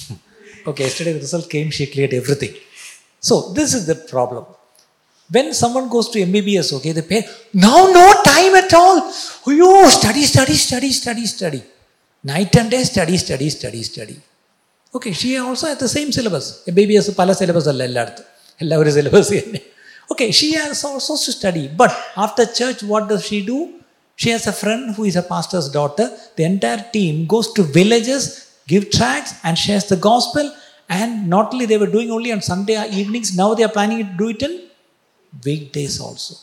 Okay, 0.68 0.84
yesterday 0.84 1.12
the 1.12 1.20
result 1.20 1.48
came, 1.48 1.70
she 1.70 1.86
cleared 1.86 2.12
everything. 2.12 2.54
So 3.28 3.52
this 3.52 3.72
is 3.74 3.86
the 3.86 3.94
problem. 3.94 4.44
When 5.30 5.54
someone 5.54 5.88
goes 5.88 6.08
to 6.10 6.18
MBBS, 6.18 6.72
okay, 6.78 6.92
they 6.92 7.02
pay 7.02 7.22
now 7.54 7.78
no 7.98 8.06
time 8.24 8.54
at 8.56 8.72
all. 8.74 8.98
Oh, 9.46 9.52
you 9.60 9.88
study, 9.90 10.24
study, 10.24 10.54
study, 10.54 10.90
study, 10.90 11.26
study. 11.26 11.62
Night 12.24 12.54
and 12.56 12.70
day, 12.70 12.82
study, 12.82 13.16
study, 13.16 13.48
study, 13.48 13.82
study. 13.82 14.16
Okay, 14.94 15.12
she 15.12 15.36
also 15.38 15.68
has 15.68 15.78
the 15.78 15.88
same 15.88 16.10
syllabus. 16.16 16.46
MBBS 16.72 17.08
പല 17.20 17.32
syllabus 17.40 17.66
അല്ല 17.72 17.82
എല്ലായിടത്തും 17.90 18.26
എല്ലാവരും 18.64 18.94
syllabus 18.98 19.28
തന്നെ 19.34 19.60
Okay, 20.12 20.30
she 20.38 20.48
has 20.60 20.80
also 20.88 21.14
to 21.24 21.32
study. 21.38 21.64
But 21.80 21.92
after 22.24 22.44
church, 22.58 22.80
what 22.92 23.04
does 23.10 23.22
she 23.28 23.38
do? 23.52 23.58
She 24.16 24.30
has 24.30 24.46
a 24.46 24.52
friend 24.52 24.94
who 24.94 25.04
is 25.04 25.16
a 25.16 25.22
pastor's 25.22 25.68
daughter. 25.68 26.06
The 26.36 26.44
entire 26.44 26.84
team 26.92 27.26
goes 27.26 27.52
to 27.54 27.62
villages, 27.62 28.22
give 28.66 28.90
tracts, 28.90 29.34
and 29.44 29.56
shares 29.56 29.86
the 29.92 29.96
gospel. 29.96 30.46
And 30.88 31.28
not 31.28 31.52
only 31.52 31.66
they 31.66 31.78
were 31.78 31.92
doing 31.96 32.10
only 32.10 32.32
on 32.32 32.42
Sunday 32.42 32.76
evenings, 33.00 33.36
now 33.36 33.54
they 33.54 33.64
are 33.64 33.74
planning 33.78 33.98
to 34.06 34.12
do 34.22 34.28
it 34.30 34.42
in 34.42 34.54
weekdays 35.44 36.00
also. 36.00 36.34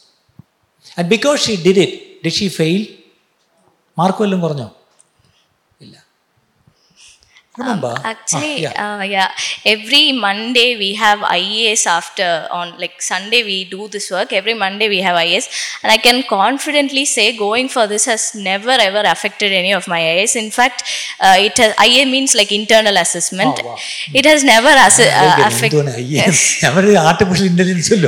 And 0.95 1.07
because 1.09 1.41
she 1.45 1.55
did 1.57 1.77
it, 1.77 2.23
did 2.23 2.33
she 2.33 2.49
fail? 2.59 2.81
Mark 3.99 4.21
വല്ലതും 4.23 4.41
കുറഞ്ഞോ 4.45 4.65
ഇല്ല 4.65 4.80
Remember? 7.58 7.88
Um, 7.88 7.98
actually, 8.02 8.64
ah, 8.64 8.64
yeah. 8.64 8.96
Uh, 8.96 9.02
yeah. 9.02 9.30
Every 9.66 10.12
Monday 10.12 10.78
we 10.78 10.94
have 10.94 11.18
IAS 11.18 11.86
after 11.86 12.48
on 12.50 12.78
like 12.78 13.02
Sunday 13.02 13.44
we 13.44 13.64
do 13.64 13.88
this 13.88 14.10
work. 14.10 14.32
Every 14.32 14.54
Monday 14.54 14.88
we 14.88 15.02
have 15.02 15.16
IAS, 15.16 15.50
and 15.82 15.92
I 15.92 15.98
can 15.98 16.22
confidently 16.22 17.04
say 17.04 17.36
going 17.36 17.68
for 17.68 17.86
this 17.86 18.06
has 18.06 18.34
never 18.34 18.70
ever 18.70 19.02
affected 19.04 19.52
any 19.52 19.74
of 19.74 19.86
my 19.86 20.00
IAS. 20.00 20.34
In 20.34 20.50
fact, 20.50 20.84
uh, 21.20 21.36
it 21.38 21.58
has 21.58 21.74
IA 21.78 22.06
means 22.06 22.34
like 22.34 22.52
internal 22.52 22.96
assessment. 22.96 23.60
Oh, 23.62 23.66
wow. 23.66 23.76
Hmm. 23.76 24.16
It 24.16 24.24
has 24.24 24.42
never 24.44 24.68
as 24.68 24.98
uh, 25.00 25.36
affected. 25.44 25.88
artificial 26.96 27.46
intelligence. 27.48 27.92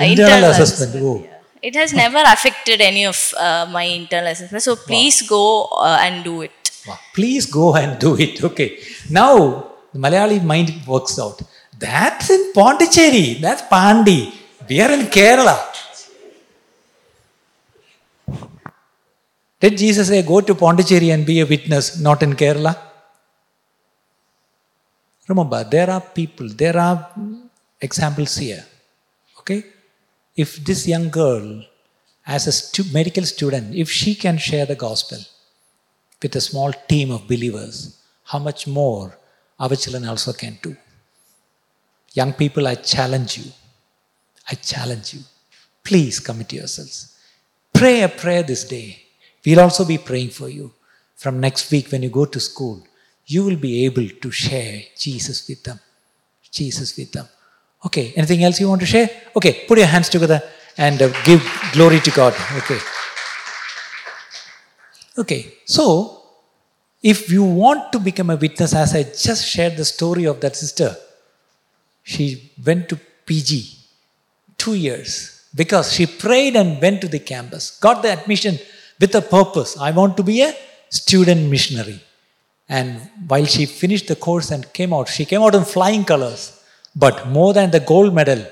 internal 0.00 0.50
assessment. 0.50 1.04
Oh. 1.04 1.22
Yeah 1.22 1.36
it 1.62 1.76
has 1.76 1.92
never 1.92 2.22
affected 2.26 2.80
any 2.80 3.04
of 3.04 3.34
uh, 3.36 3.66
my 3.70 3.82
internal 3.82 4.28
assessment 4.28 4.62
so 4.62 4.76
please 4.76 5.20
go 5.28 5.64
uh, 5.64 5.98
and 6.00 6.24
do 6.24 6.42
it 6.42 6.50
Please 7.14 7.46
go 7.46 7.74
and 7.74 7.98
do 7.98 8.16
it. 8.16 8.42
Okay. 8.42 8.78
Now, 9.10 9.70
the 9.92 9.98
Malayali 9.98 10.42
mind 10.42 10.72
works 10.86 11.18
out. 11.18 11.40
That's 11.78 12.30
in 12.30 12.52
Pondicherry. 12.52 13.34
That's 13.34 13.62
Pandi. 13.62 14.32
We 14.68 14.80
are 14.80 14.92
in 14.92 15.06
Kerala. 15.06 15.58
Did 19.60 19.76
Jesus 19.76 20.08
say, 20.08 20.22
go 20.22 20.40
to 20.40 20.54
Pondicherry 20.54 21.10
and 21.10 21.26
be 21.26 21.40
a 21.40 21.46
witness, 21.46 22.00
not 22.00 22.22
in 22.22 22.34
Kerala? 22.34 22.78
Remember, 25.28 25.62
there 25.64 25.90
are 25.90 26.00
people, 26.00 26.48
there 26.48 26.78
are 26.78 27.10
examples 27.80 28.36
here. 28.36 28.64
Okay? 29.38 29.64
If 30.34 30.56
this 30.64 30.88
young 30.88 31.10
girl, 31.10 31.62
as 32.26 32.46
a 32.46 32.52
stu- 32.52 32.84
medical 32.92 33.24
student, 33.24 33.74
if 33.74 33.90
she 33.90 34.14
can 34.14 34.38
share 34.38 34.66
the 34.66 34.74
gospel, 34.74 35.18
with 36.22 36.36
a 36.36 36.40
small 36.40 36.72
team 36.72 37.10
of 37.10 37.26
believers, 37.26 37.98
how 38.24 38.38
much 38.38 38.66
more 38.66 39.16
our 39.58 39.76
children 39.76 40.06
also 40.06 40.32
can 40.32 40.58
do. 40.62 40.76
Young 42.12 42.32
people, 42.32 42.66
I 42.66 42.74
challenge 42.74 43.38
you. 43.38 43.52
I 44.50 44.54
challenge 44.54 45.14
you. 45.14 45.20
Please 45.84 46.18
commit 46.20 46.52
yourselves. 46.52 47.16
Pray 47.72 48.02
a 48.02 48.08
prayer 48.08 48.42
this 48.42 48.64
day. 48.64 49.02
We'll 49.44 49.60
also 49.60 49.84
be 49.84 49.98
praying 49.98 50.30
for 50.30 50.48
you. 50.48 50.72
From 51.16 51.40
next 51.40 51.70
week, 51.70 51.88
when 51.90 52.02
you 52.02 52.10
go 52.10 52.24
to 52.24 52.40
school, 52.40 52.82
you 53.26 53.44
will 53.44 53.56
be 53.56 53.84
able 53.84 54.08
to 54.08 54.30
share 54.30 54.82
Jesus 54.96 55.48
with 55.48 55.62
them. 55.62 55.78
Jesus 56.50 56.96
with 56.96 57.12
them. 57.12 57.28
Okay, 57.86 58.12
anything 58.16 58.42
else 58.44 58.60
you 58.60 58.68
want 58.68 58.80
to 58.80 58.86
share? 58.86 59.08
Okay, 59.36 59.64
put 59.66 59.78
your 59.78 59.86
hands 59.86 60.08
together 60.08 60.42
and 60.76 61.00
uh, 61.00 61.08
give 61.24 61.42
glory 61.72 62.00
to 62.00 62.10
God. 62.10 62.34
Okay. 62.58 62.78
Okay, 65.18 65.54
so 65.64 66.22
if 67.02 67.30
you 67.30 67.44
want 67.44 67.92
to 67.92 67.98
become 67.98 68.30
a 68.30 68.36
witness, 68.36 68.74
as 68.74 68.94
I 68.94 69.02
just 69.02 69.46
shared 69.46 69.76
the 69.76 69.84
story 69.84 70.24
of 70.24 70.40
that 70.40 70.56
sister, 70.56 70.96
she 72.02 72.52
went 72.64 72.88
to 72.90 72.98
PG 73.26 73.76
two 74.56 74.74
years 74.74 75.46
because 75.54 75.92
she 75.92 76.06
prayed 76.06 76.56
and 76.56 76.80
went 76.80 77.00
to 77.00 77.08
the 77.08 77.18
campus, 77.18 77.78
got 77.78 78.02
the 78.02 78.12
admission 78.12 78.58
with 79.00 79.14
a 79.14 79.22
purpose. 79.22 79.76
I 79.78 79.90
want 79.90 80.16
to 80.18 80.22
be 80.22 80.42
a 80.42 80.54
student 80.90 81.50
missionary. 81.50 82.00
And 82.68 83.00
while 83.26 83.46
she 83.46 83.66
finished 83.66 84.06
the 84.06 84.16
course 84.16 84.50
and 84.50 84.72
came 84.72 84.92
out, 84.92 85.08
she 85.08 85.24
came 85.24 85.42
out 85.42 85.54
in 85.54 85.64
flying 85.64 86.04
colors. 86.04 86.62
But 86.94 87.28
more 87.28 87.52
than 87.52 87.70
the 87.70 87.80
gold 87.80 88.14
medal, 88.14 88.44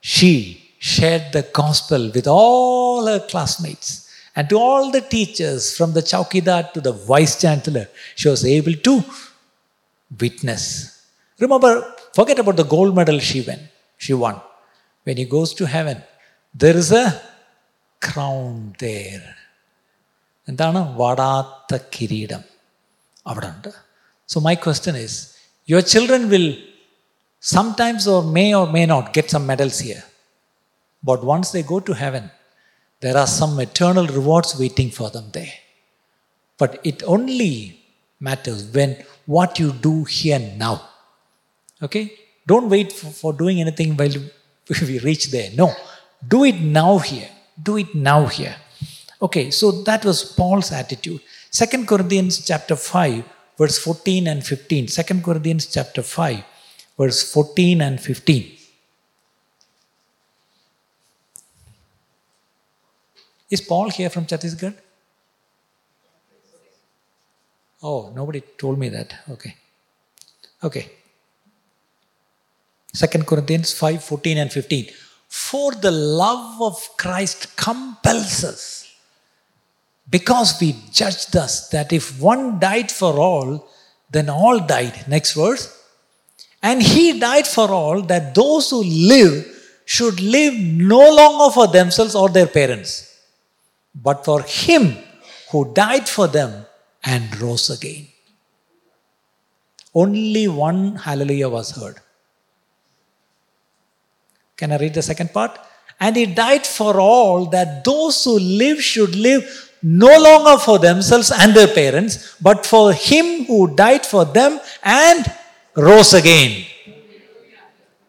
she 0.00 0.74
shared 0.78 1.32
the 1.32 1.42
gospel 1.42 2.10
with 2.12 2.26
all 2.26 3.06
her 3.06 3.20
classmates 3.20 4.01
and 4.35 4.47
to 4.49 4.57
all 4.57 4.91
the 4.91 5.01
teachers 5.13 5.75
from 5.77 5.93
the 5.93 6.01
Chaukidar 6.01 6.61
to 6.73 6.81
the 6.81 6.93
vice 7.11 7.35
chancellor. 7.41 7.87
She 8.15 8.27
was 8.29 8.43
able 8.57 8.73
to 8.87 8.93
witness. 10.11 10.63
Remember, 11.41 11.71
forget 12.13 12.39
about 12.39 12.55
the 12.55 12.63
gold 12.65 12.95
medal 12.95 13.19
she 13.19 13.41
won. 13.41 13.59
She 13.99 14.13
won. 14.15 14.37
When 15.07 15.17
he 15.17 15.25
goes 15.25 15.53
to 15.55 15.65
heaven, 15.67 15.97
there 16.55 16.77
is 16.77 16.91
a 16.93 17.07
crown 18.01 18.53
there. 18.79 19.25
എന്താണ് 20.47 20.81
വാടാത്ത 20.99 21.77
കിരീടം 21.93 22.43
അവിടെ 23.25 23.47
ഉണ്ട് 23.53 23.71
so 24.29 24.39
my 24.45 24.53
question 24.65 24.95
is 25.05 25.17
your 25.69 25.83
children 25.93 26.23
will 26.33 26.45
sometimes 27.43 28.07
or 28.13 28.21
may 28.37 28.43
or 28.59 28.67
may 28.75 28.81
not 28.93 29.09
get 29.17 29.33
some 29.35 29.43
medals 29.51 29.81
here 29.87 29.99
but 31.03 31.23
once 31.31 31.51
they 31.55 31.61
go 31.71 31.79
to 31.89 31.95
heaven 32.03 32.23
there 33.02 33.16
are 33.16 33.26
some 33.26 33.58
eternal 33.60 34.06
rewards 34.06 34.58
waiting 34.58 34.90
for 34.90 35.10
them 35.10 35.26
there. 35.32 35.52
But 36.56 36.80
it 36.84 37.02
only 37.02 37.80
matters 38.20 38.62
when 38.72 38.96
what 39.26 39.58
you 39.58 39.72
do 39.72 40.04
here 40.04 40.38
now. 40.56 40.88
Okay? 41.82 42.12
Don't 42.46 42.68
wait 42.68 42.92
for, 42.92 43.06
for 43.06 43.32
doing 43.32 43.60
anything 43.60 43.96
while 43.96 44.14
we 44.88 45.00
reach 45.00 45.30
there. 45.32 45.50
No. 45.54 45.74
Do 46.26 46.44
it 46.44 46.60
now 46.60 46.98
here. 46.98 47.28
Do 47.60 47.76
it 47.76 47.92
now 47.94 48.26
here. 48.26 48.54
Okay, 49.20 49.50
so 49.50 49.82
that 49.82 50.04
was 50.04 50.24
Paul's 50.24 50.70
attitude. 50.72 51.20
Second 51.50 51.86
Corinthians 51.86 52.44
chapter 52.46 52.76
5, 52.76 53.24
verse 53.58 53.78
14 53.78 54.28
and 54.28 54.46
15. 54.46 54.88
Second 54.88 55.24
Corinthians 55.24 55.66
chapter 55.66 56.02
5, 56.02 56.42
verse 56.96 57.32
14 57.32 57.80
and 57.82 58.00
15. 58.00 58.58
Is 63.52 63.60
Paul 63.60 63.90
here 63.90 64.08
from 64.08 64.24
Chhattisgarh? 64.24 64.74
Oh, 67.82 68.10
nobody 68.14 68.40
told 68.56 68.78
me 68.78 68.88
that. 68.88 69.14
Okay. 69.30 69.54
Okay. 70.64 70.90
Second 72.94 73.26
Corinthians 73.26 73.72
5 73.74 74.02
14 74.04 74.38
and 74.38 74.50
15. 74.50 74.86
For 75.28 75.72
the 75.72 75.90
love 75.90 76.62
of 76.62 76.96
Christ 76.96 77.54
compels 77.56 78.42
us, 78.42 78.94
because 80.08 80.58
we 80.58 80.74
judge 80.90 81.26
thus 81.26 81.68
that 81.68 81.92
if 81.92 82.18
one 82.20 82.58
died 82.58 82.90
for 82.90 83.18
all, 83.18 83.68
then 84.10 84.30
all 84.30 84.60
died. 84.60 85.04
Next 85.08 85.34
verse. 85.34 85.78
And 86.62 86.82
he 86.82 87.18
died 87.18 87.46
for 87.46 87.70
all, 87.70 88.00
that 88.02 88.34
those 88.34 88.70
who 88.70 88.82
live 88.82 89.46
should 89.84 90.20
live 90.20 90.54
no 90.54 91.14
longer 91.14 91.52
for 91.52 91.66
themselves 91.66 92.14
or 92.14 92.28
their 92.28 92.46
parents, 92.46 93.11
but 93.94 94.24
for 94.24 94.42
him 94.42 94.96
who 95.50 95.72
died 95.72 96.08
for 96.08 96.26
them 96.28 96.64
and 97.04 97.40
rose 97.40 97.70
again. 97.70 98.06
Only 99.94 100.48
one 100.48 100.96
hallelujah 100.96 101.48
was 101.48 101.72
heard. 101.72 101.96
Can 104.56 104.72
I 104.72 104.78
read 104.78 104.94
the 104.94 105.02
second 105.02 105.32
part? 105.32 105.58
And 106.00 106.16
he 106.16 106.26
died 106.26 106.66
for 106.66 106.98
all 106.98 107.46
that 107.46 107.84
those 107.84 108.24
who 108.24 108.38
live 108.38 108.82
should 108.82 109.14
live 109.14 109.70
no 109.82 110.18
longer 110.18 110.58
for 110.58 110.78
themselves 110.78 111.30
and 111.30 111.54
their 111.54 111.68
parents, 111.68 112.36
but 112.40 112.64
for 112.64 112.92
him 112.92 113.44
who 113.44 113.74
died 113.74 114.06
for 114.06 114.24
them 114.24 114.60
and 114.82 115.26
rose 115.76 116.14
again. 116.14 116.64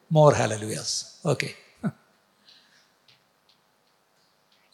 More 0.10 0.34
hallelujahs. 0.34 1.20
Okay. 1.26 1.56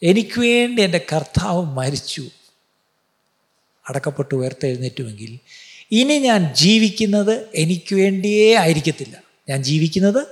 എനിക്ക് 0.02 0.40
വേണ്ടി 0.40 0.82
എന്റെ 0.82 1.06
കർത്താവ് 1.12 1.64
മരിച്ചു. 1.64 2.28
അടക്കപ്പെട്ട് 3.88 4.34
ഉയർത്തെഴുന്നേറ്റുമെങ്കിൽ 4.34 5.38
ഇനി 5.92 6.18
ഞാൻ 6.18 6.54
ജീവിക്കുന്നത് 6.54 7.48
എനിക്ക് 7.54 7.94
വേണ്ടിയേ 7.94 8.54
ആയിരിക്കത്തില്ല. 8.54 9.22
ഞാൻ 9.48 9.62
ജീവിക്കുന്നത് 9.62 10.26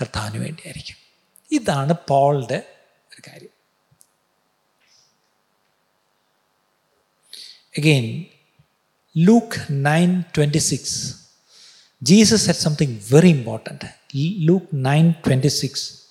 കർത്താവിന് 0.00 0.44
വേണ്ടിയായിരിക്കും. 0.44 0.96
ഇതാണ് 1.52 1.94
പോളുടെ 2.08 2.74
ഒരു 3.12 3.22
കാര്യം. 3.30 3.58
Again 7.78 8.24
Luke 9.16 9.66
nine 9.70 10.20
twenty 10.20 10.58
six 10.58 11.14
Jesus 12.02 12.46
said 12.46 12.60
something 12.60 13.00
very 13.12 13.28
important 13.28 13.88
Luke 14.16 14.66
nine 14.74 15.10
twenty 15.10 15.46
six 15.46 16.07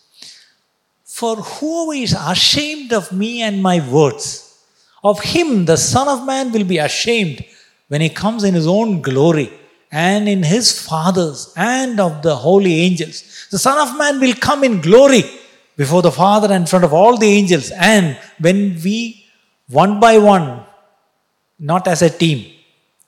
For 1.17 1.35
whoever 1.37 1.95
is 1.95 2.13
ashamed 2.13 2.93
of 2.93 3.11
me 3.11 3.41
and 3.41 3.63
my 3.63 3.77
words, 3.89 4.25
of 5.03 5.19
him 5.19 5.65
the 5.65 5.75
Son 5.75 6.07
of 6.07 6.27
Man 6.27 6.51
will 6.51 6.63
be 6.63 6.77
ashamed 6.77 7.43
when 7.87 8.01
he 8.01 8.09
comes 8.09 8.43
in 8.43 8.53
his 8.53 8.67
own 8.67 9.01
glory 9.01 9.49
and 9.91 10.29
in 10.29 10.43
his 10.43 10.79
Father's 10.79 11.51
and 11.57 11.99
of 11.99 12.21
the 12.21 12.35
holy 12.35 12.75
angels. 12.81 13.47
The 13.49 13.57
Son 13.57 13.79
of 13.79 13.97
Man 13.97 14.19
will 14.19 14.35
come 14.35 14.63
in 14.63 14.79
glory 14.79 15.23
before 15.75 16.03
the 16.03 16.11
Father 16.11 16.53
and 16.53 16.61
in 16.65 16.67
front 16.67 16.85
of 16.85 16.93
all 16.93 17.17
the 17.17 17.31
angels. 17.39 17.71
And 17.71 18.15
when 18.39 18.79
we, 18.83 19.25
one 19.69 19.99
by 19.99 20.19
one, 20.19 20.65
not 21.57 21.87
as 21.87 22.03
a 22.03 22.11
team, 22.11 22.45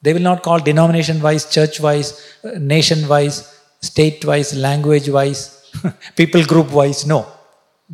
they 0.01 0.13
will 0.13 0.27
not 0.31 0.41
call 0.41 0.57
denomination 0.57 1.21
wise, 1.21 1.47
church 1.47 1.79
wise, 1.79 2.39
nation 2.57 3.07
wise, 3.07 3.55
state 3.81 4.25
wise, 4.25 4.55
language 4.55 5.09
wise, 5.09 5.71
people 6.15 6.43
group 6.43 6.71
wise. 6.71 7.05
No 7.05 7.35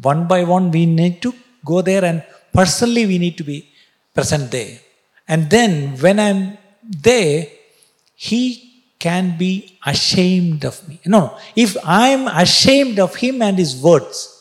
one 0.01 0.27
by 0.27 0.43
one 0.43 0.71
we 0.71 0.85
need 0.85 1.21
to 1.21 1.33
go 1.63 1.81
there 1.81 2.03
and 2.05 2.23
personally 2.53 3.05
we 3.05 3.17
need 3.17 3.37
to 3.37 3.43
be 3.43 3.67
present 4.13 4.51
there. 4.51 4.79
And 5.27 5.49
then 5.49 5.97
when 5.99 6.19
i'm 6.19 6.57
there 6.83 7.47
he 8.15 8.83
can 8.99 9.37
be 9.37 9.77
ashamed 9.85 10.63
of 10.65 10.87
me. 10.87 10.99
No 11.05 11.37
if 11.55 11.75
i'm 11.83 12.27
ashamed 12.27 12.99
of 12.99 13.15
him 13.15 13.41
and 13.41 13.57
his 13.57 13.81
words 13.81 14.31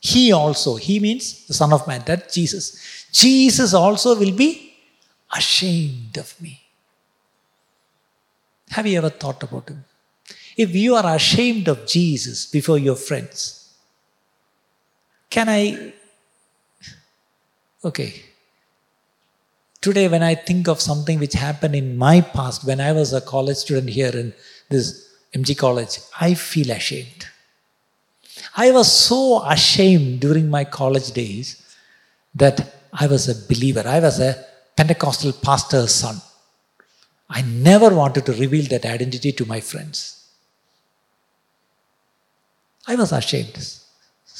he 0.00 0.32
also 0.32 0.76
he 0.76 0.98
means 1.00 1.46
the 1.46 1.54
son 1.54 1.72
of 1.72 1.86
man 1.86 2.02
that 2.06 2.32
jesus. 2.32 3.06
Jesus 3.12 3.74
also 3.74 4.18
will 4.18 4.32
be 4.32 4.74
ashamed 5.34 6.16
of 6.16 6.40
me. 6.40 6.62
Have 8.70 8.86
you 8.86 8.98
ever 8.98 9.10
thought 9.10 9.42
about 9.42 9.68
him? 9.68 9.84
If 10.56 10.74
you 10.74 10.94
are 10.94 11.14
ashamed 11.14 11.68
of 11.68 11.86
jesus 11.86 12.46
before 12.46 12.78
your 12.78 12.96
friends 12.96 13.59
can 15.30 15.48
I? 15.48 15.92
Okay. 17.84 18.22
Today, 19.80 20.08
when 20.08 20.22
I 20.22 20.34
think 20.34 20.68
of 20.68 20.80
something 20.80 21.18
which 21.18 21.32
happened 21.32 21.74
in 21.74 21.96
my 21.96 22.20
past, 22.20 22.64
when 22.64 22.80
I 22.80 22.92
was 22.92 23.14
a 23.14 23.20
college 23.20 23.56
student 23.56 23.88
here 23.88 24.14
in 24.14 24.34
this 24.68 25.08
MG 25.34 25.56
college, 25.56 26.00
I 26.20 26.34
feel 26.34 26.70
ashamed. 26.70 27.26
I 28.56 28.70
was 28.72 28.92
so 28.92 29.42
ashamed 29.46 30.20
during 30.20 30.50
my 30.50 30.64
college 30.64 31.12
days 31.12 31.62
that 32.34 32.74
I 32.92 33.06
was 33.06 33.28
a 33.28 33.48
believer. 33.48 33.84
I 33.86 34.00
was 34.00 34.20
a 34.20 34.44
Pentecostal 34.76 35.32
pastor's 35.32 35.94
son. 35.94 36.20
I 37.28 37.42
never 37.42 37.94
wanted 37.94 38.26
to 38.26 38.32
reveal 38.32 38.66
that 38.70 38.84
identity 38.84 39.32
to 39.32 39.46
my 39.46 39.60
friends. 39.60 40.28
I 42.86 42.96
was 42.96 43.12
ashamed. 43.12 43.79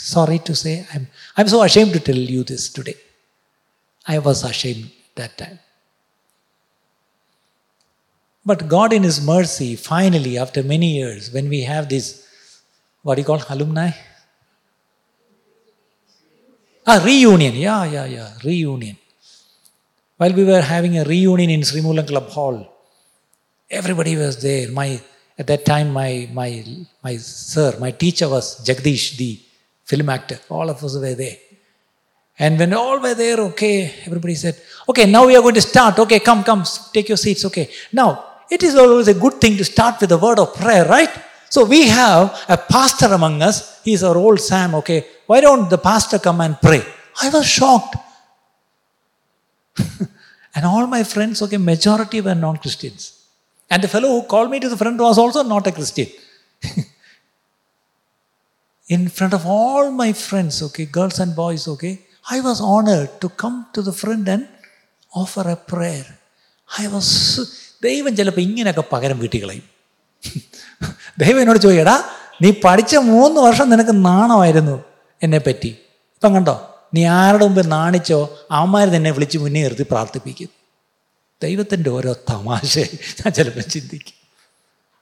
Sorry 0.00 0.38
to 0.38 0.54
say, 0.54 0.86
I'm, 0.94 1.06
I'm 1.36 1.46
so 1.46 1.62
ashamed 1.62 1.92
to 1.92 2.00
tell 2.00 2.16
you 2.16 2.42
this 2.42 2.70
today. 2.70 2.94
I 4.06 4.18
was 4.18 4.42
ashamed 4.44 4.90
that 5.14 5.36
time. 5.36 5.58
But 8.46 8.66
God, 8.66 8.94
in 8.94 9.02
His 9.02 9.20
mercy, 9.24 9.76
finally, 9.76 10.38
after 10.38 10.62
many 10.62 10.96
years, 10.96 11.30
when 11.30 11.50
we 11.50 11.60
have 11.62 11.90
this, 11.90 12.26
what 13.02 13.16
do 13.16 13.20
you 13.20 13.26
call 13.26 13.42
alumni? 13.50 13.90
Ah, 16.86 17.02
reunion. 17.04 17.54
Yeah, 17.54 17.84
yeah, 17.84 18.06
yeah, 18.06 18.30
reunion. 18.42 18.96
While 20.16 20.32
we 20.32 20.44
were 20.44 20.62
having 20.62 20.96
a 20.96 21.04
reunion 21.04 21.50
in 21.50 21.62
Sri 21.62 21.82
Srimulan 21.82 22.06
Club 22.06 22.28
Hall, 22.30 22.72
everybody 23.70 24.16
was 24.16 24.40
there. 24.40 24.70
My 24.70 24.98
at 25.38 25.46
that 25.46 25.66
time, 25.66 25.92
my 25.92 26.26
my 26.32 26.64
my 27.04 27.18
sir, 27.18 27.76
my 27.78 27.90
teacher 27.90 28.30
was 28.30 28.64
Jagdish, 28.66 29.18
the 29.18 29.38
film 29.90 30.08
actor. 30.16 30.38
All 30.56 30.68
of 30.74 30.82
us 30.86 30.94
were 31.04 31.14
there. 31.24 31.38
And 32.38 32.58
when 32.58 32.72
all 32.72 32.98
were 33.04 33.14
there, 33.14 33.38
okay, 33.50 33.76
everybody 34.06 34.34
said, 34.34 34.56
okay, 34.88 35.06
now 35.14 35.26
we 35.26 35.36
are 35.36 35.42
going 35.46 35.60
to 35.62 35.68
start. 35.72 35.98
Okay, 36.04 36.20
come, 36.20 36.42
come, 36.42 36.62
take 36.94 37.08
your 37.12 37.20
seats. 37.24 37.44
Okay. 37.44 37.68
Now, 37.92 38.08
it 38.50 38.62
is 38.62 38.74
always 38.82 39.08
a 39.08 39.18
good 39.24 39.34
thing 39.42 39.56
to 39.58 39.64
start 39.64 40.00
with 40.00 40.12
a 40.12 40.18
word 40.26 40.38
of 40.38 40.54
prayer, 40.54 40.86
right? 40.86 41.10
So 41.50 41.64
we 41.64 41.88
have 41.88 42.22
a 42.48 42.56
pastor 42.56 43.08
among 43.18 43.42
us. 43.42 43.56
He's 43.82 44.02
our 44.02 44.16
old 44.16 44.40
Sam. 44.40 44.74
Okay. 44.76 45.06
Why 45.26 45.40
don't 45.40 45.68
the 45.68 45.78
pastor 45.78 46.18
come 46.18 46.40
and 46.40 46.60
pray? 46.60 46.82
I 47.22 47.28
was 47.28 47.46
shocked. 47.46 47.96
and 50.54 50.64
all 50.64 50.86
my 50.86 51.02
friends, 51.04 51.42
okay, 51.42 51.58
majority 51.58 52.20
were 52.20 52.34
non 52.34 52.56
Christians. 52.56 53.02
And 53.68 53.82
the 53.82 53.88
fellow 53.88 54.08
who 54.08 54.22
called 54.26 54.50
me 54.50 54.60
to 54.60 54.68
the 54.68 54.76
front 54.76 54.98
was 55.00 55.18
also 55.18 55.42
not 55.42 55.66
a 55.66 55.72
Christian. 55.72 56.08
in 58.94 59.02
front 59.16 59.34
of 59.38 59.42
all 59.46 59.90
my 60.02 60.12
friends, 60.12 60.54
okay, 60.66 60.84
girls 60.96 61.18
and 61.20 61.32
boys, 61.36 61.68
okay, 61.68 61.94
I 62.30 62.40
was 62.40 62.58
honored 62.60 63.10
to 63.20 63.28
come 63.42 63.66
to 63.74 63.82
the 63.86 63.92
front 63.92 64.28
and 64.28 64.44
offer 65.20 65.44
a 65.48 65.58
prayer. 65.72 66.06
I 66.80 66.86
was 66.86 67.40
ദൈവം 67.84 68.16
ചിലപ്പോൾ 68.16 68.40
ഇങ്ങനെയൊക്കെ 68.40 68.84
പകരം 68.92 69.18
വീട്ടികളയും 69.18 69.66
ദൈവം 71.18 71.40
എന്നോട് 71.40 71.58
ചോദിക്കടാ 71.58 72.04
നീ 72.42 72.52
പഠിച്ച 72.64 72.96
മൂന്ന് 72.96 73.40
വർഷം 73.40 73.70
നിനക്ക് 73.70 73.94
നാണമായിരുന്നു 74.04 74.84
എന്നെ 75.22 75.38
പറ്റി. 75.38 75.68
ഇപ്പം 76.16 76.34
കണ്ടോ 76.34 76.54
നീ 76.94 77.04
ആരുടെ 77.04 77.44
മുമ്പ് 77.46 77.72
നാണിച്ചോ 77.72 78.38
അവന്മാർ 78.50 78.88
തന്നെ 78.88 79.10
വിളിച്ച് 79.10 79.38
മുന്നേ 79.38 79.62
നിർത്തി 79.62 79.82
പ്രാർത്ഥിപ്പിക്കും. 79.82 80.48
ദൈവത്തിന്റെ 81.42 81.90
ഓരോ 81.90 82.12
തമാശ 82.12 82.78
ഞാൻ 83.20 83.32
ചിലപ്പോൾ 83.32 83.60
ചിന്തിക്കും. 83.60 84.16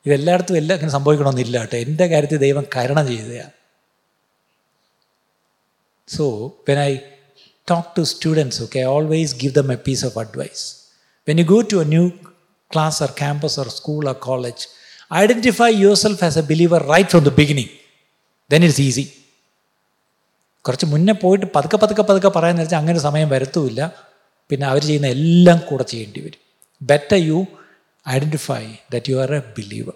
ഇതെല്ലായിടത്തും 0.06 0.56
എല്ലാം 0.56 0.76
അങ്ങനെ 0.76 0.92
സംഭവിക്കണമെന്നില്ല 0.92 1.58
കേട്ടോ. 1.58 1.76
എന്റെ 1.76 2.06
കാര്യത്തിൽ 2.06 2.36
ദൈവം 2.36 2.66
കരുണ 2.76 3.06
ചെയ്തതാണ് 3.06 3.57
So, 6.09 6.25
when 6.65 6.77
I 6.79 6.91
talk 7.67 7.95
to 7.95 8.05
students, 8.07 8.61
okay, 8.63 8.81
I 8.81 8.89
always 8.97 9.33
give 9.33 9.53
them 9.53 9.69
a 9.69 9.77
piece 9.77 10.03
of 10.03 10.15
advice. 10.17 10.63
When 11.27 11.37
you 11.37 11.45
go 11.45 11.61
to 11.63 11.79
a 11.79 11.85
new 11.85 12.07
class 12.71 13.01
or 13.01 13.09
campus 13.15 13.57
or 13.57 13.67
school 13.71 14.07
or 14.07 14.15
college, 14.29 14.63
Identify 15.11 15.69
yourself 15.69 16.23
as 16.23 16.37
a 16.37 16.43
believer 16.43 16.79
right 16.91 17.09
from 17.09 17.23
the 17.23 17.31
beginning. 17.31 17.69
Then 18.49 18.63
it's 18.63 18.79
easy. 18.79 19.05
കുറച്ച് 20.65 20.85
മുന്നേ 20.85 21.13
പോയിട്ട് 21.23 21.45
പതുക്കെ 21.55 21.77
പതുക്കെ 21.77 22.03
പതുക്കെ 22.09 22.29
പറയാന്ന് 22.35 22.61
വെച്ചാൽ 22.63 22.79
അങ്ങനെ 22.81 22.99
സമയം 23.05 23.29
വരത്തുമില്ല 23.33 23.81
പിന്നെ 24.49 24.65
അവർ 24.69 24.81
ചെയ്യുന്ന 24.89 25.07
എല്ലാം 25.17 25.59
കൂടെ 25.69 25.85
ചെയ്യേണ്ടി 25.91 26.21
വരും 26.25 26.41
better 26.81 27.19
you 27.29 27.39
identify 28.05 28.61
that 28.93 29.11
you 29.11 29.17
are 29.23 29.31
a 29.39 29.41
believer 29.57 29.95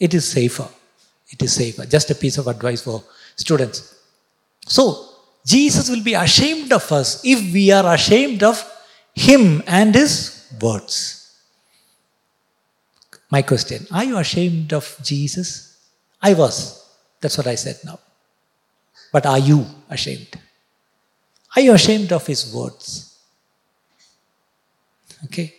it 0.00 0.16
is 0.20 0.28
safer 0.36 0.68
it 1.32 1.44
is 1.48 1.54
safer 1.62 1.84
just 1.94 2.14
a 2.16 2.18
piece 2.22 2.38
of 2.42 2.50
advice 2.54 2.84
for 2.88 2.98
students 3.44 3.82
So, 4.68 4.84
Jesus 5.45 5.89
will 5.89 6.03
be 6.03 6.13
ashamed 6.13 6.71
of 6.71 6.91
us 6.91 7.21
if 7.23 7.53
we 7.53 7.71
are 7.71 7.93
ashamed 7.93 8.43
of 8.43 8.63
Him 9.15 9.63
and 9.65 9.93
His 9.93 10.47
words. 10.61 11.39
My 13.29 13.41
question 13.41 13.87
Are 13.91 14.03
you 14.03 14.17
ashamed 14.17 14.73
of 14.73 14.97
Jesus? 15.03 15.77
I 16.21 16.33
was. 16.33 16.85
That's 17.19 17.37
what 17.37 17.47
I 17.47 17.55
said 17.55 17.79
now. 17.83 17.99
But 19.11 19.25
are 19.25 19.39
you 19.39 19.65
ashamed? 19.89 20.39
Are 21.55 21.61
you 21.61 21.73
ashamed 21.73 22.11
of 22.11 22.25
His 22.27 22.53
words? 22.53 23.19
Okay. 25.25 25.53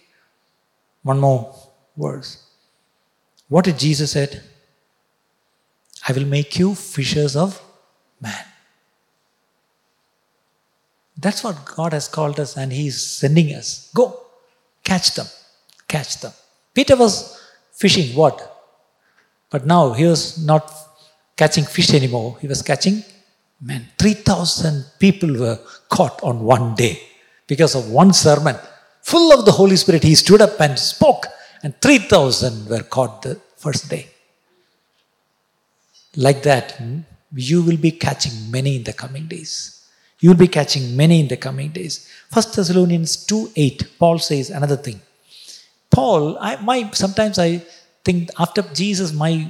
One 1.03 1.18
more 1.18 1.55
verse. 1.97 2.45
What 3.49 3.64
did 3.64 3.78
Jesus 3.78 4.12
said? 4.12 4.43
I 6.07 6.12
will 6.12 6.24
make 6.24 6.59
you 6.59 6.74
fishers 6.74 7.37
of 7.37 7.61
man. 8.20 8.45
That's 11.23 11.43
what 11.45 11.64
God 11.64 11.93
has 11.93 12.09
called 12.09 12.39
us, 12.39 12.57
and 12.57 12.73
He 12.73 12.89
is 12.89 13.01
sending 13.20 13.55
us. 13.55 13.91
Go, 13.95 14.20
catch 14.85 15.14
them, 15.14 15.27
catch 15.89 16.20
them. 16.20 16.33
Peter 16.75 16.97
was 16.97 17.41
fishing, 17.73 18.14
what? 18.16 18.37
But 19.51 19.66
now 19.66 19.93
he 19.93 20.07
was 20.07 20.45
not 20.45 20.73
catching 21.37 21.64
fish 21.64 21.93
anymore, 21.93 22.39
he 22.41 22.47
was 22.47 22.62
catching 22.62 23.05
men. 23.61 23.87
3,000 23.99 24.85
people 24.99 25.39
were 25.39 25.59
caught 25.89 26.23
on 26.23 26.41
one 26.41 26.75
day 26.75 27.01
because 27.47 27.75
of 27.75 27.91
one 27.91 28.12
sermon. 28.12 28.57
Full 29.03 29.33
of 29.33 29.45
the 29.45 29.53
Holy 29.53 29.77
Spirit, 29.77 30.03
he 30.03 30.14
stood 30.14 30.41
up 30.41 30.59
and 30.61 30.79
spoke, 30.79 31.27
and 31.62 31.79
3,000 31.81 32.68
were 32.68 32.83
caught 32.83 33.23
the 33.23 33.39
first 33.57 33.91
day. 33.91 34.07
Like 36.16 36.43
that, 36.45 36.81
you 37.35 37.62
will 37.62 37.77
be 37.77 37.91
catching 37.93 38.51
many 38.51 38.77
in 38.77 38.85
the 38.85 38.93
coming 38.93 39.27
days. 39.27 39.82
You 40.23 40.31
will 40.31 40.43
be 40.47 40.47
catching 40.47 40.97
many 40.97 41.18
in 41.18 41.27
the 41.27 41.37
coming 41.37 41.70
days. 41.70 42.09
First 42.31 42.55
Thessalonians 42.55 43.27
2 43.27 43.51
8, 43.57 43.99
Paul 43.99 44.18
says 44.18 44.51
another 44.51 44.77
thing. 44.77 45.01
Paul, 45.91 46.39
I, 46.39 46.57
my 46.62 46.89
sometimes 46.93 47.41
I 47.41 47.62
think 48.05 48.31
after 48.39 48.62
Jesus, 48.62 49.12
my 49.12 49.49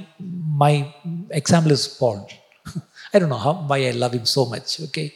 my 0.65 0.91
example 1.29 1.71
is 1.71 1.87
Paul. 1.87 2.27
I 3.13 3.19
don't 3.19 3.29
know 3.29 3.37
how 3.37 3.53
why 3.53 3.85
I 3.87 3.91
love 3.91 4.13
him 4.13 4.25
so 4.25 4.45
much, 4.45 4.81
okay? 4.87 5.13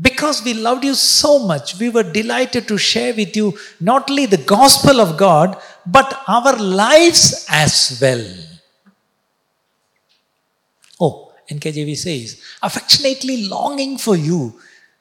Because 0.00 0.44
we 0.44 0.54
loved 0.54 0.84
you 0.84 0.94
so 0.94 1.40
much, 1.40 1.78
we 1.80 1.88
were 1.88 2.04
delighted 2.04 2.68
to 2.68 2.78
share 2.78 3.12
with 3.12 3.34
you 3.34 3.58
not 3.80 4.10
only 4.10 4.26
the 4.26 4.44
gospel 4.56 5.00
of 5.00 5.16
God, 5.16 5.60
but 5.84 6.22
our 6.28 6.56
lives 6.56 7.46
as 7.50 7.98
well. 8.00 8.24
NKJV 11.50 11.96
says, 11.96 12.42
affectionately 12.62 13.48
longing 13.48 13.98
for 13.98 14.16
you. 14.16 14.58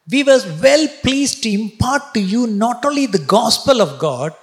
We 0.09 0.23
were 0.23 0.39
well 0.61 0.87
pleased 1.01 1.41
to 1.43 1.51
impart 1.51 2.13
to 2.13 2.19
you 2.19 2.47
not 2.47 2.85
only 2.85 3.07
the 3.07 3.19
gospel 3.19 3.81
of 3.81 3.97
God, 3.99 4.33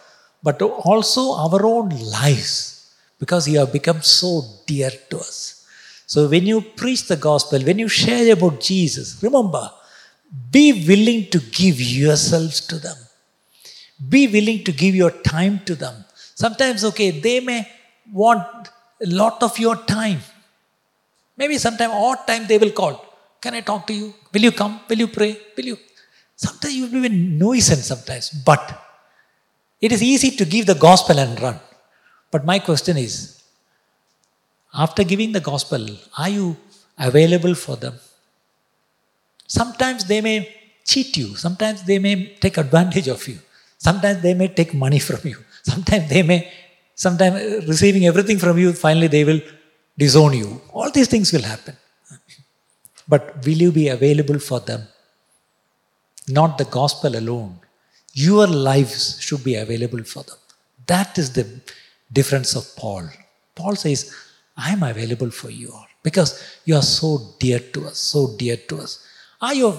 but 0.43 0.61
also 0.61 1.35
our 1.35 1.65
own 1.65 1.91
lives, 1.91 2.95
because 3.19 3.49
you 3.49 3.61
have 3.61 3.73
become 3.73 4.03
so 4.03 4.43
dear 4.67 4.91
to 5.11 5.19
us. 5.19 5.65
So 6.07 6.29
when 6.29 6.47
you 6.47 6.61
preach 6.61 7.07
the 7.07 7.17
gospel, 7.17 7.61
when 7.63 7.79
you 7.79 7.89
share 7.89 8.33
about 8.33 8.61
Jesus, 8.61 9.23
remember, 9.23 9.71
be 10.51 10.85
willing 10.87 11.31
to 11.31 11.39
give 11.39 11.81
yourselves 11.81 12.61
to 12.67 12.79
them. 12.79 12.97
Be 14.09 14.27
willing 14.27 14.65
to 14.65 14.73
give 14.73 14.95
your 14.97 15.11
time 15.11 15.61
to 15.67 15.77
them. 15.77 16.05
Sometimes, 16.35 16.85
okay, 16.87 17.11
they 17.21 17.39
may 17.39 17.71
want 18.13 18.69
a 19.01 19.07
lot 19.07 19.43
of 19.43 19.59
your 19.59 19.77
time. 19.77 20.21
Maybe 21.37 21.59
sometime 21.59 21.91
odd 21.91 22.27
time 22.27 22.47
they 22.47 22.59
will 22.59 22.71
call. 22.71 23.05
Can 23.41 23.55
I 23.55 23.61
talk 23.61 23.87
to 23.89 23.95
you? 23.95 24.15
Will 24.33 24.43
you 24.43 24.53
come? 24.53 24.81
Will 24.89 24.99
you 24.99 25.09
pray? 25.09 25.37
Will 25.57 25.65
you? 25.65 25.79
Sometimes 26.37 26.75
you 26.75 26.87
will 26.87 27.03
be 27.03 27.09
nuisance 27.09 27.87
sometimes, 27.87 28.31
but 28.31 28.63
it 29.81 29.93
is 29.93 30.03
easy 30.03 30.31
to 30.33 30.45
give 30.45 30.67
the 30.67 30.75
gospel 30.75 31.19
and 31.19 31.41
run. 31.41 31.59
But 32.31 32.45
my 32.45 32.59
question 32.59 32.97
is, 32.97 33.43
after 34.75 35.05
giving 35.05 35.33
the 35.33 35.41
gospel, 35.41 35.87
are 36.17 36.29
you 36.29 36.57
available 36.99 37.55
for 37.55 37.77
them? 37.77 37.95
Sometimes 39.47 40.05
they 40.05 40.21
may 40.21 40.49
cheat 40.85 41.17
you. 41.17 41.37
Sometimes 41.37 41.83
they 41.83 41.99
may 41.99 42.35
take 42.41 42.57
advantage 42.57 43.09
of 43.09 43.27
you. 43.29 43.39
Sometimes 43.79 44.23
they 44.23 44.35
may 44.35 44.49
take 44.49 44.73
money 44.73 44.99
from 44.99 45.21
you. 45.25 45.39
Sometimes 45.63 46.09
they 46.09 46.23
may, 46.23 46.51
sometimes 46.95 47.67
receiving 47.67 48.07
everything 48.07 48.39
from 48.39 48.59
you, 48.59 48.73
finally 48.73 49.09
they 49.09 49.25
will 49.25 49.41
disown 50.03 50.33
you. 50.43 50.51
All 50.73 50.91
these 50.97 51.11
things 51.15 51.33
will 51.35 51.47
happen. 51.55 51.77
But 53.13 53.25
will 53.45 53.61
you 53.67 53.73
be 53.81 53.87
available 53.99 54.39
for 54.49 54.61
them? 54.71 54.83
Not 56.39 56.59
the 56.61 56.69
gospel 56.81 57.17
alone. 57.23 57.53
Your 58.15 58.47
lives 58.71 59.21
should 59.25 59.43
be 59.51 59.55
available 59.65 60.05
for 60.13 60.23
them. 60.29 60.39
That 60.93 61.19
is 61.23 61.29
the 61.39 61.47
difference 62.19 62.53
of 62.61 62.65
Paul. 62.83 63.05
Paul 63.55 63.75
says, 63.85 64.01
I 64.57 64.71
am 64.77 64.83
available 64.83 65.31
for 65.41 65.51
you 65.51 65.69
all 65.77 65.89
because 66.03 66.31
you 66.67 66.75
are 66.81 66.89
so 67.01 67.11
dear 67.39 67.59
to 67.75 67.87
us, 67.89 67.99
so 67.99 68.21
dear 68.43 68.57
to 68.69 68.79
us. 68.85 68.93
Are 69.41 69.55
your 69.55 69.75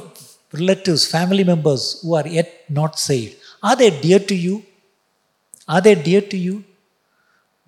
relatives, 0.51 1.03
family 1.17 1.43
members 1.43 1.83
who 2.01 2.15
are 2.19 2.27
yet 2.27 2.49
not 2.69 2.99
saved, 2.99 3.35
are 3.61 3.75
they 3.75 3.89
dear 4.05 4.19
to 4.19 4.35
you? 4.35 4.63
Are 5.67 5.81
they 5.81 5.95
dear 5.95 6.21
to 6.33 6.37
you? 6.37 6.63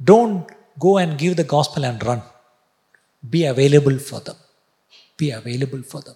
Don't 0.03 0.49
go 0.85 0.97
and 0.97 1.17
give 1.17 1.35
the 1.41 1.47
gospel 1.55 1.85
and 1.85 2.03
run. 2.03 2.21
Be 3.29 3.45
available 3.45 3.97
for 3.99 4.19
them. 4.19 4.35
Be 5.17 5.31
available 5.31 5.81
for 5.81 6.01
them. 6.01 6.15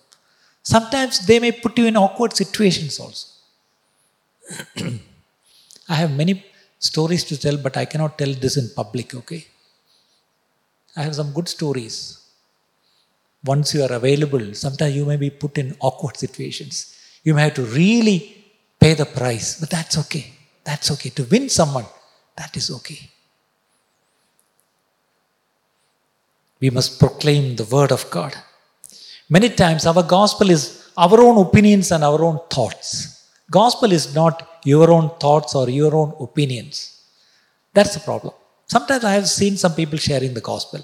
Sometimes 0.61 1.25
they 1.25 1.39
may 1.39 1.51
put 1.51 1.77
you 1.77 1.85
in 1.85 1.97
awkward 1.97 2.35
situations 2.35 2.99
also. 2.99 3.27
I 5.89 5.95
have 5.95 6.11
many 6.15 6.45
stories 6.77 7.23
to 7.25 7.39
tell, 7.39 7.57
but 7.57 7.77
I 7.77 7.85
cannot 7.85 8.17
tell 8.17 8.33
this 8.33 8.57
in 8.57 8.69
public, 8.75 9.15
okay? 9.15 9.45
I 10.95 11.03
have 11.03 11.15
some 11.15 11.31
good 11.31 11.47
stories. 11.47 11.95
Once 13.43 13.73
you 13.73 13.83
are 13.83 13.93
available, 13.93 14.53
sometimes 14.53 14.95
you 14.95 15.05
may 15.05 15.17
be 15.17 15.29
put 15.29 15.57
in 15.57 15.75
awkward 15.79 16.17
situations. 16.17 16.95
You 17.23 17.33
may 17.33 17.43
have 17.43 17.53
to 17.55 17.63
really 17.63 18.45
pay 18.79 18.93
the 18.93 19.05
price, 19.05 19.59
but 19.59 19.69
that's 19.69 19.97
okay. 19.97 20.33
That's 20.63 20.91
okay. 20.91 21.09
To 21.11 21.23
win 21.23 21.49
someone, 21.49 21.85
that 22.35 22.55
is 22.57 22.69
okay. 22.71 23.09
We 26.62 26.70
must 26.70 26.98
proclaim 26.98 27.56
the 27.56 27.64
word 27.64 27.92
of 27.92 28.02
God. 28.10 28.32
Many 29.28 29.50
times 29.62 29.86
our 29.86 30.02
gospel 30.02 30.50
is 30.50 30.62
our 30.96 31.18
own 31.20 31.36
opinions 31.46 31.90
and 31.90 32.02
our 32.04 32.20
own 32.22 32.38
thoughts. 32.50 32.88
Gospel 33.50 33.92
is 33.92 34.14
not 34.14 34.34
your 34.64 34.90
own 34.90 35.10
thoughts 35.18 35.54
or 35.54 35.68
your 35.70 35.94
own 35.94 36.10
opinions. 36.20 36.74
That's 37.74 37.94
the 37.94 38.00
problem. 38.00 38.34
Sometimes 38.66 39.04
I 39.04 39.12
have 39.12 39.28
seen 39.28 39.56
some 39.56 39.74
people 39.74 39.98
sharing 39.98 40.32
the 40.34 40.40
gospel. 40.40 40.80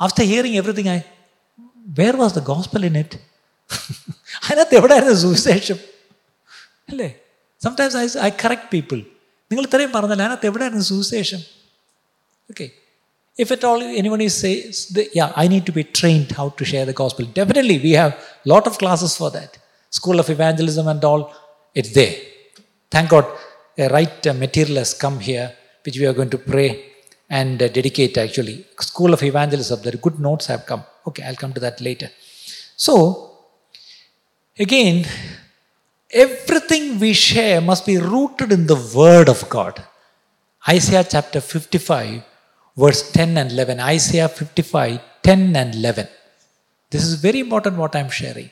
After 0.00 0.22
hearing 0.22 0.56
everything, 0.56 0.88
I, 0.88 1.04
where 1.94 2.16
was 2.16 2.32
the 2.34 2.44
gospel 2.54 2.82
in 2.90 2.96
it? 2.96 3.12
അതിനകത്ത് 4.46 4.74
എവിടെയായിരുന്നു 4.80 5.16
സുവിശേഷം 5.24 5.78
അല്ലേ 6.90 7.08
sometimes 7.62 7.96
I 8.02 8.06
I 8.26 8.30
correct 8.42 8.68
people 8.74 8.98
നിങ്ങൾ 9.50 9.64
ഇത്രയും 9.68 9.92
പറഞ്ഞല്ലോ 9.96 10.24
അതിനകത്ത് 10.24 10.48
എവിടെയായിരുന്നു 10.50 10.86
സുവിശേഷം 10.90 11.40
okay 12.50 12.66
if 13.37 13.51
at 13.51 13.63
all 13.63 13.81
anyone 13.81 14.21
is 14.21 14.35
says, 14.35 14.97
yeah, 15.13 15.31
I 15.35 15.47
need 15.47 15.65
to 15.67 15.71
be 15.71 15.83
trained 15.83 16.31
how 16.31 16.49
to 16.49 16.65
share 16.65 16.85
the 16.85 16.93
gospel. 16.93 17.25
Definitely, 17.25 17.77
we 17.79 17.91
have 17.91 18.13
a 18.13 18.49
lot 18.49 18.65
of 18.65 18.77
classes 18.77 19.15
for 19.15 19.29
that. 19.31 19.57
School 19.89 20.19
of 20.19 20.29
Evangelism 20.29 20.87
and 20.87 21.03
all, 21.03 21.33
it's 21.73 21.93
there. 21.93 22.15
Thank 22.89 23.09
God, 23.09 23.25
a 23.77 23.89
right 23.89 24.25
uh, 24.27 24.33
material 24.33 24.77
has 24.77 24.93
come 24.93 25.19
here, 25.19 25.53
which 25.85 25.97
we 25.99 26.05
are 26.07 26.13
going 26.13 26.31
to 26.31 26.37
pray 26.37 26.83
and 27.29 27.61
uh, 27.61 27.67
dedicate 27.67 28.17
actually. 28.17 28.65
School 28.79 29.13
of 29.13 29.21
Evangelism, 29.21 29.81
there 29.83 29.93
good 29.93 30.19
notes 30.19 30.47
have 30.47 30.65
come. 30.65 30.83
Okay, 31.05 31.23
I'll 31.23 31.35
come 31.35 31.53
to 31.53 31.59
that 31.59 31.79
later. 31.79 32.09
So, 32.75 33.31
again, 34.57 35.05
everything 36.09 36.99
we 36.99 37.13
share 37.13 37.61
must 37.61 37.85
be 37.85 37.97
rooted 37.97 38.51
in 38.51 38.65
the 38.65 38.91
Word 38.95 39.29
of 39.29 39.47
God. 39.47 39.83
Isaiah 40.67 41.05
chapter 41.07 41.39
55 41.39 42.23
verse 42.77 43.11
10 43.11 43.37
and 43.37 43.51
11. 43.51 43.79
Isaiah 43.79 44.29
55, 44.29 44.99
10 45.23 45.55
and 45.55 45.75
11. 45.75 46.07
This 46.91 47.03
is 47.03 47.15
very 47.15 47.39
important 47.39 47.77
what 47.77 47.95
I'm 47.95 48.09
sharing. 48.09 48.49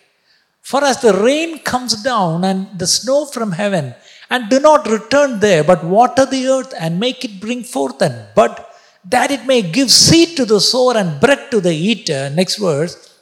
For 0.61 0.83
as 0.83 0.99
the 0.99 1.13
rain 1.13 1.59
comes 1.59 2.01
down 2.01 2.43
and 2.43 2.79
the 2.79 2.87
snow 2.87 3.25
from 3.27 3.51
heaven, 3.51 3.93
and 4.29 4.49
do 4.49 4.59
not 4.59 4.87
return 4.87 5.39
there, 5.39 5.63
but 5.63 5.83
water 5.83 6.25
the 6.25 6.47
earth 6.47 6.73
and 6.79 6.99
make 6.99 7.23
it 7.23 7.39
bring 7.39 7.63
forth 7.63 8.01
and 8.01 8.27
bud, 8.33 8.65
that 9.07 9.29
it 9.29 9.45
may 9.45 9.61
give 9.61 9.91
seed 9.91 10.35
to 10.37 10.45
the 10.45 10.59
sower 10.59 10.97
and 10.97 11.21
bread 11.21 11.51
to 11.51 11.61
the 11.61 11.73
eater. 11.73 12.31
Next 12.31 12.55
verse. 12.55 13.13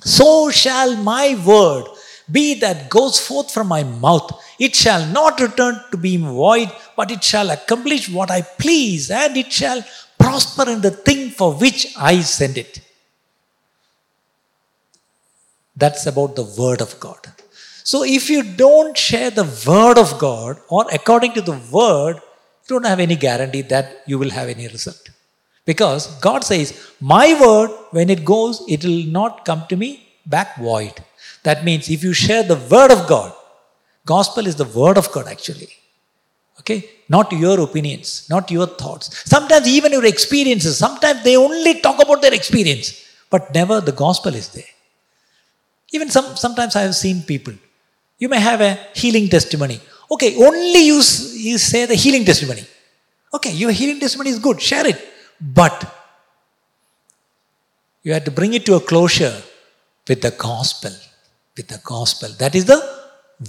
So 0.00 0.50
shall 0.50 0.96
my 0.96 1.40
word 1.46 1.86
be 2.30 2.54
that 2.54 2.90
goes 2.90 3.24
forth 3.24 3.52
from 3.52 3.68
my 3.68 3.84
mouth. 3.84 4.28
It 4.58 4.74
shall 4.74 5.06
not 5.06 5.40
return 5.40 5.80
to 5.92 5.96
be 5.96 6.16
void, 6.16 6.70
but 6.96 7.12
it 7.12 7.22
shall 7.22 7.50
accomplish 7.50 8.08
what 8.08 8.30
I 8.30 8.42
please, 8.42 9.10
and 9.10 9.36
it 9.36 9.52
shall 9.52 9.84
prosper 10.26 10.66
in 10.74 10.80
the 10.86 10.94
thing 11.06 11.30
for 11.38 11.48
which 11.62 11.80
I 11.96 12.20
send 12.20 12.58
it. 12.64 12.80
That's 15.82 16.06
about 16.12 16.34
the 16.36 16.46
word 16.60 16.80
of 16.86 16.98
God. 17.06 17.22
So 17.90 17.98
if 18.04 18.28
you 18.28 18.42
don't 18.42 18.96
share 19.08 19.30
the 19.30 19.48
word 19.66 19.98
of 20.04 20.18
God 20.18 20.58
or 20.68 20.86
according 20.92 21.32
to 21.34 21.42
the 21.50 21.58
word, 21.70 22.16
you 22.16 22.70
don't 22.74 22.86
have 22.86 22.98
any 23.08 23.16
guarantee 23.26 23.62
that 23.74 24.02
you 24.06 24.18
will 24.18 24.30
have 24.30 24.48
any 24.48 24.66
result. 24.66 25.10
Because 25.64 26.06
God 26.28 26.42
says, 26.42 26.68
My 27.00 27.38
word, 27.40 27.70
when 27.90 28.10
it 28.10 28.24
goes, 28.24 28.64
it 28.68 28.84
will 28.84 29.04
not 29.18 29.44
come 29.44 29.64
to 29.68 29.76
me 29.76 29.90
back 30.24 30.56
void. 30.56 30.94
That 31.44 31.64
means 31.64 31.88
if 31.88 32.02
you 32.02 32.12
share 32.12 32.42
the 32.42 32.60
word 32.74 32.90
of 32.90 33.06
God, 33.06 33.32
gospel 34.04 34.46
is 34.46 34.56
the 34.56 34.70
word 34.80 34.98
of 34.98 35.12
God 35.12 35.28
actually. 35.28 35.68
Okay? 36.60 36.88
Not 37.08 37.32
your 37.32 37.60
opinions, 37.60 38.26
not 38.28 38.50
your 38.50 38.66
thoughts. 38.66 39.22
Sometimes 39.28 39.68
even 39.68 39.92
your 39.92 40.04
experiences, 40.04 40.78
sometimes 40.78 41.22
they 41.22 41.36
only 41.36 41.80
talk 41.80 42.02
about 42.02 42.22
their 42.22 42.34
experience, 42.34 43.04
but 43.30 43.54
never 43.54 43.80
the 43.80 43.92
gospel 43.92 44.34
is 44.34 44.48
there. 44.48 44.64
Even 45.92 46.10
some, 46.10 46.36
sometimes 46.36 46.74
I 46.74 46.82
have 46.82 46.94
seen 46.94 47.22
people. 47.22 47.54
You 48.18 48.28
may 48.28 48.40
have 48.40 48.60
a 48.60 48.78
healing 48.94 49.28
testimony. 49.28 49.80
Okay, 50.10 50.36
only 50.36 50.86
you, 50.86 50.96
you 50.96 51.58
say 51.58 51.86
the 51.86 51.94
healing 51.94 52.24
testimony. 52.24 52.64
Okay, 53.34 53.52
your 53.52 53.70
healing 53.70 54.00
testimony 54.00 54.30
is 54.30 54.38
good, 54.38 54.60
share 54.60 54.86
it. 54.86 55.00
But 55.40 55.92
you 58.02 58.12
have 58.12 58.24
to 58.24 58.30
bring 58.30 58.54
it 58.54 58.64
to 58.66 58.74
a 58.76 58.80
closure 58.80 59.36
with 60.08 60.22
the 60.22 60.30
gospel. 60.30 60.92
With 61.56 61.68
the 61.68 61.80
gospel. 61.84 62.30
That 62.38 62.54
is 62.54 62.64
the 62.64 62.80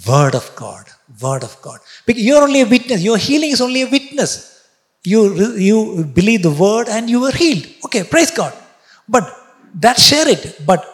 word 0.07 0.35
of 0.35 0.55
God. 0.55 0.85
Word 1.21 1.43
of 1.43 1.61
God. 1.61 1.79
Because 2.05 2.23
you're 2.23 2.43
only 2.43 2.61
a 2.61 2.65
witness. 2.65 3.01
Your 3.01 3.17
healing 3.17 3.51
is 3.51 3.61
only 3.61 3.83
a 3.83 3.89
witness. 3.89 4.65
You, 5.03 5.55
you 5.55 6.03
believe 6.03 6.43
the 6.43 6.51
word 6.51 6.89
and 6.89 7.09
you 7.09 7.21
were 7.21 7.31
healed. 7.31 7.65
Okay, 7.85 8.03
praise 8.03 8.31
God. 8.31 8.53
But 9.07 9.33
that 9.75 9.97
share 9.97 10.27
it. 10.27 10.61
But 10.65 10.85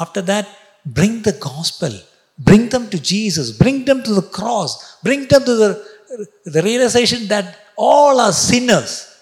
after 0.00 0.22
that, 0.22 0.48
bring 0.84 1.22
the 1.22 1.32
gospel. 1.32 1.92
Bring 2.38 2.68
them 2.68 2.88
to 2.90 3.00
Jesus. 3.00 3.50
Bring 3.50 3.84
them 3.84 4.02
to 4.02 4.14
the 4.14 4.22
cross. 4.22 5.00
Bring 5.02 5.26
them 5.26 5.44
to 5.44 5.54
the, 5.54 5.88
the 6.44 6.62
realization 6.62 7.26
that 7.28 7.58
all 7.76 8.20
are 8.20 8.32
sinners. 8.32 9.12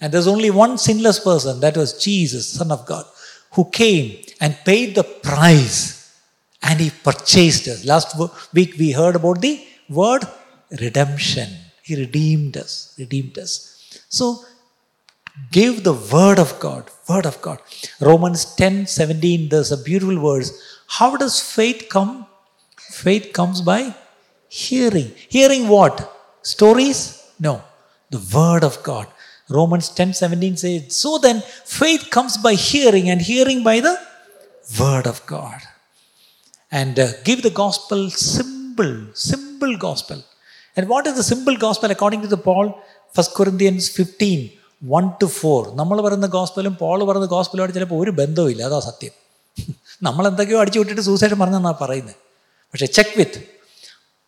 And 0.00 0.12
there's 0.12 0.26
only 0.26 0.50
one 0.50 0.78
sinless 0.78 1.20
person, 1.20 1.60
that 1.60 1.76
was 1.76 1.96
Jesus, 2.02 2.48
Son 2.48 2.72
of 2.72 2.84
God, 2.84 3.06
who 3.52 3.70
came 3.70 4.24
and 4.40 4.56
paid 4.64 4.96
the 4.96 5.04
price 5.04 6.01
and 6.62 6.80
he 6.80 6.90
purchased 6.90 7.66
us. 7.68 7.84
Last 7.84 8.16
week 8.52 8.74
we 8.78 8.92
heard 8.92 9.16
about 9.16 9.40
the 9.40 9.54
word 9.88 10.22
redemption. 10.80 11.48
He 11.82 11.96
redeemed 11.96 12.56
us, 12.56 12.94
redeemed 12.98 13.38
us. 13.38 13.52
So 14.08 14.44
give 15.50 15.82
the 15.82 15.94
word 15.94 16.38
of 16.38 16.58
God, 16.60 16.90
word 17.08 17.26
of 17.26 17.40
God. 17.42 17.60
Romans 18.00 18.44
10 18.54 18.86
17, 18.86 19.48
there's 19.48 19.72
a 19.72 19.82
beautiful 19.82 20.18
verse. 20.28 20.50
How 20.86 21.16
does 21.16 21.40
faith 21.40 21.86
come? 21.90 22.26
Faith 22.76 23.32
comes 23.32 23.60
by 23.60 23.94
hearing. 24.48 25.10
Hearing 25.28 25.68
what? 25.68 25.96
Stories? 26.42 26.98
No. 27.40 27.62
The 28.10 28.22
word 28.34 28.62
of 28.62 28.82
God. 28.82 29.06
Romans 29.48 29.88
10 29.88 30.14
17 30.14 30.56
says, 30.56 30.96
So 30.96 31.18
then, 31.18 31.42
faith 31.64 32.08
comes 32.10 32.36
by 32.36 32.54
hearing, 32.54 33.10
and 33.10 33.20
hearing 33.20 33.62
by 33.62 33.80
the 33.80 33.98
word 34.78 35.06
of 35.06 35.24
God 35.26 35.60
And 36.71 36.95
uh, 36.99 37.07
give 37.23 37.41
the 37.47 37.53
gospel 37.63 38.09
simple, 38.09 38.93
simple 39.31 39.73
gospel. 39.77 40.19
And 40.77 40.87
what 40.89 41.07
is 41.07 41.15
the 41.15 41.27
simple 41.33 41.55
gospel 41.65 41.89
according 41.91 42.21
to 42.21 42.27
the 42.27 42.41
Paul? 42.49 42.67
1 43.15 43.25
Corinthians 43.37 43.85
15, 43.89 44.51
1 44.81 45.11
to 45.21 45.27
4. 45.27 45.75
നമ്മൾ 45.79 45.97
പറയുന്ന 46.05 46.27
ഗോസ്പലും 46.37 46.73
Paul 46.81 46.99
പറയുന്ന 47.09 47.27
ഗോസ്പലുമായിട്ട് 47.35 47.77
ചിലപ്പോൾ 47.77 47.99
ഒരു 48.03 48.11
ബന്ധവുമില്ല 48.21 48.63
അതാ 48.69 48.79
സത്യം 48.89 49.13
നമ്മൾ 50.07 50.23
എന്തൊക്കെയോ 50.31 50.59
അടിച്ചു 50.63 50.81
വിട്ടിട്ട് 50.81 51.05
സൂസൈഡ് 51.11 51.37
പറഞ്ഞെന്നാണ് 51.43 51.79
പറയുന്നത് 51.83 52.17
പക്ഷേ 52.73 52.89
check 52.97 53.15
with 53.21 53.39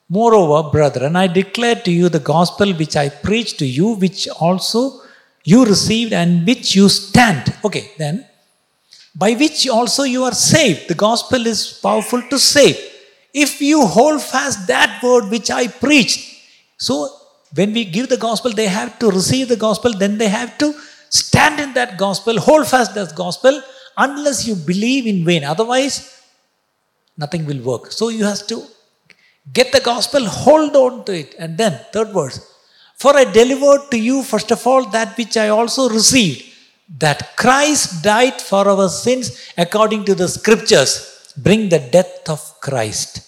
Moreover, 0.10 0.72
brethren, 0.72 1.16
I 1.16 1.28
declare 1.28 1.76
to 1.76 1.92
you 1.92 2.10
the 2.10 2.20
gospel 2.20 2.74
which 2.74 2.96
I 2.96 3.10
preached 3.10 3.60
to 3.60 3.66
you, 3.66 3.90
which 3.94 4.28
also 4.28 5.02
you 5.46 5.66
received 5.66 6.14
and 6.14 6.48
which 6.48 6.76
you 6.76 6.90
stand. 6.90 7.54
Okay, 7.64 7.92
then, 8.00 8.26
by 9.15 9.33
which 9.35 9.69
also 9.69 10.03
you 10.03 10.25
are 10.25 10.35
saved. 10.35 10.89
The 10.89 10.95
gospel 10.95 11.47
is 11.47 11.79
powerful 11.83 12.23
to 12.23 12.39
save. 12.39 12.77
If 13.33 13.61
you 13.61 13.87
hold 13.87 14.23
fast 14.23 14.67
that 14.69 15.03
word 15.03 15.31
which 15.31 15.51
I 15.51 15.69
preached. 15.69 16.31
So, 16.77 17.09
when 17.55 17.73
we 17.73 17.85
give 17.85 18.09
the 18.09 18.17
gospel, 18.17 18.53
they 18.53 18.67
have 18.67 18.99
to 18.99 19.11
receive 19.11 19.49
the 19.49 19.57
gospel, 19.57 19.93
then 19.93 20.19
they 20.19 20.29
have 20.29 20.59
to 20.59 20.75
stand 21.09 21.61
in 21.61 21.73
that 21.75 21.97
gospel, 21.97 22.39
hold 22.39 22.67
fast 22.67 22.95
that 22.97 23.15
gospel, 23.15 23.63
unless 23.97 24.47
you 24.47 24.57
believe 24.57 25.07
in 25.07 25.25
vain. 25.25 25.45
Otherwise, 25.45 26.21
nothing 27.17 27.47
will 27.47 27.61
work. 27.61 27.93
So, 27.93 28.09
you 28.09 28.25
have 28.25 28.45
to 28.49 28.65
Get 29.53 29.73
the 29.73 29.81
gospel, 29.81 30.25
hold 30.25 30.75
on 30.75 31.05
to 31.05 31.13
it. 31.13 31.35
And 31.39 31.59
then, 31.59 31.79
third 31.93 32.13
verse 32.13 32.51
For 32.97 33.17
I 33.17 33.25
delivered 33.25 33.91
to 33.91 33.99
you, 33.99 34.23
first 34.23 34.51
of 34.51 34.67
all, 34.67 34.87
that 34.91 35.17
which 35.19 35.37
I 35.37 35.49
also 35.49 35.89
received 35.89 36.51
that 36.89 37.37
Christ 37.37 38.03
died 38.03 38.41
for 38.41 38.69
our 38.69 38.89
sins 38.89 39.53
according 39.57 40.05
to 40.07 40.15
the 40.15 40.29
scriptures. 40.29 41.33
Bring 41.37 41.69
the 41.69 41.79
death 41.79 42.29
of 42.29 42.41
Christ. 42.61 43.21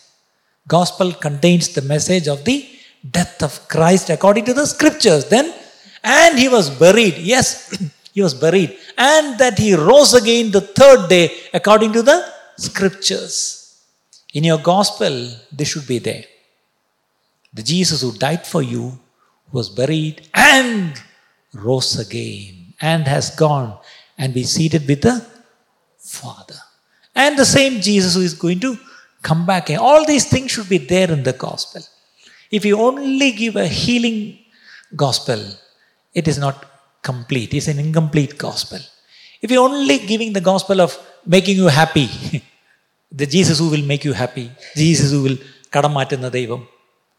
Gospel 0.68 1.12
contains 1.12 1.68
the 1.68 1.82
message 1.82 2.28
of 2.28 2.44
the 2.44 2.68
death 3.08 3.42
of 3.42 3.68
Christ 3.68 4.10
according 4.10 4.44
to 4.46 4.54
the 4.54 4.66
scriptures. 4.66 5.28
Then, 5.28 5.52
and 6.02 6.38
he 6.38 6.48
was 6.48 6.70
buried. 6.70 7.18
Yes, 7.18 7.76
he 8.12 8.22
was 8.22 8.34
buried. 8.34 8.76
And 8.96 9.38
that 9.38 9.58
he 9.58 9.74
rose 9.74 10.14
again 10.14 10.50
the 10.50 10.60
third 10.60 11.08
day 11.08 11.32
according 11.52 11.92
to 11.94 12.02
the 12.02 12.24
scriptures. 12.56 13.82
In 14.34 14.44
your 14.44 14.58
gospel, 14.58 15.30
they 15.52 15.64
should 15.64 15.86
be 15.86 15.98
there. 15.98 16.24
The 17.52 17.62
Jesus 17.62 18.02
who 18.02 18.12
died 18.12 18.46
for 18.46 18.62
you, 18.62 18.98
was 19.52 19.68
buried, 19.70 20.28
and 20.34 21.00
rose 21.54 21.98
again, 21.98 22.55
and 22.91 23.07
has 23.15 23.25
gone 23.45 23.69
and 24.17 24.33
be 24.33 24.43
seated 24.55 24.83
with 24.91 25.01
the 25.01 25.15
Father. 26.17 26.59
And 27.15 27.37
the 27.37 27.49
same 27.57 27.73
Jesus 27.89 28.15
who 28.15 28.23
is 28.29 28.35
going 28.45 28.61
to 28.67 28.71
come 29.29 29.45
back. 29.45 29.69
And 29.69 29.79
all 29.79 30.03
these 30.05 30.27
things 30.33 30.51
should 30.51 30.69
be 30.69 30.81
there 30.93 31.11
in 31.11 31.23
the 31.29 31.33
gospel. 31.47 31.81
If 32.57 32.63
you 32.65 32.77
only 32.89 33.31
give 33.31 33.55
a 33.55 33.67
healing 33.67 34.39
gospel, 34.95 35.41
it 36.13 36.27
is 36.27 36.37
not 36.37 36.57
complete. 37.09 37.53
It's 37.53 37.69
an 37.73 37.79
incomplete 37.79 38.37
gospel. 38.37 38.79
If 39.41 39.49
you're 39.51 39.67
only 39.71 39.97
giving 40.11 40.33
the 40.33 40.45
gospel 40.51 40.79
of 40.81 40.91
making 41.25 41.57
you 41.57 41.67
happy, 41.81 42.09
the 43.11 43.25
Jesus 43.25 43.59
who 43.59 43.69
will 43.69 43.85
make 43.93 44.03
you 44.09 44.13
happy, 44.13 44.47
Jesus 44.83 45.11
who 45.15 45.21
will 45.27 45.39
കടം 45.75 45.93
മാറ്റുന്ന 45.97 46.27
ദൈവം 46.37 46.61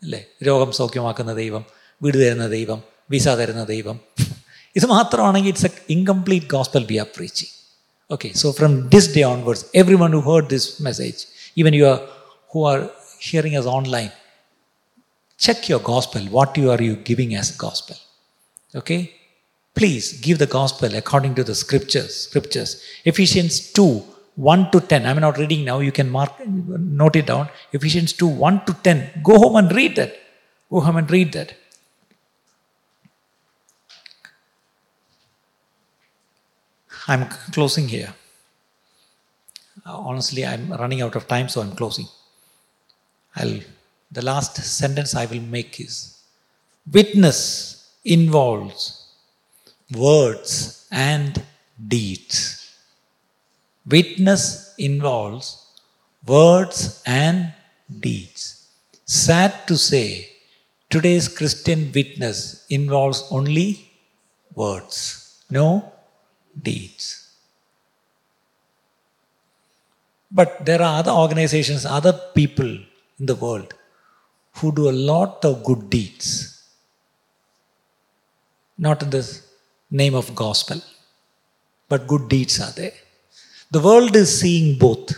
അല്ലേ 0.04 0.18
രോഗം 0.48 0.70
സൗഖ്യമാക്കുന്ന 0.78 1.32
ദൈവം 1.42 1.62
വീട് 2.04 2.16
തരുന്ന 2.22 2.46
ദൈവം 2.56 2.80
visa 3.12 3.28
തരുന്ന 3.40 3.62
ദൈവം 3.70 3.96
ഇത് 4.78 4.86
മാത്രമാണെങ്കിൽ 4.96 5.50
it's 5.52 5.68
a 5.70 5.72
incomplete 5.96 6.48
gospel 6.56 6.84
B 6.90 6.98
R 7.04 7.08
preaching 7.18 7.52
okay 8.10 8.30
so 8.42 8.50
from 8.58 8.72
this 8.94 9.10
day 9.16 9.22
onwards 9.34 9.64
every 9.82 9.98
one 10.04 10.12
who 10.18 10.22
heard 10.30 10.48
this 10.54 10.68
message 10.88 11.20
even 11.62 11.74
you 11.80 11.86
are 11.92 11.98
who 12.54 12.62
are 12.72 12.80
hearing 13.28 13.58
us 13.62 13.70
online 13.78 14.10
check 15.40 15.68
your 15.68 15.80
gospel 15.80 16.22
what 16.36 16.56
you 16.60 16.66
are 16.70 16.80
you 16.80 16.94
giving 17.08 17.30
as 17.34 17.48
gospel 17.62 17.96
okay 18.74 18.98
please 19.76 20.06
give 20.26 20.38
the 20.38 20.50
gospel 20.58 20.90
according 20.94 21.34
to 21.38 21.44
the 21.48 21.56
scriptures 21.62 22.12
scriptures 22.26 22.70
ephesians 23.04 23.54
2 23.80 23.86
1 24.52 24.70
to 24.72 24.80
10 24.92 25.08
i'm 25.10 25.20
not 25.26 25.36
reading 25.42 25.62
now 25.70 25.78
you 25.80 25.94
can 25.98 26.08
mark 26.18 26.32
note 27.00 27.16
it 27.20 27.26
down 27.32 27.44
ephesians 27.72 28.12
2 28.14 28.28
1 28.50 28.60
to 28.68 28.74
10 28.84 29.24
go 29.30 29.36
home 29.44 29.56
and 29.62 29.72
read 29.78 29.94
that 30.00 30.12
go 30.70 30.80
home 30.86 30.98
and 31.02 31.10
read 31.16 31.30
that 31.38 31.50
I'm 37.07 37.25
closing 37.55 37.87
here 37.87 38.13
honestly 39.85 40.45
i'm 40.45 40.71
running 40.81 41.01
out 41.01 41.15
of 41.15 41.27
time 41.27 41.49
so 41.49 41.61
i'm 41.61 41.75
closing 41.81 42.07
i'll 43.35 43.59
the 44.11 44.21
last 44.21 44.55
sentence 44.55 45.15
I 45.15 45.25
will 45.25 45.41
make 45.41 45.79
is 45.79 46.21
witness 46.91 47.91
involves 48.05 49.05
words 49.93 50.87
and 50.91 51.41
deeds. 51.87 52.75
Witness 53.85 54.73
involves 54.77 55.65
words 56.25 57.01
and 57.05 57.53
deeds. 57.99 58.69
Sad 59.05 59.67
to 59.67 59.77
say, 59.77 60.29
today's 60.89 61.27
Christian 61.27 61.91
witness 61.93 62.65
involves 62.69 63.25
only 63.31 63.91
words. 64.55 65.43
no 65.49 65.93
deeds. 66.61 67.27
But 70.31 70.65
there 70.65 70.81
are 70.81 70.99
other 70.99 71.11
organizations, 71.11 71.85
other 71.85 72.13
people 72.33 72.67
in 73.19 73.25
the 73.25 73.35
world 73.35 73.73
who 74.55 74.71
do 74.71 74.89
a 74.89 74.97
lot 75.11 75.45
of 75.45 75.63
good 75.63 75.89
deeds. 75.89 76.63
Not 78.77 79.01
in 79.03 79.09
the 79.09 79.41
name 79.89 80.15
of 80.15 80.35
gospel, 80.35 80.81
but 81.89 82.07
good 82.07 82.27
deeds 82.29 82.59
are 82.59 82.71
there. 82.71 82.97
The 83.71 83.79
world 83.79 84.15
is 84.15 84.39
seeing 84.39 84.77
both. 84.77 85.13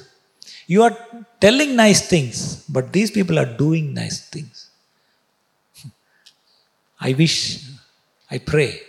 You 0.67 0.83
are 0.83 0.95
telling 1.39 1.75
nice 1.75 2.07
things, 2.07 2.63
but 2.69 2.93
these 2.93 3.11
people 3.11 3.39
are 3.39 3.45
doing 3.45 3.93
nice 3.93 4.29
things. 4.29 4.69
I 7.01 7.13
wish, 7.13 7.65
I 8.29 8.37
pray 8.37 8.81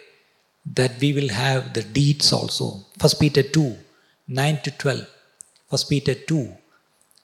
that 0.64 0.98
we 1.00 1.12
will 1.12 1.28
have 1.28 1.72
the 1.72 1.82
deeds 1.82 2.32
also. 2.32 2.84
1 3.00 3.11
Peter 3.18 3.42
2 3.42 3.76
9 4.28 4.61
to 4.62 4.70
12. 4.70 5.06
1 5.68 5.80
Peter 5.88 6.14
2 6.14 6.52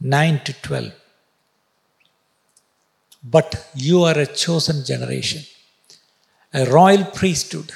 9 0.00 0.40
to 0.44 0.52
12. 0.62 0.92
But 3.22 3.70
you 3.74 4.02
are 4.04 4.18
a 4.18 4.26
chosen 4.26 4.84
generation, 4.84 5.42
a 6.54 6.64
royal 6.66 7.04
priesthood, 7.04 7.72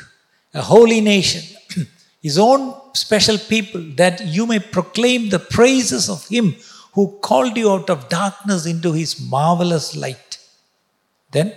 a 0.54 0.62
holy 0.62 1.00
nation, 1.00 1.42
his 2.22 2.38
own 2.38 2.74
special 2.94 3.38
people, 3.38 3.80
that 3.96 4.24
you 4.24 4.46
may 4.46 4.58
proclaim 4.58 5.28
the 5.28 5.38
praises 5.38 6.08
of 6.08 6.26
him 6.28 6.54
who 6.92 7.18
called 7.20 7.56
you 7.56 7.70
out 7.70 7.88
of 7.88 8.08
darkness 8.08 8.66
into 8.66 8.92
his 8.92 9.20
marvelous 9.20 9.96
light. 9.96 10.38
Then, 11.30 11.54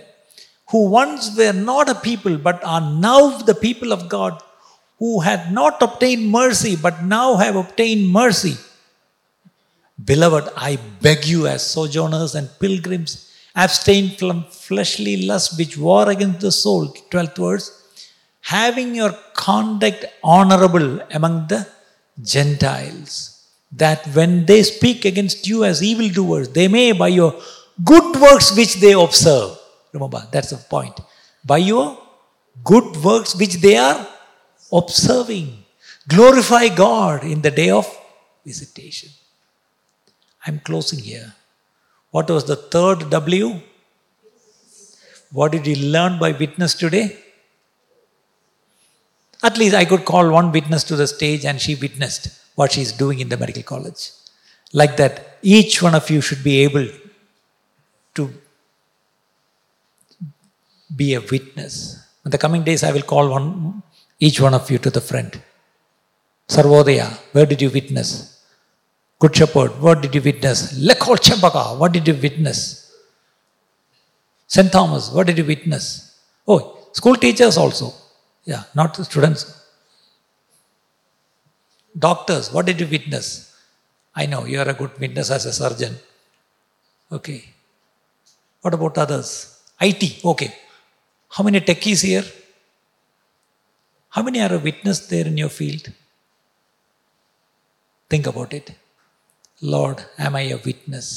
who 0.74 0.86
once 1.00 1.24
were 1.38 1.56
not 1.70 1.88
a 1.88 2.00
people 2.06 2.36
but 2.46 2.64
are 2.64 2.84
now 3.08 3.20
the 3.48 3.54
people 3.54 3.92
of 3.96 4.08
God, 4.08 4.42
who 4.98 5.20
had 5.20 5.52
not 5.58 5.80
obtained 5.86 6.24
mercy 6.28 6.74
but 6.74 7.04
now 7.04 7.36
have 7.36 7.54
obtained 7.54 8.10
mercy. 8.20 8.56
Beloved, 10.10 10.52
I 10.56 10.72
beg 11.04 11.26
you 11.26 11.46
as 11.46 11.64
sojourners 11.64 12.34
and 12.34 12.50
pilgrims, 12.58 13.12
abstain 13.54 14.16
from 14.16 14.42
fleshly 14.64 15.16
lust 15.28 15.56
which 15.56 15.78
war 15.78 16.10
against 16.10 16.40
the 16.40 16.50
soul. 16.50 16.88
12th 17.12 17.36
verse. 17.46 17.66
Having 18.40 18.96
your 18.96 19.12
conduct 19.32 20.06
honorable 20.24 21.00
among 21.12 21.46
the 21.46 21.68
Gentiles, 22.20 23.12
that 23.70 24.04
when 24.08 24.44
they 24.46 24.64
speak 24.64 25.04
against 25.04 25.46
you 25.46 25.62
as 25.62 25.84
evildoers, 25.84 26.48
they 26.48 26.66
may 26.66 26.90
by 26.90 27.08
your 27.20 27.32
good 27.92 28.20
works 28.20 28.56
which 28.56 28.74
they 28.80 28.92
observe. 28.92 29.52
Remember, 29.94 30.26
that's 30.30 30.50
the 30.50 30.56
point. 30.56 31.00
By 31.44 31.58
your 31.58 31.98
good 32.62 32.96
works 33.02 33.34
which 33.36 33.54
they 33.54 33.76
are 33.76 34.06
observing, 34.72 35.64
glorify 36.08 36.68
God 36.68 37.24
in 37.24 37.40
the 37.40 37.50
day 37.50 37.70
of 37.70 37.86
visitation. 38.44 39.10
I'm 40.46 40.58
closing 40.58 40.98
here. 40.98 41.32
What 42.10 42.28
was 42.28 42.44
the 42.44 42.56
third 42.56 43.08
W? 43.10 43.60
What 45.30 45.52
did 45.52 45.66
you 45.66 45.76
learn 45.76 46.18
by 46.18 46.32
witness 46.32 46.74
today? 46.74 47.16
At 49.42 49.58
least 49.58 49.74
I 49.74 49.84
could 49.84 50.04
call 50.04 50.30
one 50.30 50.52
witness 50.52 50.84
to 50.84 50.96
the 50.96 51.06
stage 51.06 51.44
and 51.44 51.60
she 51.60 51.74
witnessed 51.74 52.28
what 52.54 52.72
she's 52.72 52.92
doing 52.92 53.20
in 53.20 53.28
the 53.28 53.36
medical 53.36 53.62
college. 53.62 54.10
Like 54.72 54.96
that, 54.96 55.38
each 55.42 55.82
one 55.82 55.94
of 55.94 56.10
you 56.10 56.20
should 56.20 56.42
be 56.42 56.60
able 56.60 56.88
to 58.14 58.32
be 60.96 61.14
a 61.14 61.20
witness. 61.20 61.74
In 62.24 62.30
the 62.30 62.38
coming 62.38 62.62
days, 62.62 62.82
I 62.82 62.92
will 62.92 63.02
call 63.02 63.28
one, 63.30 63.82
each 64.18 64.40
one 64.40 64.54
of 64.54 64.70
you 64.70 64.78
to 64.78 64.90
the 64.90 65.00
front. 65.00 65.40
Sarvodaya, 66.48 67.08
where 67.32 67.46
did 67.46 67.60
you 67.62 67.70
witness? 67.70 68.42
Good 69.18 69.36
Shepherd, 69.36 69.80
what 69.80 70.02
did 70.02 70.14
you 70.14 70.22
witness? 70.22 70.78
L'Ecole 70.78 71.16
Chempaka, 71.16 71.78
what 71.78 71.92
did 71.92 72.06
you 72.06 72.14
witness? 72.14 72.92
St. 74.46 74.70
Thomas, 74.70 75.10
what 75.10 75.26
did 75.26 75.38
you 75.38 75.44
witness? 75.44 76.18
Oh, 76.46 76.88
school 76.92 77.14
teachers 77.14 77.56
also. 77.56 77.92
Yeah, 78.44 78.64
not 78.74 78.94
the 78.94 79.04
students. 79.04 79.62
Doctors, 81.98 82.52
what 82.52 82.66
did 82.66 82.80
you 82.80 82.86
witness? 82.86 83.56
I 84.14 84.26
know 84.26 84.44
you 84.44 84.58
are 84.60 84.68
a 84.68 84.74
good 84.74 84.98
witness 84.98 85.30
as 85.30 85.46
a 85.46 85.52
surgeon. 85.52 85.96
Okay. 87.10 87.44
What 88.60 88.74
about 88.74 88.98
others? 88.98 89.60
IT, 89.80 90.24
okay. 90.24 90.54
How 91.34 91.42
many 91.42 91.60
techies 91.60 92.02
here? 92.02 92.24
How 94.10 94.22
many 94.22 94.40
are 94.40 94.54
a 94.54 94.58
witness 94.58 95.00
there 95.08 95.26
in 95.26 95.36
your 95.36 95.48
field? 95.48 95.92
Think 98.08 98.28
about 98.28 98.52
it. 98.52 98.70
Lord, 99.60 100.04
am 100.16 100.36
I 100.36 100.42
a 100.42 100.58
witness? 100.58 101.08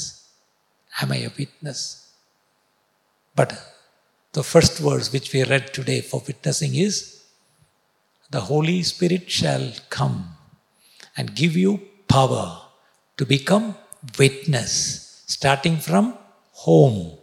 Am 1.00 1.12
I 1.12 1.18
a 1.18 1.30
witness? 1.38 2.12
But 3.36 3.52
the 4.32 4.42
first 4.42 4.78
verse 4.78 5.12
which 5.12 5.32
we 5.32 5.44
read 5.44 5.72
today 5.72 6.00
for 6.00 6.20
witnessing 6.26 6.74
is 6.74 7.22
the 8.28 8.40
Holy 8.40 8.82
Spirit 8.82 9.30
shall 9.30 9.70
come 9.88 10.30
and 11.16 11.36
give 11.36 11.56
you 11.56 11.80
power 12.08 12.62
to 13.18 13.24
become 13.24 13.76
witness, 14.18 15.22
starting 15.28 15.76
from 15.76 16.18
home, 16.64 17.18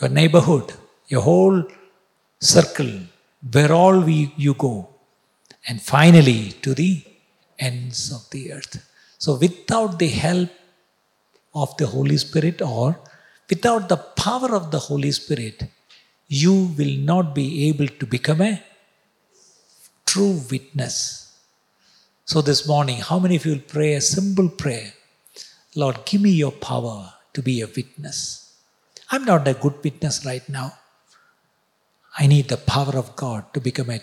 your 0.00 0.08
neighborhood, 0.08 0.72
your 1.08 1.20
whole 1.20 1.62
circle, 2.42 2.92
where 3.52 3.72
all 3.72 4.00
we, 4.00 4.32
you 4.36 4.54
go, 4.54 4.88
and 5.68 5.80
finally 5.80 6.50
to 6.62 6.74
the 6.74 7.02
ends 7.58 8.12
of 8.12 8.28
the 8.30 8.52
earth. 8.52 8.74
So, 9.18 9.36
without 9.36 9.98
the 9.98 10.08
help 10.08 10.50
of 11.54 11.76
the 11.76 11.86
Holy 11.86 12.16
Spirit 12.16 12.60
or 12.60 12.98
without 13.48 13.88
the 13.88 13.96
power 13.96 14.54
of 14.56 14.70
the 14.72 14.80
Holy 14.80 15.12
Spirit, 15.12 15.64
you 16.26 16.54
will 16.76 16.96
not 17.12 17.34
be 17.34 17.68
able 17.68 17.86
to 17.86 18.06
become 18.06 18.40
a 18.40 18.60
true 20.04 20.40
witness. 20.50 21.38
So, 22.24 22.40
this 22.40 22.66
morning, 22.66 22.98
how 22.98 23.20
many 23.20 23.36
of 23.36 23.46
you 23.46 23.52
will 23.52 23.68
pray 23.68 23.94
a 23.94 24.00
simple 24.00 24.48
prayer? 24.48 24.92
Lord, 25.76 26.04
give 26.04 26.22
me 26.22 26.30
your 26.30 26.52
power 26.52 27.12
to 27.34 27.42
be 27.42 27.60
a 27.60 27.66
witness. 27.66 28.56
I'm 29.10 29.24
not 29.24 29.46
a 29.46 29.54
good 29.54 29.74
witness 29.84 30.26
right 30.26 30.46
now. 30.48 30.72
I 32.18 32.26
need 32.26 32.48
the 32.48 32.56
power 32.56 32.96
of 32.96 33.16
God 33.16 33.52
to 33.54 33.60
become 33.60 33.90
a 33.90 34.00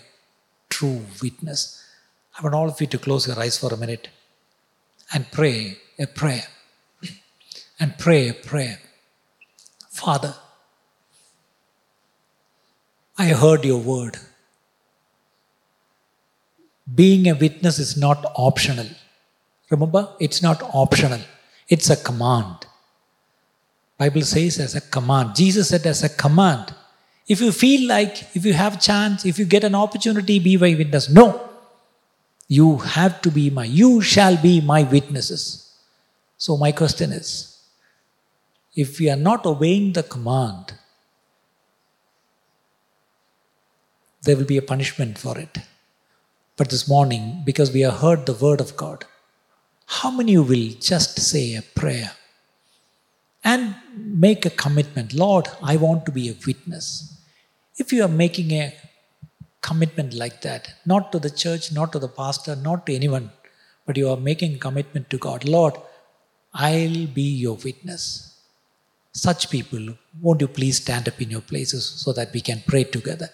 true 0.68 1.02
witness. 1.22 1.84
I 2.36 2.42
want 2.42 2.54
all 2.54 2.68
of 2.68 2.80
you 2.80 2.86
to 2.88 2.98
close 2.98 3.26
your 3.26 3.38
eyes 3.38 3.58
for 3.58 3.72
a 3.72 3.76
minute 3.76 4.08
and 5.12 5.30
pray 5.30 5.78
a 5.98 6.06
prayer. 6.06 6.44
And 7.78 7.96
pray 7.96 8.28
a 8.28 8.34
prayer. 8.34 8.78
Father, 9.88 10.34
I 13.16 13.28
heard 13.28 13.64
your 13.64 13.80
word. 13.80 14.18
Being 16.94 17.28
a 17.28 17.34
witness 17.34 17.78
is 17.78 17.96
not 17.96 18.24
optional. 18.34 18.86
Remember, 19.70 20.08
it's 20.18 20.42
not 20.42 20.62
optional. 20.74 21.20
It's 21.68 21.88
a 21.88 21.96
command. 21.96 22.66
Bible 23.96 24.22
says 24.22 24.58
as 24.58 24.74
a 24.74 24.80
command. 24.80 25.34
Jesus 25.36 25.68
said 25.68 25.86
as 25.86 26.02
a 26.02 26.08
command. 26.08 26.74
If 27.30 27.40
you 27.40 27.52
feel 27.52 27.86
like, 27.86 28.24
if 28.34 28.44
you 28.44 28.52
have 28.54 28.80
chance, 28.82 29.24
if 29.24 29.38
you 29.38 29.44
get 29.44 29.62
an 29.62 29.76
opportunity, 29.76 30.40
be 30.40 30.56
my 30.56 30.74
witness. 30.74 31.08
No. 31.08 31.48
You 32.48 32.78
have 32.78 33.22
to 33.22 33.30
be 33.30 33.50
my, 33.50 33.66
you 33.66 34.00
shall 34.00 34.36
be 34.36 34.60
my 34.60 34.82
witnesses. 34.82 35.72
So 36.36 36.56
my 36.56 36.72
question 36.72 37.12
is, 37.12 37.56
if 38.74 38.98
we 38.98 39.08
are 39.08 39.22
not 39.28 39.46
obeying 39.46 39.92
the 39.92 40.02
command, 40.02 40.72
there 44.22 44.36
will 44.36 44.44
be 44.44 44.56
a 44.56 44.62
punishment 44.62 45.16
for 45.16 45.38
it. 45.38 45.58
But 46.56 46.70
this 46.70 46.88
morning, 46.88 47.42
because 47.44 47.70
we 47.72 47.82
have 47.82 48.00
heard 48.00 48.26
the 48.26 48.34
word 48.34 48.60
of 48.60 48.76
God, 48.76 49.04
how 49.86 50.10
many 50.10 50.36
will 50.36 50.70
just 50.80 51.20
say 51.20 51.54
a 51.54 51.62
prayer 51.62 52.10
and 53.44 53.76
make 53.94 54.44
a 54.44 54.50
commitment? 54.50 55.14
Lord, 55.14 55.46
I 55.62 55.76
want 55.76 56.04
to 56.06 56.10
be 56.12 56.28
a 56.28 56.34
witness. 56.44 57.18
If 57.82 57.94
you 57.94 58.02
are 58.04 58.14
making 58.24 58.50
a 58.52 58.74
commitment 59.62 60.12
like 60.12 60.42
that, 60.42 60.74
not 60.84 61.12
to 61.12 61.18
the 61.18 61.30
church, 61.30 61.72
not 61.72 61.92
to 61.92 61.98
the 61.98 62.08
pastor, 62.08 62.54
not 62.54 62.84
to 62.86 62.94
anyone, 62.94 63.30
but 63.86 63.96
you 63.96 64.10
are 64.10 64.18
making 64.18 64.56
a 64.56 64.58
commitment 64.58 65.08
to 65.08 65.16
God, 65.16 65.48
Lord, 65.48 65.74
I'll 66.52 67.06
be 67.06 67.28
your 67.44 67.56
witness. 67.64 68.04
Such 69.12 69.48
people, 69.48 69.94
won't 70.20 70.42
you 70.42 70.48
please 70.48 70.76
stand 70.76 71.08
up 71.08 71.22
in 71.22 71.30
your 71.30 71.40
places 71.40 71.86
so 71.86 72.12
that 72.12 72.34
we 72.34 72.42
can 72.42 72.62
pray 72.66 72.84
together? 72.84 73.30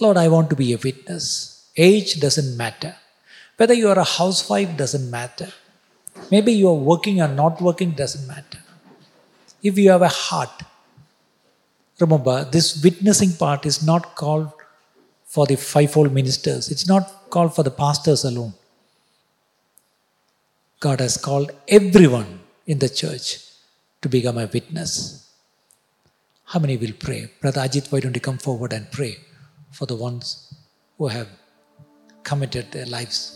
Lord, 0.00 0.16
I 0.16 0.28
want 0.28 0.48
to 0.50 0.56
be 0.56 0.72
a 0.72 0.78
witness. 0.78 1.68
Age 1.76 2.20
doesn't 2.20 2.56
matter. 2.56 2.94
Whether 3.56 3.74
you 3.74 3.88
are 3.88 3.98
a 3.98 4.04
housewife 4.04 4.76
doesn't 4.76 5.10
matter. 5.10 5.48
Maybe 6.30 6.52
you 6.52 6.68
are 6.68 6.74
working 6.92 7.20
or 7.20 7.28
not 7.28 7.60
working 7.60 7.90
doesn't 7.90 8.28
matter. 8.28 8.60
If 9.64 9.76
you 9.76 9.90
have 9.90 10.02
a 10.02 10.08
heart, 10.08 10.62
remember 12.00 12.44
this 12.44 12.82
witnessing 12.82 13.32
part 13.32 13.66
is 13.66 13.84
not 13.84 14.14
called 14.14 14.52
for 15.24 15.46
the 15.46 15.56
fivefold 15.56 16.12
ministers. 16.12 16.70
It's 16.70 16.86
not 16.86 17.30
called 17.30 17.54
for 17.54 17.62
the 17.62 17.70
pastors 17.70 18.24
alone. 18.24 18.54
God 20.80 21.00
has 21.00 21.16
called 21.16 21.50
everyone 21.68 22.40
in 22.66 22.78
the 22.78 22.88
church 22.88 23.40
to 24.02 24.08
become 24.08 24.38
a 24.38 24.46
witness. 24.46 25.30
How 26.44 26.60
many 26.60 26.76
will 26.76 26.92
pray? 26.98 27.30
Brother 27.40 27.62
Ajit, 27.62 27.90
why 27.90 28.00
don't 28.00 28.14
you 28.14 28.20
come 28.20 28.38
forward 28.38 28.72
and 28.72 28.90
pray 28.92 29.16
for 29.72 29.86
the 29.86 29.96
ones 29.96 30.54
who 30.96 31.08
have 31.08 31.28
committed 32.22 32.70
their 32.72 32.86
lives? 32.86 33.35